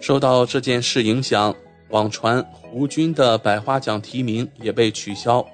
[0.00, 1.54] 受到这件事影响，
[1.90, 5.46] 网传胡军的百花奖提名也被取消，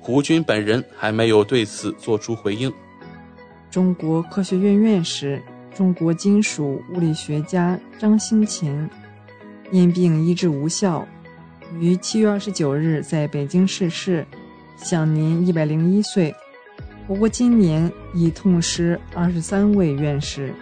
[0.00, 2.72] 胡军本人还没有对此作出回应。
[3.72, 5.42] 中国科学院院士、
[5.74, 8.88] 中国金属物理学家张兴乾。
[9.70, 11.08] 因病医治无效，
[11.80, 14.26] 于七月二十九日在北京逝世，
[14.76, 16.34] 享年一百零一岁。
[17.06, 20.52] 我国今年已痛失二十三位院士。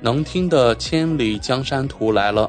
[0.00, 2.48] 能听的《千里江山图》来了，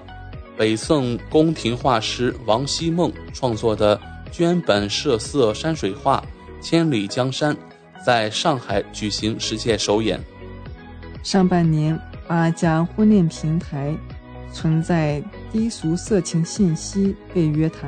[0.55, 3.99] 北宋宫廷画师王希孟创作的
[4.31, 6.23] 绢本设色山水画
[6.63, 7.55] 《千里江山》
[8.05, 10.19] 在上海举行世界首演。
[11.23, 13.95] 上半年，八家婚恋平台。
[14.51, 17.87] 存在低俗色情信息被约谈。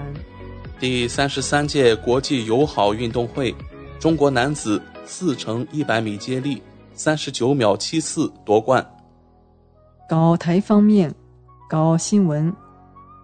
[0.80, 3.56] 第三十三届国际友好运动会，
[4.00, 6.62] 中国男子四乘一百米接力
[6.94, 8.88] 三十九秒七四夺冠。
[10.08, 11.12] 港澳台方面，
[11.68, 12.54] 港澳新闻，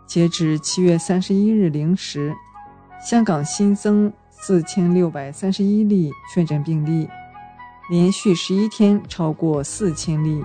[0.08, 2.34] 截至七月三十一日零时，
[3.08, 7.08] 香港新增四千六百三十一例确诊病例，
[7.90, 10.44] 连续十一天超过四千例。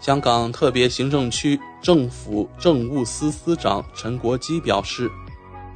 [0.00, 5.08] 香港特别行政区政府政务司司长陈国基表示，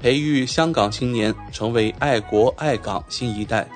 [0.01, 3.67] 培育香港青年成为爱国爱港新一代。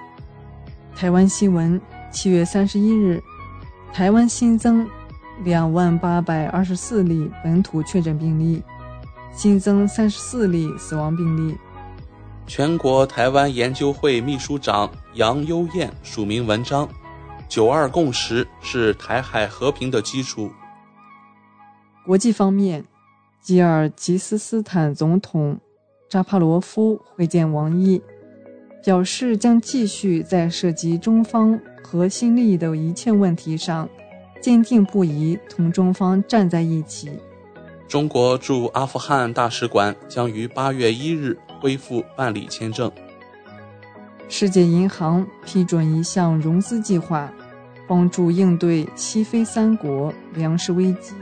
[0.97, 3.23] 台湾新闻：七月三十一日，
[3.93, 4.87] 台湾新增
[5.45, 8.61] 两万八百二十四例本土确诊病例，
[9.33, 11.57] 新增三十四例死亡病例。
[12.53, 16.88] 全国台湾研究会秘书长杨优燕署名文章。
[17.48, 20.51] 九二共识是台海和平的基础。
[22.05, 22.84] 国际方面，
[23.40, 25.61] 吉尔吉斯斯坦总统
[26.09, 28.03] 扎帕罗夫会见王毅，
[28.84, 33.89] 表示将继续在涉及中方核心利益的一切问题上，
[34.40, 37.12] 坚定不移同中方站在一起。
[37.86, 42.91] 中国驻阿富汗大使馆将于八月一日恢复办理签证。
[44.28, 47.31] 世界银行批准一项融资计划。
[47.91, 51.12] 帮助应对西非三国粮食危机。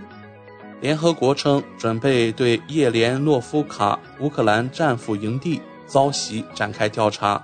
[0.82, 7.42] 联合国称准备对叶连诺夫卡乌克兰战俘营地遭袭展开调查，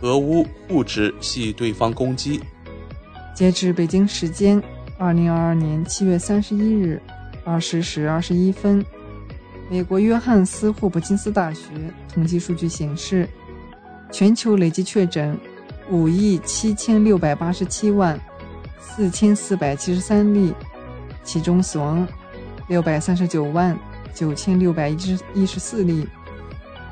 [0.00, 2.40] 俄乌互指系对方攻击。
[3.36, 4.60] 截至北京时间
[4.98, 7.00] 二零二二年七月三十一日
[7.44, 8.84] 二十时二十一分，
[9.68, 11.68] 美国约翰斯霍普金斯大学
[12.12, 13.28] 统计数据显示，
[14.12, 15.36] 全球累计确诊
[15.90, 18.18] 五亿七千六百八十七万。
[18.78, 20.54] 四千四百七十三例，
[21.22, 22.06] 其中死亡
[22.68, 23.76] 六百三十九万
[24.14, 26.06] 九千六百一十一十四例。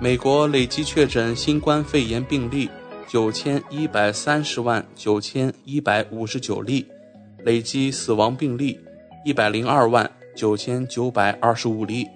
[0.00, 2.68] 美国累计确诊新冠肺炎病例
[3.06, 6.86] 九千一百三十万九千一百五十九例，
[7.44, 8.78] 累计死亡病例
[9.24, 12.06] 一百零二万九千九百二十五例。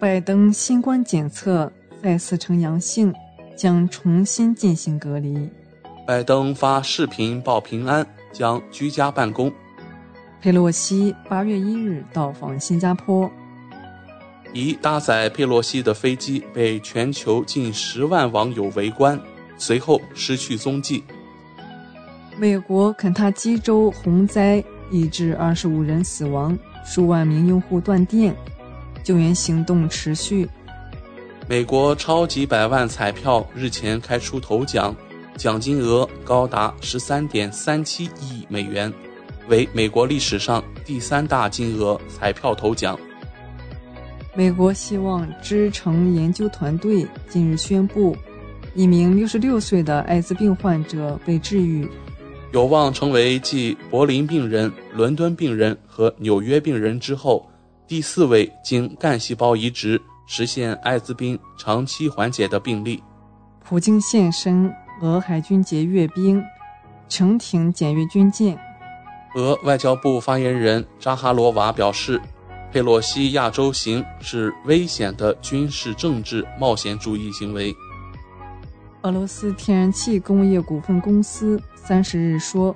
[0.00, 1.70] 拜登新冠检测
[2.02, 3.12] 再次呈阳性，
[3.54, 5.46] 将重新进行隔离。
[6.06, 9.52] 拜登发视频报平安，将居家办公。
[10.40, 13.30] 佩洛西八月一日到访新加坡。
[14.54, 19.20] 一搭载佩洛西的飞机被全球近十万网友围观，
[19.58, 21.04] 随后失去踪迹。
[22.38, 28.34] 美国肯塔基州洪灾，已致二十五人死亡，数万名用户断电，
[29.02, 30.48] 救援行动持续。
[31.48, 34.94] 美国超级百万彩票日前开出头奖，
[35.36, 38.92] 奖金额高达十三点三七亿美元，
[39.48, 42.98] 为美国历史上第三大金额彩票头奖。
[44.32, 48.16] 美国希望之城研究团队近日宣布，
[48.76, 51.88] 一名六十六岁的艾滋病患者被治愈。
[52.52, 57.49] 有望成为继柏林病人、伦敦病人和纽约病人之后
[57.90, 63.02] 第四位经干细胞移植实现艾滋病长期缓解的病例。
[63.64, 64.72] 普京现身，
[65.02, 66.40] 俄海军节阅兵，
[67.08, 68.56] 乘艇检阅军舰。
[69.34, 72.22] 俄外交部发言人扎哈罗娃表示，
[72.70, 77.74] 佩洛西亚洲行是危险的军事政治冒险主义行为。
[79.02, 81.60] 俄罗斯天然气工业股份公司。
[81.74, 82.72] 三十日说，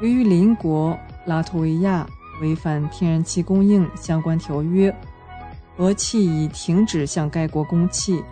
[0.00, 2.06] 由于邻国拉脱维亚
[2.40, 4.94] 违反天然气供应相关条约，
[5.78, 8.22] 俄气已停止向该国供气。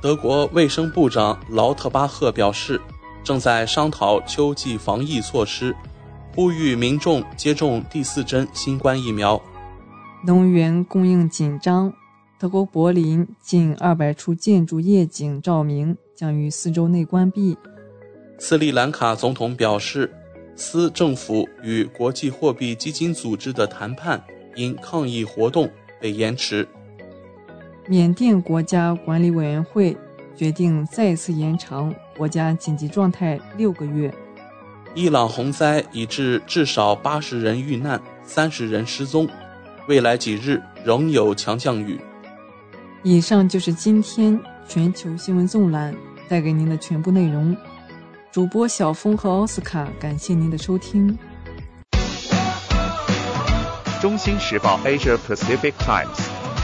[0.00, 2.80] 德国卫生部长劳特巴赫表示，
[3.22, 5.74] 正在商讨秋季防疫措施，
[6.34, 9.40] 呼吁民众接种第四针新冠疫苗。
[10.26, 11.92] 能源供应紧张，
[12.38, 17.56] 德国柏林近二百处建筑夜景照明将于四周内关闭。
[18.38, 20.12] 斯里兰卡总统表示，
[20.56, 24.22] 斯政府与国际货币基金组织的谈判
[24.54, 25.70] 因抗议活动
[26.00, 26.66] 被延迟。
[27.86, 29.96] 缅甸国家管理委员会
[30.34, 34.12] 决定再次延长国家紧急状态六个月。
[34.94, 39.28] 伊朗洪灾已致至少八十人遇难，三十人失踪，
[39.88, 42.00] 未来几日仍有强降雨。
[43.02, 45.94] 以上就是今天全球新闻纵览
[46.28, 47.54] 带给您的全部内容。
[48.34, 51.16] 主播小峰和奥斯卡，感谢您的收听。
[54.02, 56.18] 中新时报 Asia Pacific Times，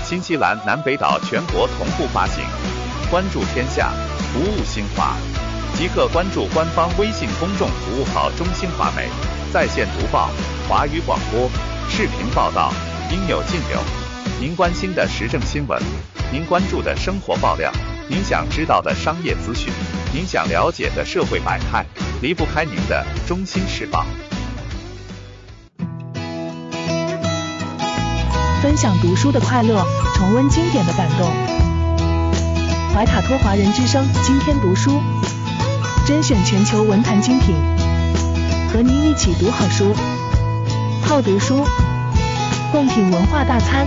[0.05, 2.45] 新西兰南北岛全国同步发行。
[3.09, 3.93] 关注天下，
[4.33, 5.15] 服务新华，
[5.77, 9.09] 即刻关注官方微信公众服务号“中新华媒”，
[9.55, 10.29] 在线读报、
[10.69, 11.49] 华语广播、
[11.89, 12.73] 视频报道，
[13.13, 13.81] 应有尽有。
[14.41, 15.81] 您关心的时政新闻，
[16.33, 17.71] 您关注的生活爆料，
[18.09, 19.73] 您想知道的商业资讯。
[20.13, 21.87] 您想了解的社会百态，
[22.21, 24.05] 离不开您的《中心时报》。
[28.61, 31.31] 分享读书的快乐，重温经典的感动。
[32.93, 35.01] 怀卡托华人之声今天读书，
[36.05, 37.55] 甄选全球文坛精品，
[38.73, 39.95] 和您一起读好书，
[41.03, 41.65] 好读书，
[42.73, 43.87] 共品文化大餐。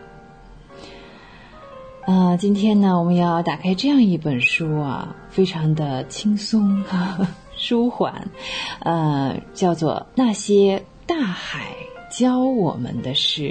[2.11, 6.83] 啊，今天呢，我们要打开这样一本书啊，非常的轻松
[7.55, 8.27] 舒缓，
[8.81, 11.73] 呃，叫做《那些大海
[12.11, 13.43] 教我们的事》。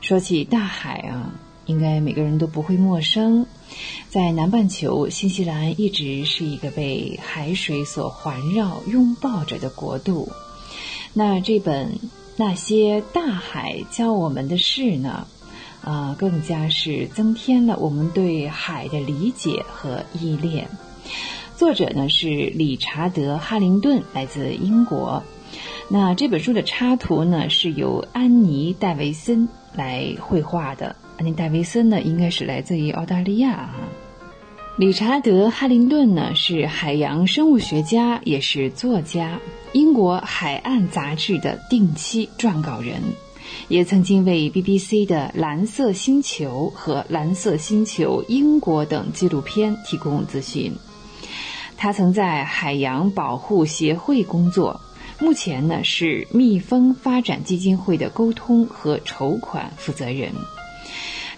[0.00, 1.34] 说起大海啊，
[1.66, 3.44] 应该每个人都不会陌生。
[4.08, 10.26] 在南半球，新西兰一直是一个被海水所环绕、拥抱着的国度。
[11.12, 11.88] 那这本
[12.38, 15.26] 《那些大海教我们的事》呢？
[15.82, 20.68] 啊，更加是增添了我们对海的理解和依恋。
[21.56, 25.22] 作者呢是理查德·哈林顿，来自英国。
[25.88, 30.94] 那这本书的插图呢是由安妮·戴维森来绘画的。
[31.16, 33.74] 安妮·戴维森呢应该是来自于澳大利亚啊。
[34.76, 39.40] 理查德·哈林顿呢是海洋生物学家，也是作家，
[39.72, 43.02] 英国海岸杂志的定期撰稿人。
[43.68, 50.74] 也曾经为 BBC 的《蓝色星球》和《蓝色星球英国》等纪录片提供咨询。
[51.76, 54.80] 他曾在海洋保护协会工作，
[55.20, 60.32] 目前呢是蜜蜂发展基金会的沟通和筹款负责人。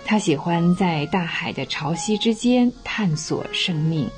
[0.05, 4.09] 他喜欢在大海的潮汐之间探索生命。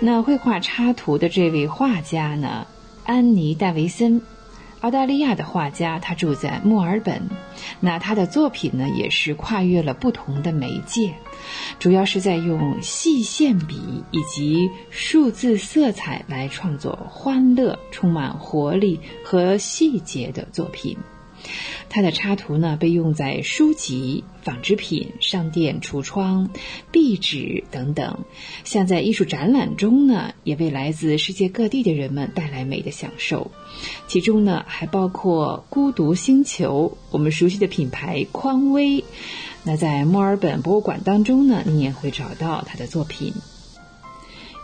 [0.00, 2.66] 那绘画插图的这位画家呢，
[3.04, 4.22] 安妮·戴维森。
[4.80, 7.28] 澳大利亚的画家，他住在墨尔本。
[7.80, 11.14] 那他的作品呢，也是跨越了不同的媒介，
[11.78, 20.96] 主要是在用细线笔以及数字色彩来创作欢乐、充满活力和细节的作品。
[21.88, 26.50] 它的插图呢，被用在书籍、纺织品、商店橱窗、
[26.92, 28.24] 壁纸等等，
[28.64, 33.50] 像在艺术展览中呢，也为来自世界各地的人们带来美的享受。
[34.06, 39.04] 其中呢，还包括孤独星球，我们熟悉的品牌匡威。
[39.62, 43.34] 那在墨尔本博物馆当中呢，你也会找到他的作品。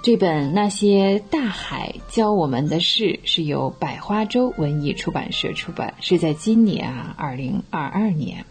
[0.07, 8.45] 这本《那些大海教我们的事》是由百花洲文艺出版社出版，是在今年啊，二零二二年。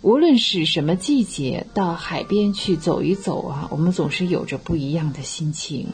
[0.00, 5.90] 无论是什么季节，到海边去走一走啊，我们总是有着不一样的心情。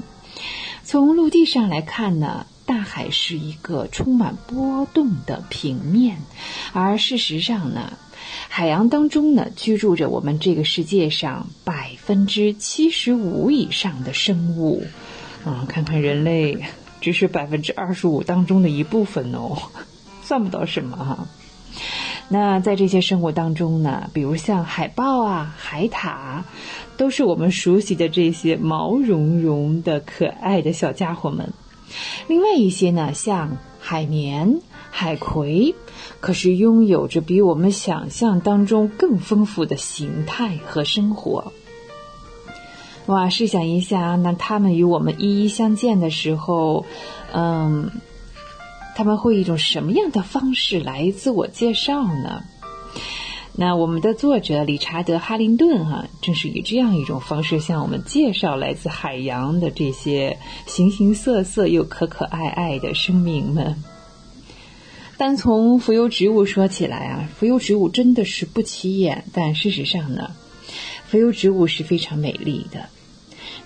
[0.82, 6.16] 从陆地上来看呢，大海是一个充满波动的平面，
[6.72, 7.98] 而事实上呢。
[8.50, 14.82] 海洋当中呢，居住着我们这个世界上百分之七十五以上的生物，
[15.44, 16.58] 啊，看看人类
[17.00, 19.56] 只是百分之二十五当中的一部分哦，
[20.24, 21.28] 算不到什么哈。
[22.28, 26.42] 那在这些生物当中呢，比如像海豹啊、海獭，
[26.96, 31.52] 都是我们熟悉的这些毛茸茸的可爱的小家伙们。
[32.26, 34.60] 另外一些呢，像海绵、
[34.90, 35.76] 海葵。
[36.20, 41.52] 可是拥有着比我们想象当中更丰富的形态和生活。
[43.06, 46.84] 哇，试想一下，那他们与我们一一相见的时候，
[47.32, 47.90] 嗯，
[48.94, 52.42] 他们会以一种什么样的方式来自我介绍呢？
[53.60, 63.82] 那我们的作者理查德·哈林顿哈，正是以这样一种方式向我们介绍来自海洋的这些形形色色又可可爱爱的生命们。
[65.18, 70.30] 单从浮游植物说起来啊，浮游植物真的是不起眼，但事实上呢，
[71.08, 72.88] 浮游植物是非常美丽的。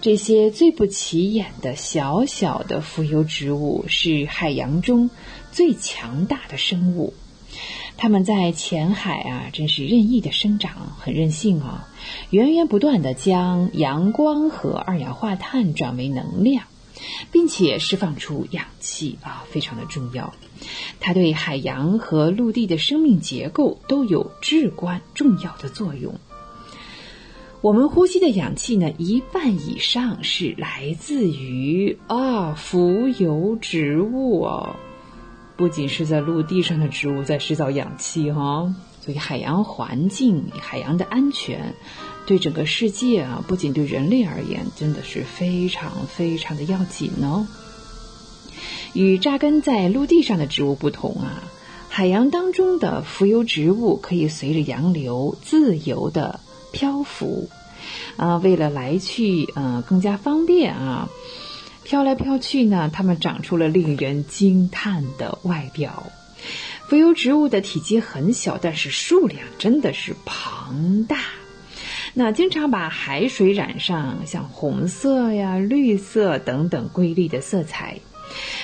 [0.01, 5.11] 这些最不起眼的小小的浮游植物是海洋中
[5.53, 7.13] 最强大的生物，
[7.99, 11.87] 它们在浅海啊，真是任意的生长，很任性啊，
[12.31, 16.65] 源源不断的将阳光和二氧化碳转为能量。
[17.31, 20.35] 并且释放出氧气啊，非常的重要。
[21.01, 26.15] 它对海洋和陆地的生命结构都有至关重要的作用。
[27.61, 34.77] 我们呼吸的氧气呢，一半以上是来自于啊浮游植物哦。
[35.57, 38.75] 不仅是在陆地上的植物在制造氧气哈，
[39.05, 41.75] 所以海洋环境、海洋的安全。
[42.25, 47.47] 对整个世界啊，不仅对人类而言，真的是非常非常的要紧哦。
[48.93, 51.43] 与扎根在陆地上的植物不同啊，
[51.89, 56.39] 海洋当中的浮游植物可以随着洋流自由的
[56.71, 57.49] 漂浮
[58.17, 58.37] 啊。
[58.37, 61.09] 为了来去呃更加方便啊，
[61.83, 66.05] 飘来飘去呢，它们长出了令人惊叹的外表。
[66.93, 71.21] 浮游植物的体积很小，但是数量真的是庞大。
[72.13, 78.01] 那经常把海水染上像红色呀、绿色等等瑰丽的色彩，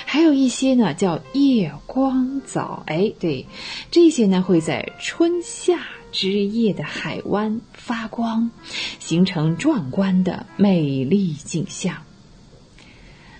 [0.05, 2.83] 还有一些呢叫夜光藻。
[2.85, 3.47] 哎，对，
[3.89, 5.79] 这些呢会在春夏
[6.11, 8.51] 之夜的海湾发光，
[8.99, 11.95] 形成壮观的美丽景象。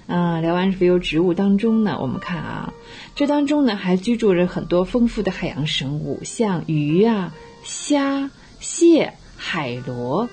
[0.10, 2.74] 啊，聊完浮游植物当中呢，我们看啊，
[3.16, 7.34] 这当中呢还居住着很多丰富的海洋生物，像鱼啊、
[7.64, 8.30] 虾、
[8.60, 9.14] 蟹。
[9.42, 10.28] 海螺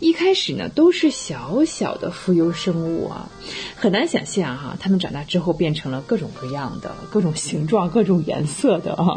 [0.00, 3.30] 一开始呢都是小小的浮游生物啊，
[3.74, 9.16] 很难想象哈，它们长大之后变成了各种各样的、各种形状、各种颜色的啊。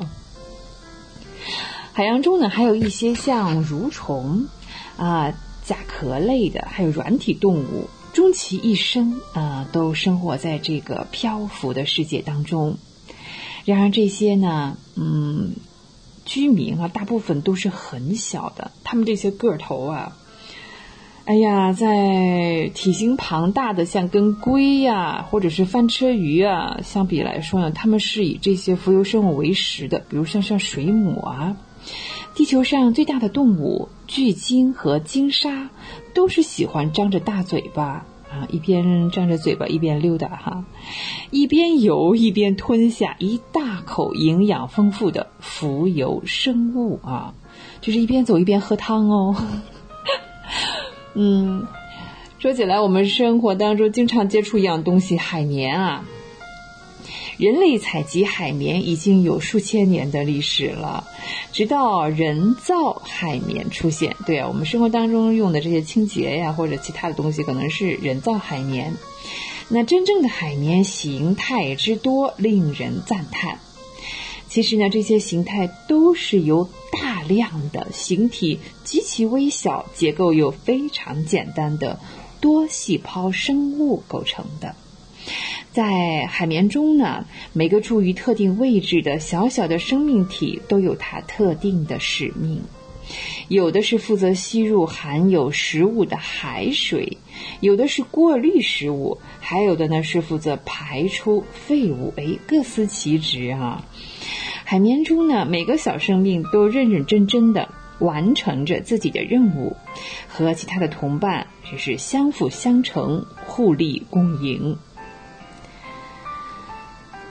[1.91, 4.47] 海洋中呢还有一些像蠕虫
[4.95, 5.33] 啊、
[5.65, 12.79] 甲壳类的，还有软体动物，终其一生啊都生活在这个漂浮的世界当中。
[13.63, 15.53] 然而这些呢，嗯。
[16.25, 18.71] 居民啊，大部分都是很小的。
[18.83, 20.17] 他们这些个头啊，
[21.23, 29.99] 哎呀，在体型庞大的像跟龟呀，或者是翻车鱼啊相比来说呢，他们是以这些浮游生物为食的。
[30.09, 31.55] 比如像像水母啊，
[32.35, 35.69] 地球上最大的动物巨鲸和鲸鲨，
[36.17, 40.65] 都是喜欢张着大嘴巴啊，一边张着嘴巴一边溜达哈，
[41.29, 47.35] 一边游一边吞下一大口营养丰富的浮游生物啊，
[47.81, 49.35] 就是一边走一边喝汤哦。
[51.13, 51.67] 嗯，
[52.39, 56.03] 说起来，我们生活当中经常接触一样东西——海绵啊。
[57.37, 61.07] 人类采集海绵已经有数千年的历史了，
[61.53, 64.15] 直到人造海绵出现。
[64.25, 68.95] 对啊，我们生活当中用的这些清洁呀或者其他的东西，可能是人造海绵。
[69.69, 73.59] 那真正的海绵形态之多，令人赞叹。
[74.49, 81.99] 其实呢，这些形态都是由大量的形体极其微小、结构又非常简单的
[82.41, 84.75] 多细胞生物构成的。
[85.77, 87.23] 在海绵中呢，
[87.53, 92.63] 每个处于特定位置的小小的生命体都有它特定的使命，
[93.47, 97.19] 有的是负责吸入含有食物的海水，
[97.59, 102.11] 有的是过滤食物，还有的呢是负责排出废物。
[102.17, 103.85] 哎，各司其职啊！
[104.63, 109.75] 海绵中呢，每个小生命都认认真真的完成着自己的任务，
[110.27, 114.75] 和其他的同伴只是相辅相成、互利共赢。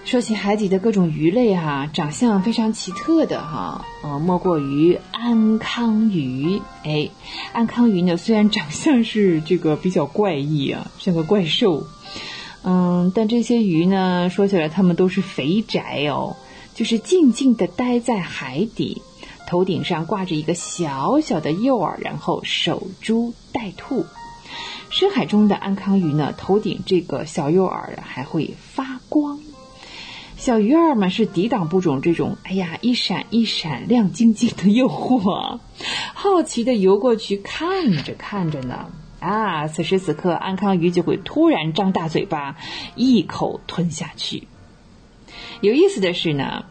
[0.07, 6.63] 说起海底的各种鱼类哈，长相非常奇特的哈，呃，莫过于安康鱼。
[6.85, 7.11] 哎，
[7.53, 11.89] 安康鱼呢，虽然长相是这个比较怪异啊，像个怪兽，
[12.63, 16.37] 嗯，但这些鱼呢，说起来它们都是肥宅哦，
[16.73, 19.03] 就是静静地待在海底，
[19.49, 24.07] 头顶上挂着一个小小的诱饵，然后守株待兔。
[24.89, 29.41] 深海中的安康鱼呢，头顶这个小诱饵还会发光。
[30.47, 35.59] 小鱼儿们是抵挡不住这种哎呀一闪一闪亮晶晶的诱惑，
[36.15, 39.67] 好奇的游过去看着看着呢啊！
[39.67, 42.57] 此时此刻，安康鱼就会突然张大嘴巴，
[42.95, 44.47] 一口吞下去。
[45.63, 46.67] 有意思的是呢，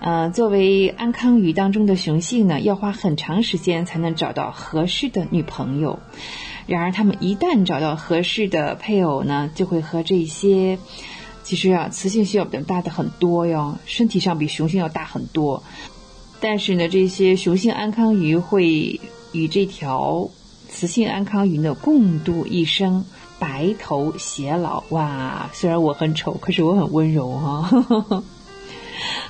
[0.00, 6.00] 呃，作为安康鱼当中的雄性呢，要花很长时间才能找到合适的女朋友。
[6.66, 10.80] 然而，他们一旦找到合适的配偶呢，就会和这些。
[11.50, 15.60] 其实啊，雌性需要比大的很多哟，身体上比雄性要大很多。
[16.38, 19.00] 但是呢，这些雄性安康鱼会
[19.32, 20.30] 与这条
[20.68, 23.04] 雌性安康鱼呢共度一生，
[23.40, 24.84] 白头偕老。
[24.90, 27.84] 哇，虽然我很丑，可是我很温柔哈。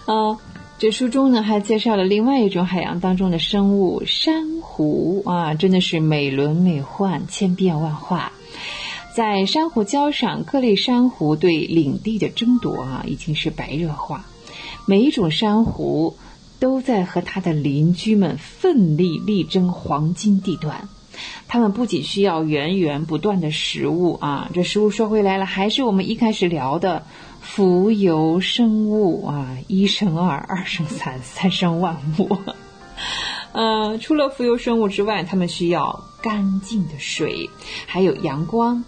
[0.04, 0.36] 啊，
[0.78, 8.30] 这书中呢还介绍了另外一种海洋当中的生物——珊瑚啊，真的是美轮美奂，千变万化。
[9.14, 14.24] 在珊瑚礁上，各类珊瑚对领地的争夺啊，已经是白热化。
[14.86, 16.16] 每一种珊瑚
[16.58, 20.88] 都在和它的邻居们奋力力争黄金地段。
[21.48, 27.04] 它们不仅需要源源不断的食物啊，这食物说回来了，还是我们一开始聊的
[27.40, 32.38] 浮游生物啊，一生二，二生三，三生万物。
[33.52, 37.48] 呃，除了浮游生物之外，它们需要干净的水，
[37.86, 38.84] 还有阳光。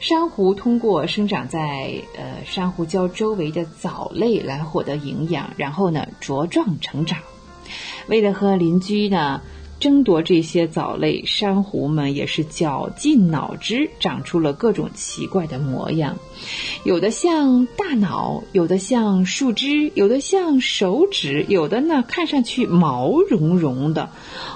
[0.00, 7.18] 珊瑚通过生长在呃珊瑚礁周围的藻类来获得营养，然后呢茁壮成长。
[8.08, 9.40] 为了和邻居呢
[9.80, 16.16] 争夺这些藻类，珊瑚们也是绞尽脑汁，长出了各种奇怪的模样，
[16.84, 24.10] 有的像大脑，有的像树枝，有的像手指，有的呢看上去毛茸茸的。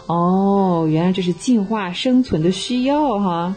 [0.07, 3.57] 哦，原来这是进化生存的需要哈。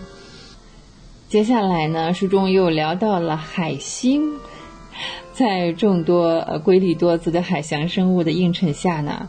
[1.28, 4.38] 接下来呢，书中又聊到了海星，
[5.34, 9.28] 在众多呃瑰丽多姿的海洋生物的映衬下呢，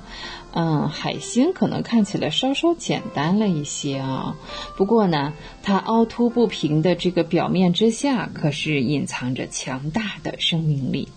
[0.52, 4.36] 嗯，海星可能看起来稍稍简单了一些啊。
[4.76, 11.08] 不过呢，它凹凸不平的这个表面之下，可是隐藏着强大的生命力。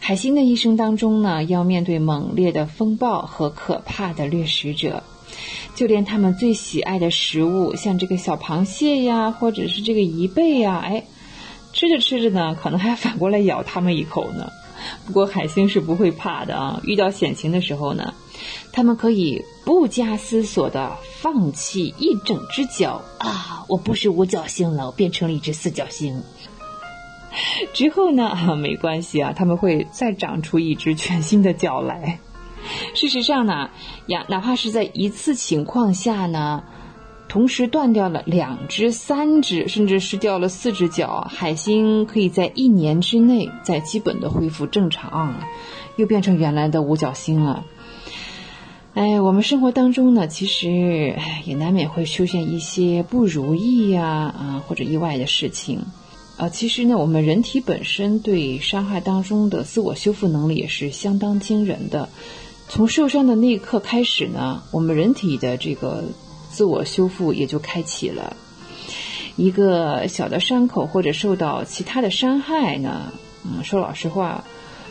[0.00, 5.02] 海星的一生当中呢，要面对猛烈的风暴和可怕的掠食者。
[5.74, 11.04] 就连他们最喜爱的食物，像这个小螃蟹呀，或者是这个贻贝呀，哎，
[11.72, 14.52] 吃着吃着呢，可能还反过来咬他们一口呢。
[15.06, 18.14] 不过海星是不会怕的啊，遇到险情的时候呢，
[18.72, 26.22] 他们可以不加思索地放弃一整只脚啊，我不是五角星了，我变成了一只四角星。
[27.72, 32.20] 之后呢， 没关系啊，他们会再长出一只全新的脚来。
[32.94, 33.70] 事实上呢，
[34.06, 36.62] 呀，哪怕是在一次情况下呢，
[37.28, 45.34] 同时断掉了两只、三只，甚至是掉了四只脚，海星可以在一年之内再基本的恢复正常，
[45.96, 47.64] 又变成原来的五角星了。
[48.94, 55.84] 哎，我们生活当中呢，其实也难免会出现一些不如意呀啊或者意外的事情。
[56.36, 62.08] 呃，其实呢，我们人体本身对伤害当中的自我修复能力也是相当惊人的。
[62.68, 66.04] 从受伤的那一刻开始呢，我们人体的这个
[66.52, 68.36] 自我修复也就开启了。
[69.34, 73.12] 一个小的伤口或者受到其他的伤害呢，
[73.44, 74.44] 嗯，说老实话，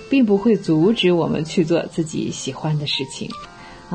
[0.09, 3.29] 并不会阻止我们去做自己喜欢的事情。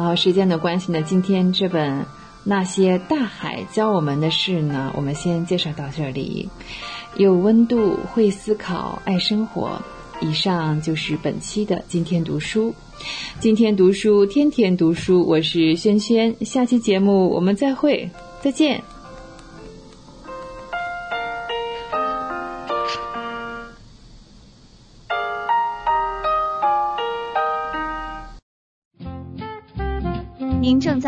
[0.01, 2.03] 好，时间的关系呢，今天这本
[2.45, 6.49] 《那些大海教我们的事》呢，我们先介绍到这里。
[7.17, 9.83] 有温度，会思考，爱生活。
[10.21, 12.73] 以上就是本期的今天读书。
[13.41, 15.27] 今天读书，天天读书。
[15.27, 18.09] 我是萱萱，下期节目我们再会，
[18.41, 18.81] 再见。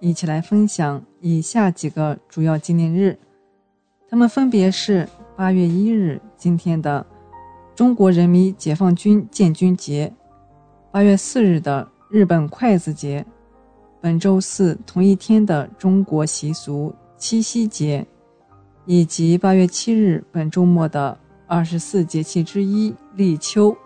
[0.00, 3.18] 一起来分享以下几个主要纪念日，
[4.08, 7.04] 他们分别是八月一日今天的
[7.74, 10.12] 中国人民解放军建军节，
[10.90, 13.24] 八月四日的日本筷子节，
[14.00, 18.06] 本周四同一天的中国习俗七夕节，
[18.86, 21.16] 以及八月七日本周末的
[21.46, 23.76] 二十四节气之一立秋。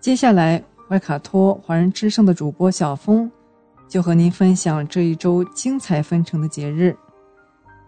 [0.00, 0.62] 接下来。
[0.88, 3.30] 怀卡托华人之声的主播小峰，
[3.92, 6.96] 就和您分享这一周精彩纷呈的节日。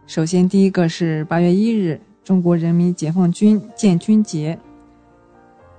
[0.07, 4.59] 首先，第一个是八月一日，中国人民解放军建军节。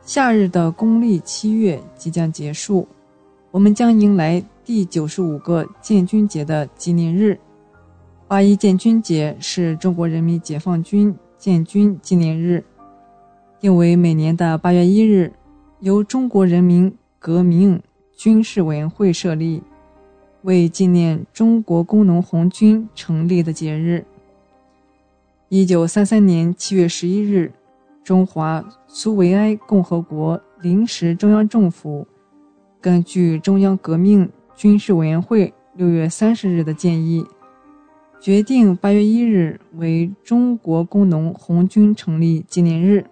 [0.02, 2.88] 夏日的公历七月即将结束，
[3.52, 7.40] 我们将迎来第九十五个建军节的纪念日。
[8.28, 12.66] 八一建军节是中国人民解放军建军纪念日，
[13.60, 15.32] 定为每年的八月一日，
[15.82, 16.92] 由中国人民。
[17.20, 17.80] 革命
[18.16, 19.62] 军事委员会设立，
[20.46, 24.06] 为纪念中国工农红军成立的节日。
[25.50, 27.52] 一九三三年七月十一日，
[28.04, 32.08] 中华苏维埃共和国临时中央政府
[32.80, 37.26] 根据中央革命军事委员会六月三十日的建议，
[38.22, 43.04] 决定八月一日为中国工农红军成立纪念日。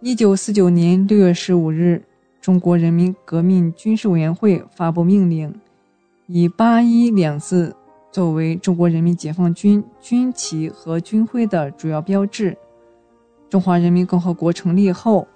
[0.00, 2.02] 一九四九年六月十五日。
[2.40, 5.50] 中国人民革命军事委员会发布命令，
[6.26, 7.76] 以“八一”两字
[8.10, 12.56] 作为中国人民解放军军旗和军徽的主要标志。
[13.50, 15.28] 中华人民共和国成立后，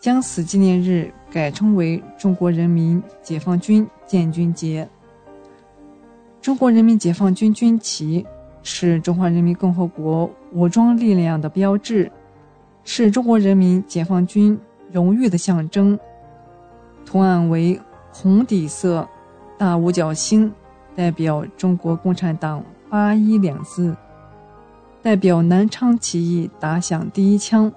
[0.00, 4.88] 将此纪念日改称为中国人民解放军建军节。
[6.42, 8.26] 中国人民解放军军旗
[8.64, 12.10] 是中华人民共和国武装力量的标志，
[12.82, 14.58] 是中国人民解放军
[14.90, 15.96] 荣誉的象征。
[17.04, 17.80] 图案为
[18.12, 19.08] 红底色，
[19.58, 20.52] 大五角星，
[20.94, 23.96] 代表中国共产党“八一”两字，
[25.02, 27.72] 代表南昌起义打响第一枪。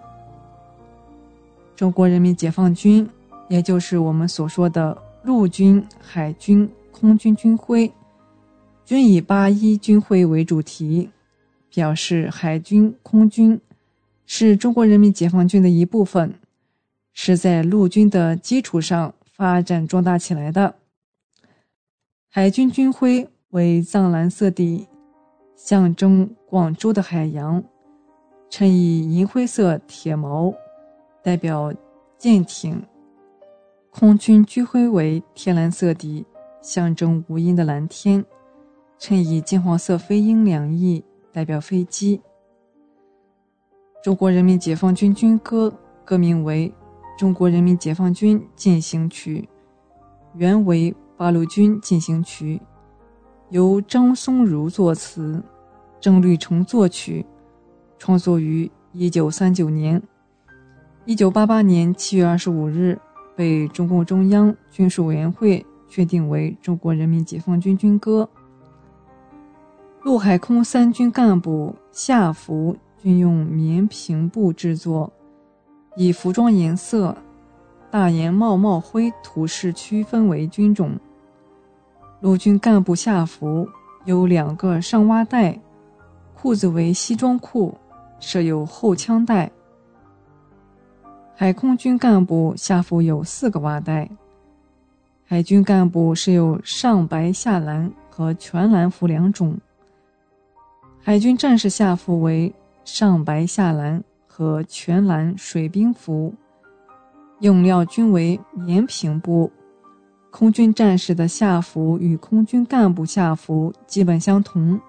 [1.76, 3.10] 中国人民解放军，
[3.48, 7.92] 也就是我们所说的陆军、海军、空军军徽，
[8.84, 11.10] 均以“八一”军徽为主题，
[11.74, 13.60] 表示海军、空军
[14.26, 16.34] 是中国人民解放军的一部分，
[17.14, 19.14] 是在陆军的基础上。
[19.40, 20.76] 发展壮大起来的
[22.32, 24.88] 海军军徽为藏蓝色底，
[25.56, 27.64] 象征广州的海洋，
[28.52, 30.54] 衬以银灰色铁锚，
[31.24, 31.74] 代表
[32.20, 32.84] 舰艇。
[33.90, 36.24] 空军军徽为天蓝色底，
[36.62, 38.24] 象征无垠的蓝天，
[39.00, 42.22] 衬以金黄色飞鹰两翼，代表飞机。
[44.04, 45.74] 中国人民解放军军歌
[46.06, 46.72] 歌名为。
[47.18, 49.50] 中国人民解放军进行曲，
[50.36, 52.62] 原为八路军进行曲，
[53.50, 55.44] 由张松如作词，
[56.00, 57.26] 郑律成作曲，
[57.98, 60.02] 创作于一九三九年。
[61.04, 62.98] 一九八八年七月二十五日，
[63.36, 68.30] 被中共中央军事委员会确定为中国人民解放军军歌。
[70.04, 75.12] 陆海空三军干部下服均用棉平布制作，
[75.98, 77.18] 以服装颜色
[77.91, 80.98] 大檐帽帽灰图式区分为军种。
[82.22, 83.68] 陆军干部下服
[84.04, 85.58] 有两个上挖带，
[86.36, 87.78] 裤子为西装裤，
[88.20, 89.50] 设有后枪带。
[91.34, 94.10] 海空军干部下服有四个袜带。
[95.24, 99.58] 海军干部是有上白下蓝和全蓝服两种。
[101.02, 106.34] 海军战士下服为上白下蓝和全蓝水兵服，
[107.40, 109.50] 用料均为棉平布。
[110.32, 114.80] 空军战士的下服与空军干部下服基本相同。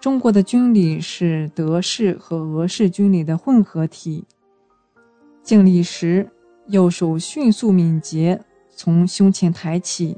[0.00, 4.24] 中国的军礼是德式和俄式军礼的混合体。
[5.42, 6.30] 敬礼时，
[6.68, 8.40] 右手迅速敏捷，
[8.74, 10.16] 从胸前抬起，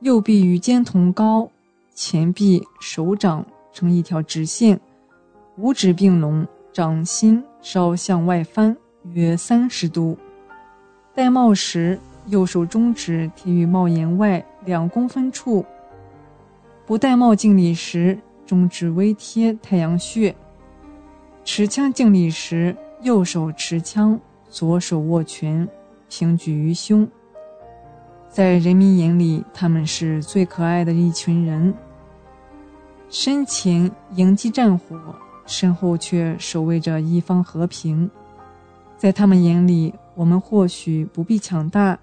[0.00, 1.50] 右臂与肩同高，
[1.94, 3.44] 前臂、手掌。
[3.72, 4.80] 成一条直线，
[5.58, 8.74] 五指并拢，掌心稍向外翻
[9.12, 10.16] 约三十度。
[11.14, 15.64] 戴帽时，右手中指贴于帽檐外两公分处。
[16.84, 20.34] 不戴帽敬礼时，中指微贴太阳穴。
[21.44, 25.68] 持枪敬礼时，右手持枪，左手握拳，
[26.08, 27.08] 平举于胸。
[28.28, 31.72] 在人民眼里，他们是最可爱的一群人。
[33.08, 34.98] 身前迎击战火，
[35.46, 38.10] 身后却守卫着一方和平。
[38.96, 41.98] 在他们眼里，我们或许不必强大，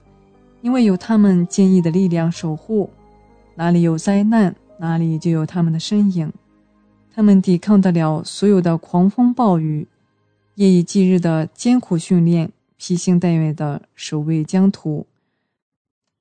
[0.64, 2.90] 因为有他们坚毅的力量守护。
[3.56, 6.34] 哪里有灾难，哪里就有他们的身影。
[7.14, 9.88] 他们抵抗得了所有的狂风暴雨，
[10.56, 15.06] 夜以继日的艰苦训练，披星戴月的守卫疆土。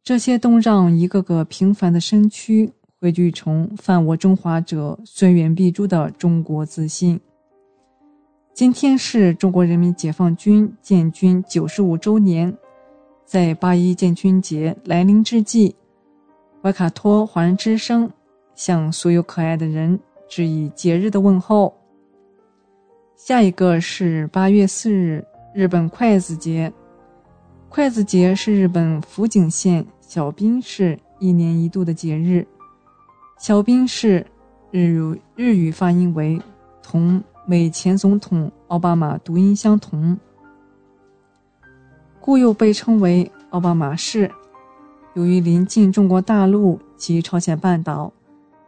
[0.04, 2.72] 这些都让一个个平凡的身躯。
[3.00, 7.20] 汇聚成犯我中华者虽远必诛的中国自信。
[8.54, 12.56] 今天是中国人民解放军建军九十五周年，
[13.32, 15.74] 在八一建军节来临之际，
[16.62, 18.12] 怀卡托华人之声
[18.54, 19.98] 向所有可爱的人
[20.28, 21.74] 致以节日的问候。
[23.16, 26.70] 下一个是八月四日，日本筷子节。
[27.70, 32.46] 筷子节是日本福井县小滨市一年一度的节日。
[33.38, 34.26] 小滨市
[34.70, 36.38] 日语日语发音为
[36.82, 40.18] 同美前总统奥巴马读音相同，
[42.22, 44.30] 故又被称为奥巴马市。
[45.14, 48.12] 由于临近中国大陆及朝鲜半岛，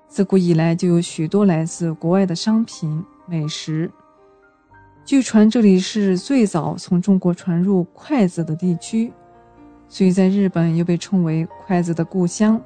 [0.09, 3.89] 自古以来就有许多来自国外的商品美食。
[5.05, 9.13] 据传这里是最早从中国传入筷子的地区，
[9.89, 12.61] 所以在日本又被称为筷子的故乡。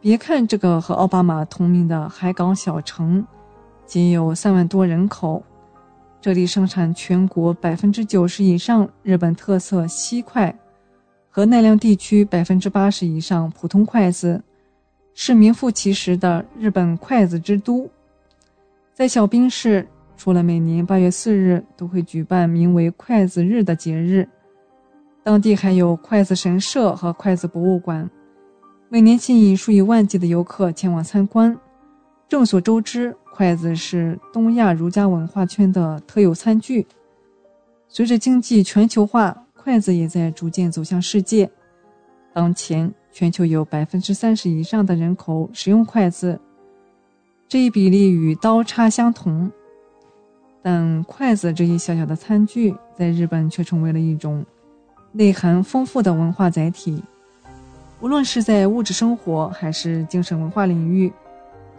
[0.00, 3.24] 别看这个和奥巴马同名的海港小城，
[3.86, 5.44] 仅有三万多人口，
[6.26, 10.52] 这里生产全国百分之九十以上日本特色西筷，
[11.30, 14.42] 和奈良地区百分之八十以上普通筷子，
[15.14, 17.88] 是名副其实的日本筷子之都。
[18.92, 19.86] 在小滨市，
[20.16, 24.28] 除了每年八月四日都会举办名为筷子日的节日，
[25.22, 28.10] 当地还有筷子神社和筷子博物馆。
[28.88, 31.56] 每年吸引数以万计的游客前往参观。
[32.28, 36.86] 众所周知，筷子是东亚儒家文化圈的特有餐具。
[37.86, 41.50] 随着经济全球化，筷子也在逐渐走向世界。
[42.32, 46.40] 当前，全球有百分之三十以上的人口使用筷子，
[47.46, 49.52] 这一比例与刀叉相同。
[50.62, 54.42] 但筷子这一小小的餐具，在日本却成为了一种
[55.12, 57.04] 内涵丰富的文化载体。
[58.00, 61.12] 无论是在物质生活还是精神文化领域，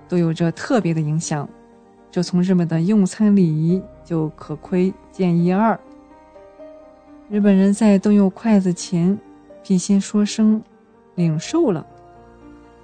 [0.07, 1.47] 都有着特别的影响。
[2.09, 5.79] 这从日本的用餐礼仪就可窥见一二。
[7.29, 9.17] 日本人在动用筷子前，
[9.61, 10.61] 必先说声
[11.15, 11.85] “领受了”，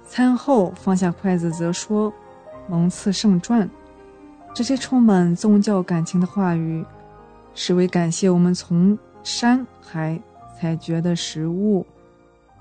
[0.06, 2.12] 餐后放下筷子则说
[2.68, 3.68] “蒙赐圣传”。
[4.54, 6.84] 这些充满宗教感情的话语，
[7.54, 10.20] 是为感谢我们从山海
[10.60, 11.84] 采掘的食物。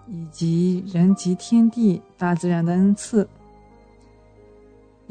[0.06, 3.26] 以及人及天地大自然的恩赐。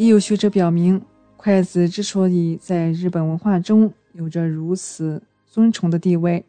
[0.03, 1.01] 也有学者表明，
[1.37, 6.45] 筷子之所以在日本文化中有着如此尊崇的地位，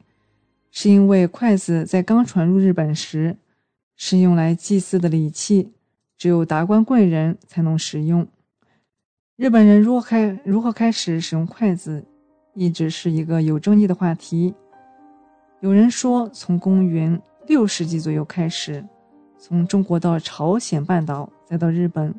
[0.71, 3.37] 是因为筷子在刚传入日本时
[3.95, 5.71] 是用来祭祀的礼器，
[6.17, 8.27] 只有达官贵人才能使用。
[9.35, 12.03] 日本人如何开如何开始使用筷子，
[12.55, 14.51] 一直是一个有争议的话题。
[15.59, 18.83] 有人说，从公元六世纪左右开始，
[19.37, 22.11] 从中国到朝鲜半岛，再到日本，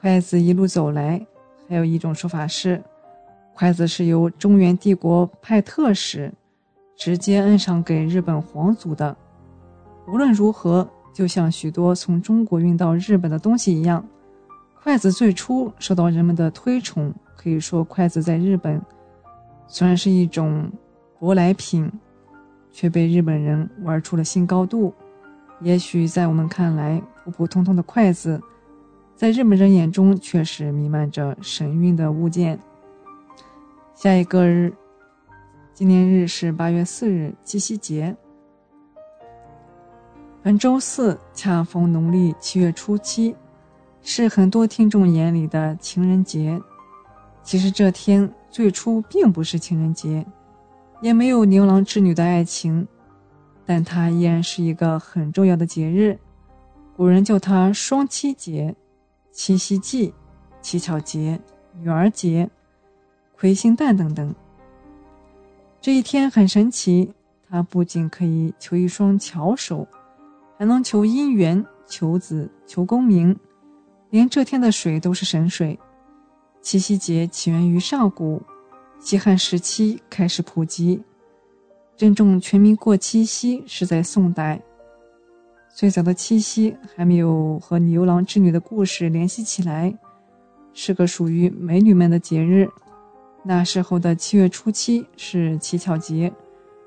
[0.00, 1.24] 筷子一路走来。
[1.68, 2.82] 还有一种说法是，
[3.54, 6.32] 筷子是由中原帝国派特使
[6.96, 9.16] 直接摁上给日本皇族的。
[10.08, 14.04] 无论如何，就像许多从中国运到日本的东西一样，
[14.82, 17.14] 筷子最初受到人们的推崇。
[17.36, 18.80] 可以说，筷子在日本
[19.66, 20.70] 虽然是一种
[21.20, 21.90] 舶来品。
[22.72, 24.94] 却被日本人玩出了新高度。
[25.60, 28.40] 也许在我们看来普普通通的筷子，
[29.20, 32.58] 在日本人眼中却是弥漫着神韵的物件。
[33.94, 34.72] 下一个日
[35.74, 38.16] 纪念日是八月四日，七夕节。
[40.42, 43.36] 本周四恰逢农历七月初七，
[44.00, 46.58] 是很多听众眼里的情人节。
[47.42, 50.24] 其实这天最初并不是情人节。
[51.02, 52.88] 也没有牛郎织女的爱情，
[53.66, 56.18] 但它依然是一个很重要的节日。
[56.96, 58.74] 古人叫它双七节、
[59.32, 60.12] 七夕祭、
[60.60, 61.40] 乞巧节、
[61.80, 62.48] 女儿节、
[63.36, 64.34] 魁星诞等等。
[65.80, 67.12] 这一天很神奇，
[67.48, 69.86] 它不仅可以求一双巧手，
[70.58, 73.38] 还能求姻缘、求子、求功名，
[74.10, 75.78] 连这天的水都是神水。
[76.60, 78.42] 七夕节起源于上古。
[78.98, 81.02] 西汉时期开始普及，
[81.96, 84.60] 真正全民过七夕是在宋代。
[85.80, 89.90] 最早的七夕还没有和牛郎织女的故事联系起来，
[90.74, 92.68] 是个属于美女们的节日。
[93.42, 96.30] 那时候的七月初七是乞巧节，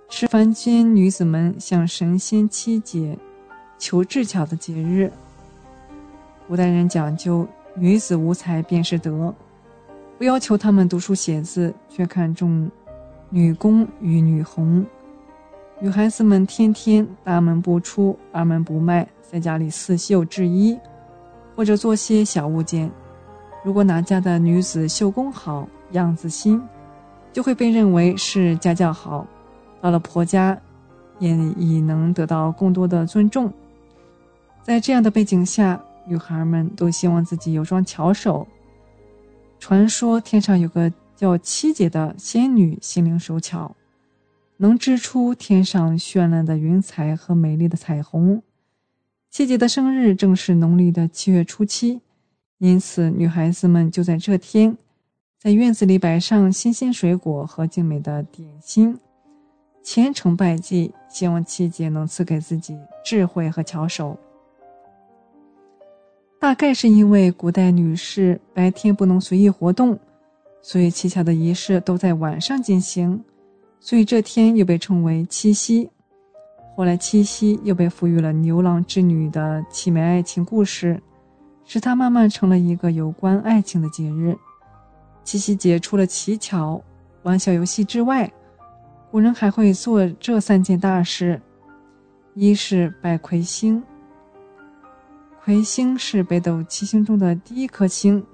[0.10, 3.18] 是凡间女子们向神仙七姐
[3.80, 5.11] 求智巧的节日。
[6.48, 9.34] 古代人讲究女子无才便是德。
[10.20, 12.70] 不要求她们读书写字，却看重
[13.32, 14.86] 女工与女红。
[15.84, 20.80] 女孩子们天天大门不出，二门不迈，在家里刺绣制衣，
[21.57, 22.89] 或者做些小物件。
[23.65, 26.61] 如果哪家的女子绣工好，样子新，
[27.34, 29.27] 就会被认为是家教好，
[29.81, 30.57] 到了婆家，
[31.19, 33.51] 也已能得到更多的尊重。
[34.61, 35.77] 在这样的背景下，
[36.07, 38.47] 女孩们都希望自己有双巧手。
[39.60, 43.76] 传说天上有个叫七姐的仙女，心灵手巧，
[44.64, 48.41] 能织出天上绚烂的云彩和美丽的彩虹。
[49.30, 51.99] 七姐的生日正是农历的七月初七，
[52.60, 54.77] 因此女孩子们就在这天，
[55.38, 58.98] 在院子里摆上新鲜水果和精美的点心，
[59.84, 64.18] 虔诚拜祭，希望七姐能赐给自己智慧和巧手。
[66.40, 69.99] 大概是因为古代女士白天不能随意活动，
[70.61, 73.22] 所以乞巧的仪式都在晚上进行，
[73.85, 75.89] 所以这天又被称为七夕。
[76.73, 81.03] 后来七夕又被赋予了牛郎织女的凄美爱情故事，
[81.65, 84.34] 使它慢慢成了一个有关爱情的节日。
[85.26, 86.81] 七夕节除了乞巧、
[87.23, 88.31] 玩小游戏之外，
[89.11, 91.41] 古人还会做这三件大事：
[92.35, 93.84] 一是拜魁星。
[95.43, 98.26] 魁星是北斗七星中的第一颗星，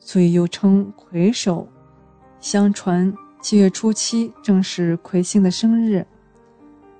[0.00, 1.68] 所以又称魁首。
[2.40, 6.04] 相传七月初七正是魁星的生日。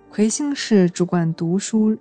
[0.09, 1.97] 魁星是主管读书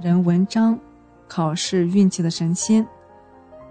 [0.00, 0.78] 人文章、
[1.26, 2.86] 考试运气的神仙。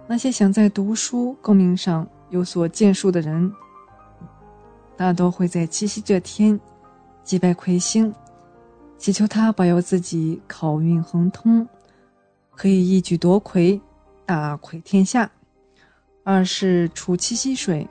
[0.07, 3.51] 那些想在读书功名上有所建树的人，
[4.97, 6.59] 大多会在七夕这天
[7.23, 8.13] 祭拜魁星，
[8.97, 11.65] 祈求他保佑自己考运亨通。
[12.53, 13.79] 可以一举夺魁，
[14.25, 15.31] 大魁天下。
[16.23, 17.88] 二是除七夕水，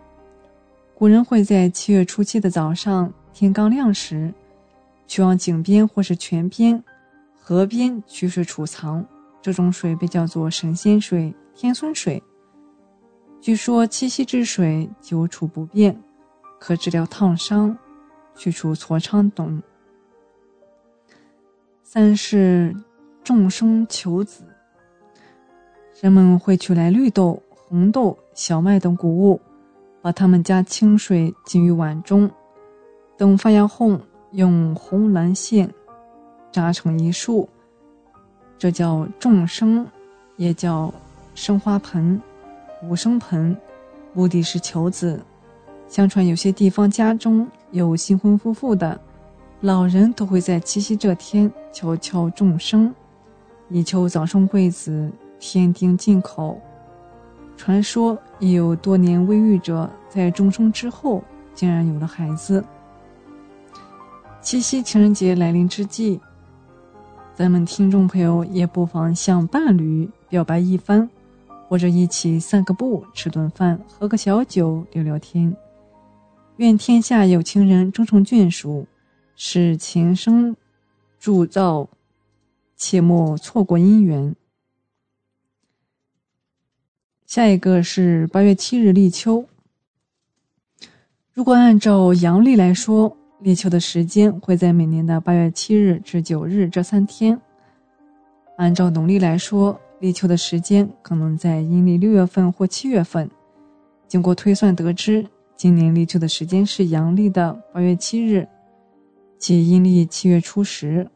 [1.01, 4.31] 古人会在七月初七的早上天刚亮时，
[5.07, 6.85] 去往井边或是泉边、
[7.41, 9.03] 河边取水储藏。
[9.41, 12.23] 这种水被叫做神仙水、天孙水。
[13.41, 15.99] 据说七夕之水久储不变，
[16.59, 17.75] 可治疗烫伤、
[18.37, 19.63] 去除痤疮等。
[21.83, 22.77] 三是
[23.25, 24.45] 众生求子。
[26.03, 29.41] 人们会取来绿豆、红豆、小麦等谷物，
[30.03, 32.31] 把它们加清水浸于碗中，
[33.17, 33.99] 等发芽后，
[34.33, 35.73] 用红蓝线
[36.51, 37.49] 扎成一束，
[38.59, 39.87] 这叫众生，
[40.37, 40.93] 也叫
[41.35, 42.21] 生花盆、
[42.83, 43.57] 五生盆，
[44.13, 45.21] 目的是求子。
[45.89, 49.01] 相传有些地方家中有新婚夫妇的，
[49.61, 52.95] 老人都会在七夕这天悄悄众生，
[53.69, 55.11] 以求早生贵子。
[55.43, 56.61] 天丁进口。
[57.61, 61.23] 传说也有多年未育者在终生之后
[61.55, 62.65] 竟然有了孩子。
[64.41, 66.19] 七夕情人节来临之际，
[67.35, 71.07] 咱们听众朋友也不妨向伴侣表白一番，
[71.69, 75.55] 或者一起散个步、吃顿饭、喝个小酒、聊聊天。
[76.57, 78.87] 愿天下有情人终成眷属，
[79.37, 80.57] 使情生
[81.19, 81.87] 铸造，
[82.75, 84.35] 切莫错过姻缘。
[87.31, 89.45] 下一个是八月七日立秋。
[91.33, 97.41] 如果按照阳历来说，立秋的时间会在每年的八月七日至九日这三天。
[98.57, 103.31] 按照农历来说，立秋的时间可能在阴历六月份或七月份。
[104.09, 105.25] 经过推算得知，
[105.57, 108.45] 今年立秋的时间是阳历的八月七日，
[109.39, 111.09] 即阴历七月初十。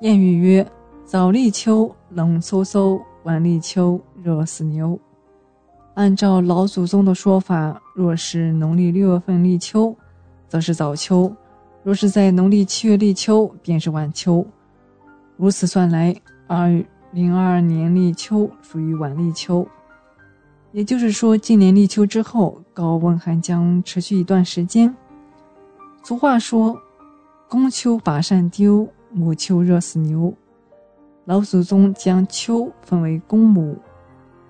[0.00, 0.68] 谚语曰
[1.06, 4.98] ：“早立秋冷飕飕，晚立秋热死牛。”
[5.94, 9.94] 按照老祖宗的说法，若是农历六月份立秋，
[10.48, 11.30] 则是早秋；
[11.82, 14.46] 若是在农历七月立秋，便是晚秋。
[15.36, 16.14] 如此算来，
[16.46, 16.68] 二
[17.12, 19.66] 零二二年立秋属于晚立秋。
[20.72, 24.94] 也就是说，今年立秋之后，高温还将持续一段时间。
[26.04, 26.80] 俗话说
[27.48, 30.32] ：“公秋把扇丢，母秋热死牛。”
[31.30, 33.78] 老祖宗将秋分为公母。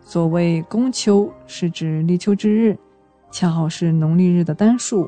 [0.01, 2.75] 所谓公秋，是指立秋之日，
[3.31, 5.07] 恰好是农历日的单数。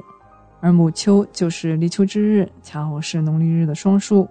[0.60, 4.28] 而母秋就是立秋之日，恰好是农历日的双数。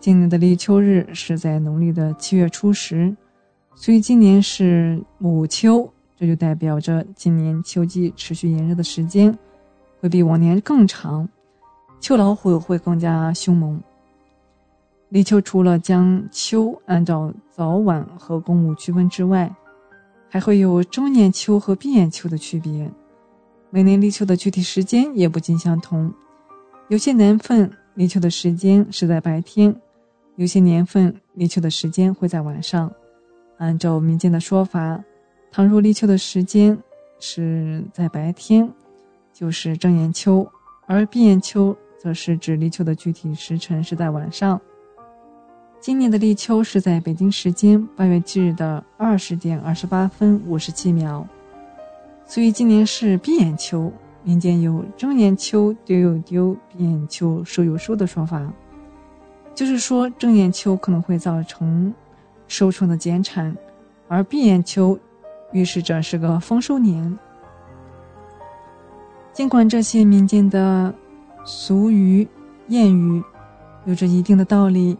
[0.00, 3.16] 今年的立秋日是在农历的七月初十，
[3.76, 9.32] 所以今年是母秋，这就代表着今年秋季持续炎热的时间
[10.00, 11.28] 会比往年更长，
[12.00, 13.80] 秋老虎会更加凶猛。
[15.10, 19.50] 立秋除了将秋按照早晚和公母区分之外，
[20.28, 22.90] 还会有中年秋和闭眼秋的区别。
[23.70, 26.12] 每年立秋的具体时间也不尽相同，
[26.88, 29.74] 有些年份立秋的时间是在白天，
[30.36, 32.90] 有些年份立秋的时间会在晚上。
[33.56, 35.02] 按照民间的说法，
[35.50, 36.78] 倘若立秋的时间
[37.18, 38.70] 是在白天，
[39.32, 40.46] 就是正眼秋；
[40.86, 44.60] 而闭眼秋则是指立秋的具体时辰是在晚上。
[45.80, 51.26] 今年的立秋是在北京时间八月七日的二十点二十八分五十七秒。
[52.26, 53.90] 所以今年是闭眼秋，
[54.22, 58.52] 民间有睁眼秋丢又丢，闭眼秋收又收的说法，
[59.54, 61.94] 就是说睁眼秋可能会造成
[62.48, 63.56] 收成的减产，
[64.08, 64.98] 而闭眼秋
[65.52, 67.18] 预示着是个丰收年。
[69.32, 70.92] 尽管这些民间的
[71.44, 72.26] 俗语
[72.68, 73.22] 谚语
[73.86, 74.98] 有着一定的道理，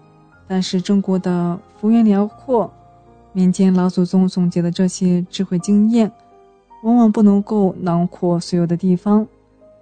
[0.49, 2.73] 但是中国的幅员辽阔，
[3.33, 6.11] 民间老祖宗总结的这些智慧经验。
[6.85, 9.27] 往往不能够囊括所有的地方，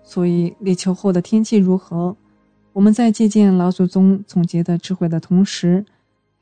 [0.02, 2.16] 所以立秋后的天气如何，
[2.72, 5.84] 我们在借鉴老祖宗总结的智慧的同时，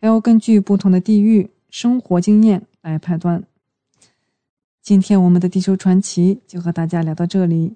[0.00, 3.42] 还要根据不同的地域生活经验来判断。
[4.80, 7.74] 今天我们的地球传奇就和大家聊到这里，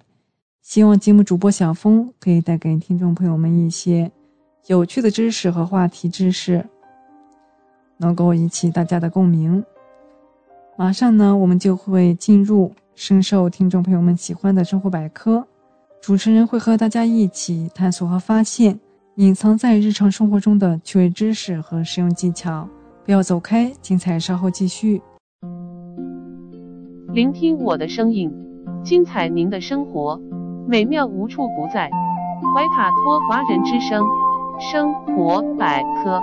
[0.62, 4.12] 希望节目主播小峰可以带给听众朋友们一些
[4.66, 6.64] 有趣的知识和话题知识，
[7.97, 9.64] 能够引起大家的共鸣。
[10.76, 15.47] 马上呢，我们就会进入深受听众朋友们喜欢的生活百科。
[16.01, 18.78] 主持人会和大家一起探索和发现
[19.16, 22.68] 隐藏在日常生活中的趣味知识和实用技巧。
[23.05, 25.01] 不要走开，精彩稍后继续。
[27.12, 28.30] 聆听我的声音，
[28.85, 30.20] 精彩您的生活，
[30.68, 31.90] 美妙无处不在。
[32.55, 34.06] 怀卡托华人之声
[34.60, 36.20] 生活百科，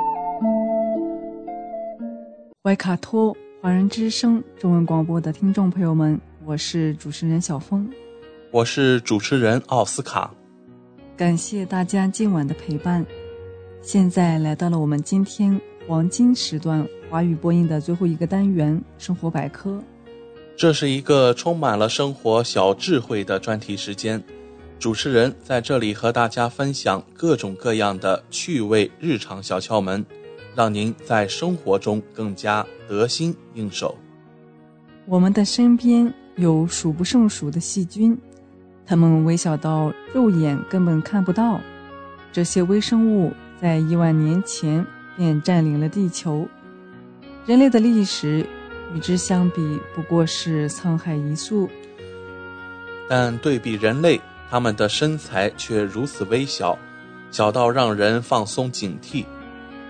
[2.62, 3.36] 怀卡托。
[3.62, 7.90] 华人之声中文广播的听众朋友们，我是主持人小峰，
[8.52, 10.34] 我是主持人奥斯卡。
[11.16, 13.06] 感谢大家今晚的陪伴。
[13.82, 19.82] 现在来到了我们今天黄金时段华语播音的最后一个单元——生活百科。
[20.58, 24.22] 这是一个充满了生活小智慧的专题时间，
[24.80, 30.06] 主持人在这里和大家分享各种各样的趣味日常小窍门。
[30.56, 33.94] 让您在生活中更加得心应手。
[35.06, 38.18] 我们的身边有数不胜数的细菌，
[38.86, 41.60] 它们微小到肉眼根本看不到。
[42.32, 44.88] 这些微生物在亿万年前
[45.18, 46.48] 便占领了地球，
[47.46, 48.48] 人类的历史
[48.94, 51.70] 与之相比不过是沧海一粟。
[53.10, 54.22] 但对比人类，
[54.56, 56.80] 它们的身材却如此微小，
[57.30, 59.26] 小到让人放松警惕。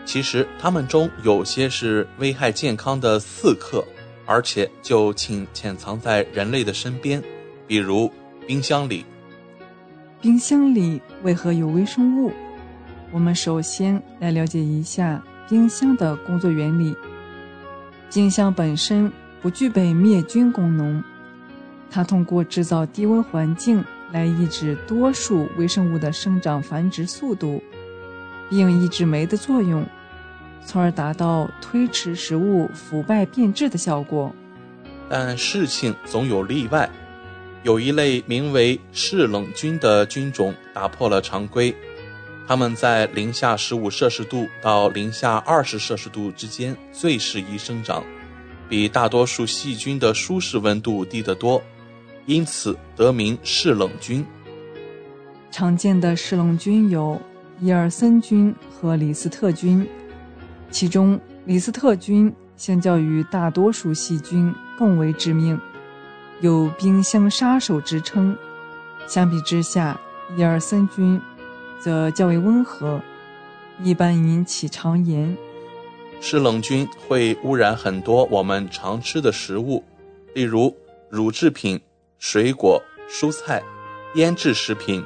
[0.05, 3.85] 其实它们中有些是危害健康的刺客，
[4.25, 7.21] 而且就潜潜藏在人类的身边，
[7.67, 8.11] 比如
[8.47, 9.05] 冰箱里。
[10.19, 12.31] 冰箱里为何有微生物？
[13.11, 16.95] 我们首先来了解一下冰箱的工作原理。
[18.11, 19.13] 冰箱本身
[19.43, 21.03] 不具备灭菌功能，
[21.91, 23.85] 它通过制造低温环境
[24.15, 27.61] 来抑制多数微生物的生长繁殖速度，
[28.49, 29.85] 并抑制酶的作用，
[30.65, 34.33] 从而达到推迟食物腐败变质的效果。
[35.09, 36.89] 但事情总有例外，
[37.63, 41.75] 有一类名为嗜冷菌的菌种打破了常规。
[42.47, 48.01] 它们在零下十五摄氏度到零下二十摄氏度之间最适宜生长，
[48.69, 51.61] 比大多数细菌的舒适温度低得多，
[52.25, 54.25] 因此得名嗜冷菌。
[55.51, 57.19] 常见的嗜冷菌有
[57.59, 59.87] 伊尔森菌和李斯特菌，
[60.69, 65.59] 其中李斯特菌相较于大多数细菌更为致命，
[66.41, 68.37] 有“冰箱杀手”之称。
[69.07, 69.99] 相比之下，
[70.37, 71.21] 伊尔森菌。
[71.77, 72.99] 则较为温和，
[73.83, 75.37] 一般引起肠炎。
[76.19, 79.83] 嗜冷菌会污染很多我们常吃的食物，
[80.33, 80.75] 例如
[81.09, 81.79] 乳制品、
[82.19, 83.61] 水果、蔬菜、
[84.15, 85.03] 腌制食品、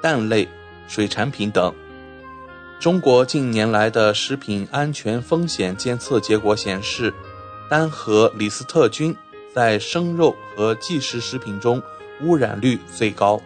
[0.00, 0.48] 蛋类、
[0.88, 1.74] 水产品等。
[2.80, 7.12] 中国近年来的食品安全风险监测结果显示，
[7.70, 9.14] 单核李斯特菌
[9.54, 11.80] 在生肉和即食食品中
[12.22, 13.40] 污染率最高。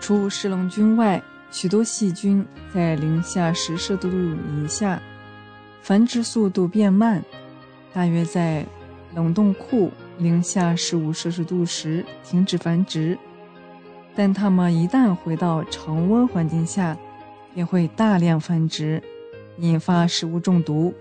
[0.00, 5.00] 除嗜冷菌外，许多细菌在零下十摄氏度以下
[5.80, 7.24] 繁殖速度变慢，
[7.92, 8.66] 大约在
[9.14, 13.18] 冷冻库零下十五摄氏度时停止繁殖。
[14.14, 16.96] 但它们一旦回到常温环境下，
[17.54, 19.02] 便会大量繁殖，
[19.58, 20.94] 引发食物中毒。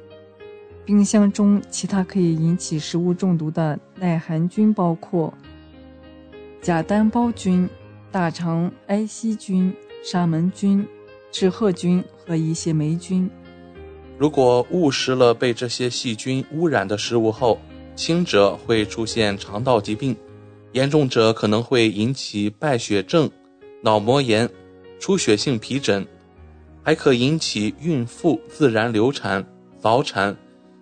[0.85, 5.33] 冰箱中其他可以引起食物中毒的耐寒菌包括
[6.61, 7.69] 假单胞菌、
[8.11, 9.73] 大肠埃希菌。
[10.05, 10.85] 沙门菌、
[11.31, 13.29] 致褐菌和一些霉菌。
[14.17, 17.57] 如果误食了被这些细菌污染的食物后，
[17.95, 20.15] 轻者会出现肠道疾病，
[20.71, 23.29] 严重者可能会引起败血症、
[23.81, 24.49] 脑膜炎、
[24.99, 26.05] 出血性皮疹，
[26.83, 29.45] 还可引起孕妇自然流产、
[29.79, 30.35] 早产、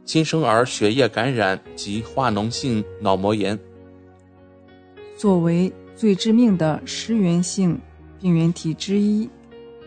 [0.05, 3.59] 新生儿血液感染及化脓性脑膜炎。
[5.17, 7.79] 作为最致命的食源性。
[8.21, 9.27] 病原体之一，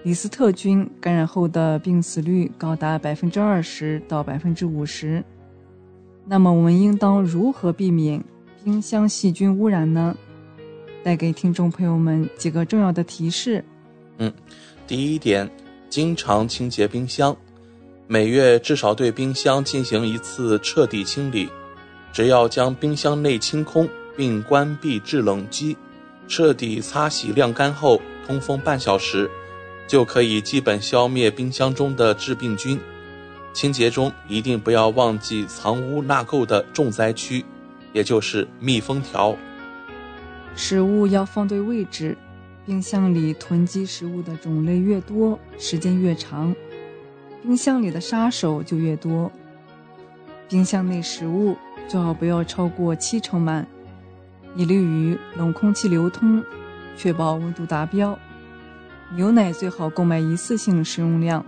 [0.03, 5.23] 李斯特菌感染后的病死率高达百分之二十到百分之五十。
[6.27, 8.23] 那么，我们应当如何避免
[8.65, 10.17] 冰箱细菌污染呢？
[11.03, 13.63] 带给听众朋友们几个重要的提示。
[14.17, 14.33] 嗯，
[14.87, 15.51] 第一点，
[15.91, 17.37] 经常清洁冰箱，
[18.07, 21.49] 每月至少对冰箱进行一次彻底清理。
[22.13, 25.77] 只要将冰箱内清空并关闭制冷机，
[26.27, 28.01] 彻底擦洗晾干后。
[28.27, 29.31] 通风半小时，
[29.87, 32.81] 就可以基本消灭冰箱中的致病菌。
[33.55, 37.43] 清洁中一定不要忘记藏污纳垢的重灾区，
[37.93, 39.35] 也就是密封条。
[40.57, 42.19] 食物要放对位置，
[42.67, 46.55] 冰箱里囤积食物的种类越多，时间越长，
[47.43, 49.31] 冰箱里的杀手就越多。
[50.49, 51.57] 冰箱内食物
[51.87, 53.67] 最好不要超过七成满，
[54.57, 56.45] 以利于冷空气流通。
[56.97, 58.17] 确保温度达标。
[59.17, 61.45] 牛奶最好购买一次性食用量，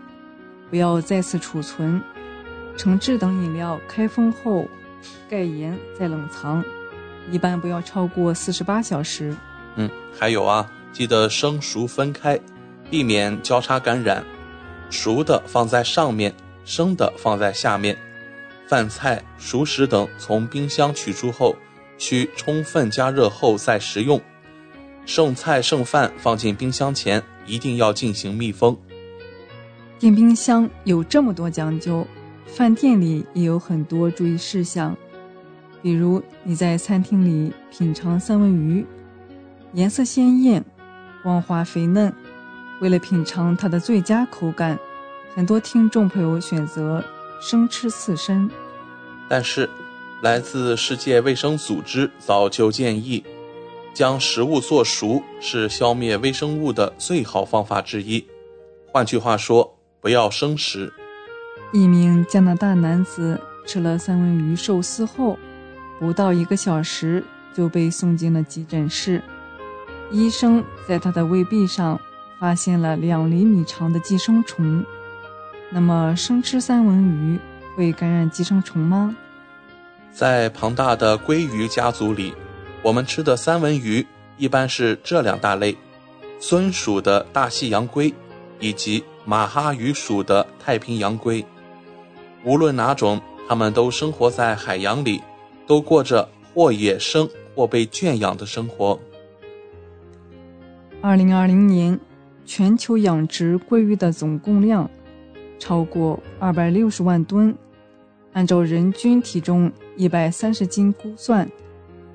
[0.71, 2.03] 不要再次储存。
[2.77, 4.69] 橙汁等饮料开封后
[5.31, 6.63] 盖严再冷藏，
[7.31, 9.35] 一般不要超过四十八小时。
[9.77, 12.39] 嗯，还有啊，记得生熟分开，
[12.91, 14.25] 避免交叉感染。
[14.91, 16.35] 熟的放在上面，
[16.65, 17.97] 生的放在下面。
[18.69, 21.57] 饭菜、熟食等从冰箱取出后，
[21.99, 24.21] 需充分加热后再食用。
[25.07, 28.77] 剩菜剩饭放进冰箱前，一定要进行密封。
[29.98, 32.06] 电冰箱有这么多讲究，
[32.47, 34.94] 饭店里也有很多注意事项。
[35.82, 38.85] 比如你在餐厅里品尝三文鱼，
[39.73, 40.62] 颜色鲜艳，
[41.23, 42.12] 光滑肥嫩。
[42.82, 44.78] 为了品尝它的最佳口感，
[45.35, 47.02] 很多听众朋友选择
[47.40, 48.51] 生吃刺身。
[49.31, 49.68] 但是，
[50.20, 53.24] 来自世界卫生组织早就建议。
[53.94, 58.23] 将食物做熟是消灭微生物的最好方法之一。
[58.93, 59.76] 换句话说，
[60.07, 60.93] 不要生食。
[61.73, 65.37] 一名加拿大男子吃了三文鱼寿司后，
[65.99, 69.20] 不到一个小时就被送进了急诊室。
[70.12, 72.01] 医生在他的胃壁上
[72.39, 74.85] 发现了两厘米长的寄生虫。
[75.70, 77.41] 那么生吃三文鱼
[77.74, 79.16] 会感染寄生虫吗？
[80.12, 82.33] 在庞大的鲑鱼家族里，
[82.81, 84.07] 我们吃的三文鱼
[84.37, 85.77] 一般是这两大类：
[86.39, 88.15] 孙属的大西洋鲑，
[88.61, 91.44] 以及马哈鱼属的太平洋龟。
[92.44, 95.20] 无论哪种，它们都生活在海洋里，
[95.66, 98.98] 都过着或野生或被圈养的生活。
[101.01, 101.98] 二零二零年，
[102.44, 104.89] 全球养殖鲑鱼的总供量
[105.59, 107.53] 超过二百六十万吨，
[108.32, 111.51] 按照人均体重一百三十斤估算，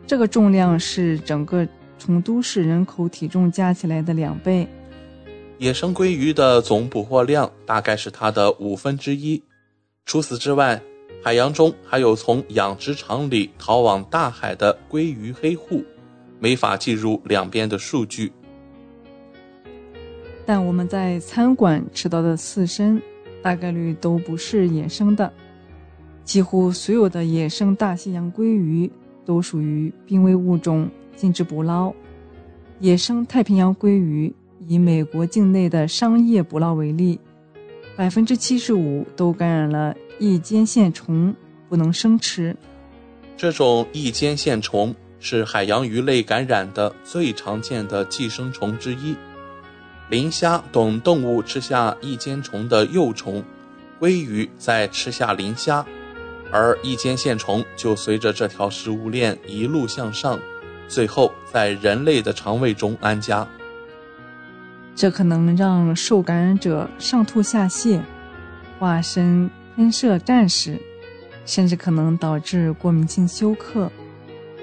[0.07, 1.67] 这个重量是整个
[1.99, 4.65] 成都市人口体重加起来的两倍。
[5.61, 9.39] 野生鲑鱼的总捕获量大概是它的五分之一。
[10.07, 10.81] 除此之外，
[11.23, 15.83] 海洋中还有从养殖场里逃往大海的鲑鱼黑户，
[16.39, 18.33] 没法计入两边的数据。
[20.47, 22.99] 但我们在餐馆吃到的刺身，
[23.43, 25.31] 大概率都不是野生的。
[26.23, 28.91] 几乎所有的野生大西洋鲑鱼
[29.23, 31.93] 都属于濒危物种，禁止捕捞。
[32.79, 34.33] 野生太平洋鲑鱼，
[34.67, 37.19] 以美国境内的商业捕捞为例，
[37.95, 41.33] 百分之七十五都感染了异尖线虫，
[41.67, 42.55] 不能生吃。
[43.35, 49.15] 这种异尖线虫是海洋鱼类感染的最常见的寄生虫之一。
[50.09, 53.43] 磷虾等动物吃下异尖虫的幼虫，
[53.99, 55.83] 鲑鱼再吃下磷虾，
[56.51, 60.39] 而异尖线虫就随着这条食物链一路向上，
[60.87, 63.47] 最后在人类的肠胃中安家。
[65.01, 67.99] 这可能让受感染者上吐下泻，
[68.77, 70.79] 化身喷射战士，
[71.43, 73.91] 甚至可能导致过敏性休克，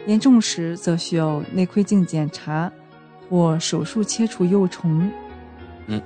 [0.06, 2.70] 严重时则需要内窥镜检查
[3.28, 5.10] 或手术切除幼虫。
[5.88, 6.00] 嗯，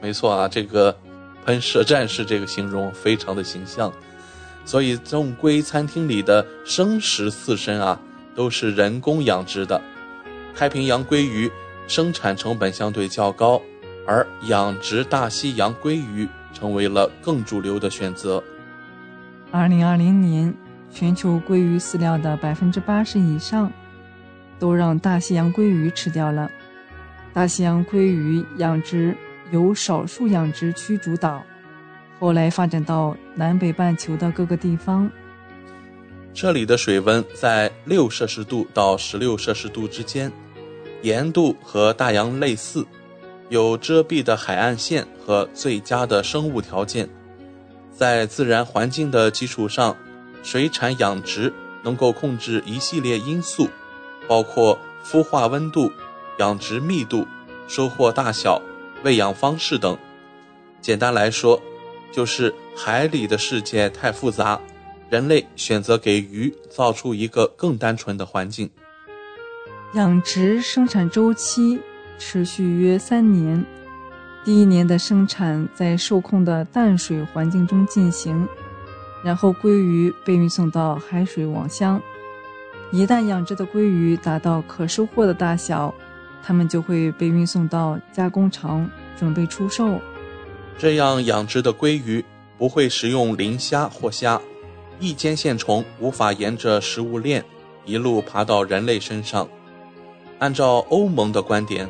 [0.00, 0.96] 没错啊，这个
[1.44, 3.92] 喷射战士这个形容非常的形象，
[4.64, 8.00] 所以正规餐厅里的生食刺身啊，
[8.34, 9.78] 都是人工养殖的。
[10.54, 11.52] 太平洋鲑鱼
[11.86, 13.60] 生产成本相对较高，
[14.06, 18.42] 而养殖大西洋鲑鱼成为了更主流的选择。
[19.50, 20.52] 二零二零年，
[20.90, 23.72] 全球鲑鱼饲料的百分之八十以上，
[24.58, 26.50] 都让大西洋鲑鱼吃掉了。
[27.32, 29.16] 大西洋鲑鱼养殖
[29.52, 31.42] 由少数养殖区主导，
[32.18, 35.08] 后来发展到南北半球的各个地方。
[36.34, 40.32] 这里的水温在六摄氏度到十六摄氏度之间，
[41.02, 42.86] 盐度和大洋类似，
[43.48, 47.08] 有遮蔽的海岸线和最佳的生物条件。
[47.92, 49.96] 在自然环境的基础上，
[50.42, 51.52] 水产养殖
[51.82, 53.68] 能够控制一系列因素，
[54.26, 55.90] 包括孵化温度。
[56.38, 57.26] 养殖密度、
[57.66, 58.60] 收获大小、
[59.02, 59.96] 喂养方式等，
[60.82, 61.62] 简单来说，
[62.12, 64.60] 就是海里的世界太复杂，
[65.08, 68.68] 人类选择给鱼造出一个更单纯的环境。
[69.96, 71.80] 养殖生产周期
[72.18, 73.64] 持续约三年，
[74.44, 78.46] 第一年的生产在受控的淡水环境中进行，
[79.24, 81.98] 然后鲑鱼被运送到海水网箱。
[82.92, 85.94] 一旦养殖的鲑鱼达到可收获的大小，
[86.42, 89.98] 它们就会被运送到加工厂，准备出售。
[90.76, 92.22] 这样养殖的鲑鱼
[92.58, 94.38] 不会食用磷虾或虾，
[95.00, 97.42] 异尖线虫无法沿着食物链
[97.86, 99.48] 一路爬到人类身上。
[100.38, 101.88] 按照欧盟的观点，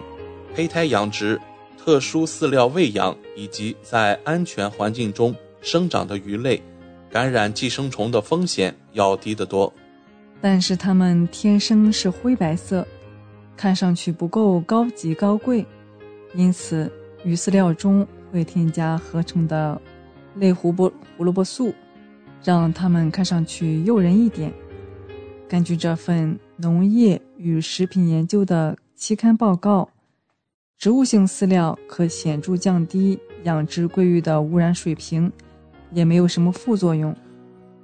[0.54, 1.40] 胚胎养殖、
[1.76, 6.62] 特殊饲料喂养以及在安全环境中生长的鱼类，
[7.10, 9.72] 感染寄生虫的风险要低得多。
[10.40, 12.86] 但是它们天生是灰白色。
[13.56, 15.64] 看上去不够高级高贵，
[16.34, 16.92] 因此
[17.24, 19.80] 鱼饲料中会添加合成的
[20.34, 21.74] 类胡萝胡萝卜素，
[22.44, 24.52] 让它们看上去诱人一点。
[25.48, 29.90] 根据这份农业与食品研究的期刊报告，
[30.78, 35.30] 植物性饲料可显著降低养殖鲑鱼的污染水平，
[35.92, 37.14] 也没有什么副作用。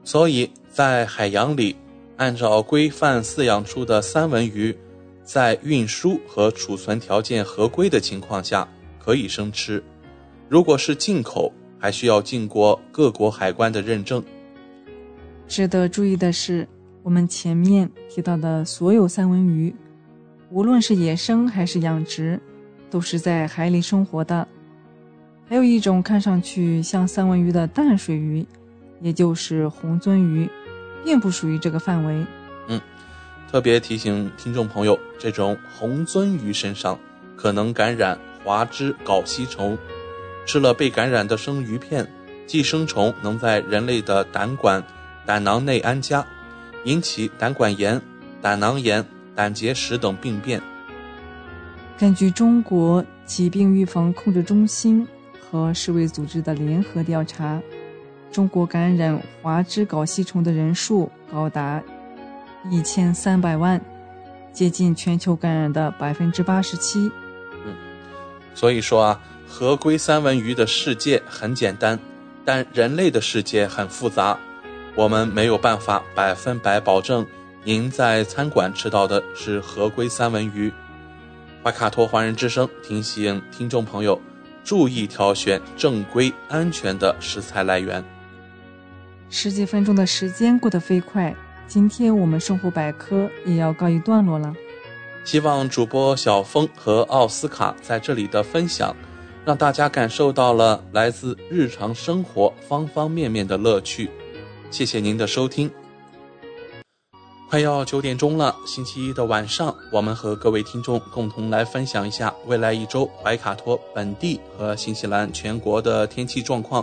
[0.04, 1.76] 所以在海洋里，
[2.16, 4.76] 按照规范饲养出的三文鱼。
[5.24, 8.68] 在运输和储存条件合规的情况下，
[8.98, 9.80] 可以生吃。
[10.48, 14.22] 如果是进口，还需要经过各国海关的认证。
[15.46, 16.66] 值得注意的是，
[17.02, 19.74] 我们前面提到的所有三文鱼，
[20.50, 22.40] 无论是野生还是养殖，
[22.90, 24.46] 都是在海里生活的。
[25.48, 28.46] 还有一种看上去像三文鱼的淡水鱼，
[29.00, 30.48] 也就是红鳟鱼，
[31.04, 32.24] 并不属于这个范围。
[32.68, 32.80] 嗯。
[33.50, 36.98] 特别提醒听众朋友，这种红鳟鱼身上
[37.36, 39.76] 可能感染华枝睾吸虫，
[40.46, 42.08] 吃了被感染的生鱼片，
[42.46, 44.82] 寄生虫能在人类的胆管、
[45.26, 46.24] 胆囊内安家，
[46.84, 48.00] 引起胆管炎、
[48.40, 49.04] 胆囊炎、
[49.34, 50.60] 胆结石等病变。
[51.98, 55.06] 根据中国疾病预防控制中心
[55.40, 57.60] 和世卫组织的联合调查，
[58.32, 61.82] 中国感染华支睾吸虫的人数高达
[62.70, 63.80] 一千三百万，
[64.52, 67.10] 接近全球感染的百分之八十七。
[67.64, 67.74] 嗯，
[68.54, 71.98] 所以说啊，合规三文鱼的世界很简单。
[72.44, 74.36] 但人类的世界很复杂，
[74.94, 77.26] 我们没有办法百分百保证
[77.64, 80.72] 您在餐馆吃到的是合规三文鱼。
[81.62, 84.20] 怀卡托华人之声提醒听众朋友
[84.62, 88.04] 注意挑选正规、安全的食材来源。
[89.30, 91.34] 十几分钟的时间过得飞快，
[91.66, 94.54] 今天我们生活百科也要告一段落了。
[95.24, 98.94] 希望主播小峰和奥斯卡在这里的分享。
[99.44, 104.08] 让大家感受到了来自日常生活方方面面的乐趣。
[104.72, 105.70] 谢谢您的收听。
[107.50, 116.82] 快要九点钟了，星期一的晚上，我们和各位听众共同来分享一下未来一周怀卡托本地和新西兰全国的天气状况。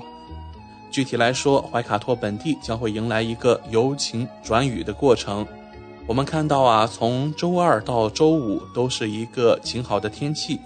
[0.91, 5.44] 具体来说，怀卡托本地将会迎来一个由晴转雨的过程。
[6.06, 10.60] 我们看到啊，从周二到周五都是一个晴好的天气。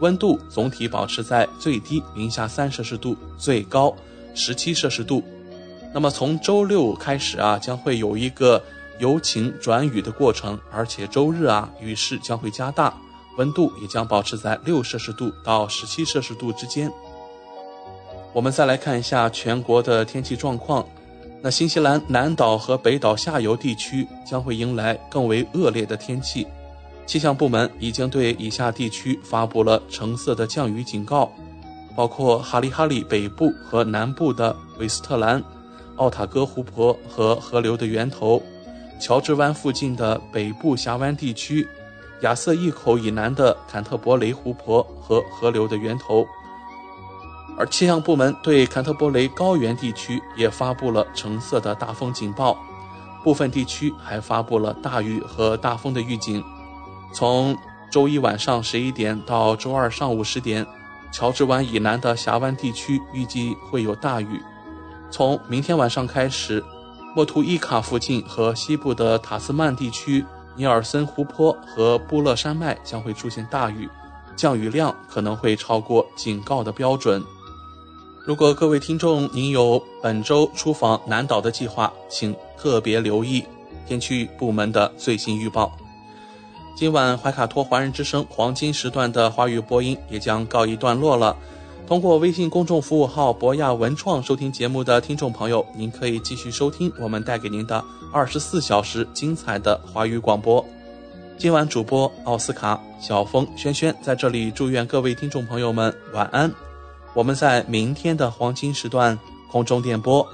[0.00, 3.92] 温度总体保持在最低零下三摄氏度，最高
[4.32, 5.20] 十七摄氏度。
[5.92, 8.62] 那么从周六开始啊，将会有一个
[8.98, 12.92] 由晴转雨的过程，而且周日啊，雨势将会加大，
[13.36, 16.92] 温度也将保持在六摄氏度到十七摄氏度之间。
[18.34, 20.86] 我们再来看一下全国的天气状况，
[21.40, 26.46] 那新西兰南岛和北岛下游地区将会迎来更为恶劣的天气。
[27.06, 31.32] 气象部门已经对以下地区发布了橙色的降雨警告，
[31.96, 35.42] 包括哈利哈利北部和南部的韦斯特兰、
[35.98, 38.42] 奥塔哥湖泊和河流的源头、
[39.00, 41.66] 乔治湾附近的北部峡湾地区、
[42.22, 46.26] 亚瑟一口以南的坎特伯雷湖泊和河流的源头。
[47.58, 52.56] 而气象部门对坎特伯雷高原地区也发布了橙色的大风警报，
[53.24, 56.42] 部分地区还发布了大雨和大风的预警。
[57.12, 57.56] 从
[57.90, 60.64] 周一晚上十一点到周二上午十点，
[61.10, 64.40] 乔治湾以南的峡湾地区预计会有大雨。
[65.10, 66.62] 从明天晚上开始，
[67.16, 70.24] 莫图伊卡附近和西部的塔斯曼地区、
[70.54, 73.88] 尼尔森湖泊和布勒山脉将会出现大雨，
[74.36, 77.22] 降雨量可能会超过警告的标准。
[78.24, 83.42] 如果各位听众您有本周出访南岛的计划，请特别留意
[83.86, 85.72] 天气部门的最新预报。
[86.76, 91.34] 今晚怀卡托华人之声黄金时段的华语播音也将告一段落了。
[91.88, 97.82] 通过微信公众服务号“博亚文创”收听节目的听众朋友，您可以继续收听我们带给您的
[98.12, 100.62] 二十四小时精彩的华语广播。
[101.38, 106.52] 今晚主播奥斯卡、小峰、轩轩在这里祝愿各位听众朋友们晚安。
[107.14, 109.18] 我们在明天的黄金时段
[109.50, 110.28] 空中电波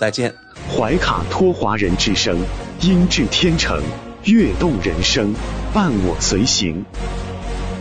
[0.00, 0.34] 再见。
[0.74, 2.38] 怀卡托华人之声，
[2.80, 3.78] 音质天成。
[4.24, 5.34] 悦动人生，
[5.74, 6.82] 伴我随行。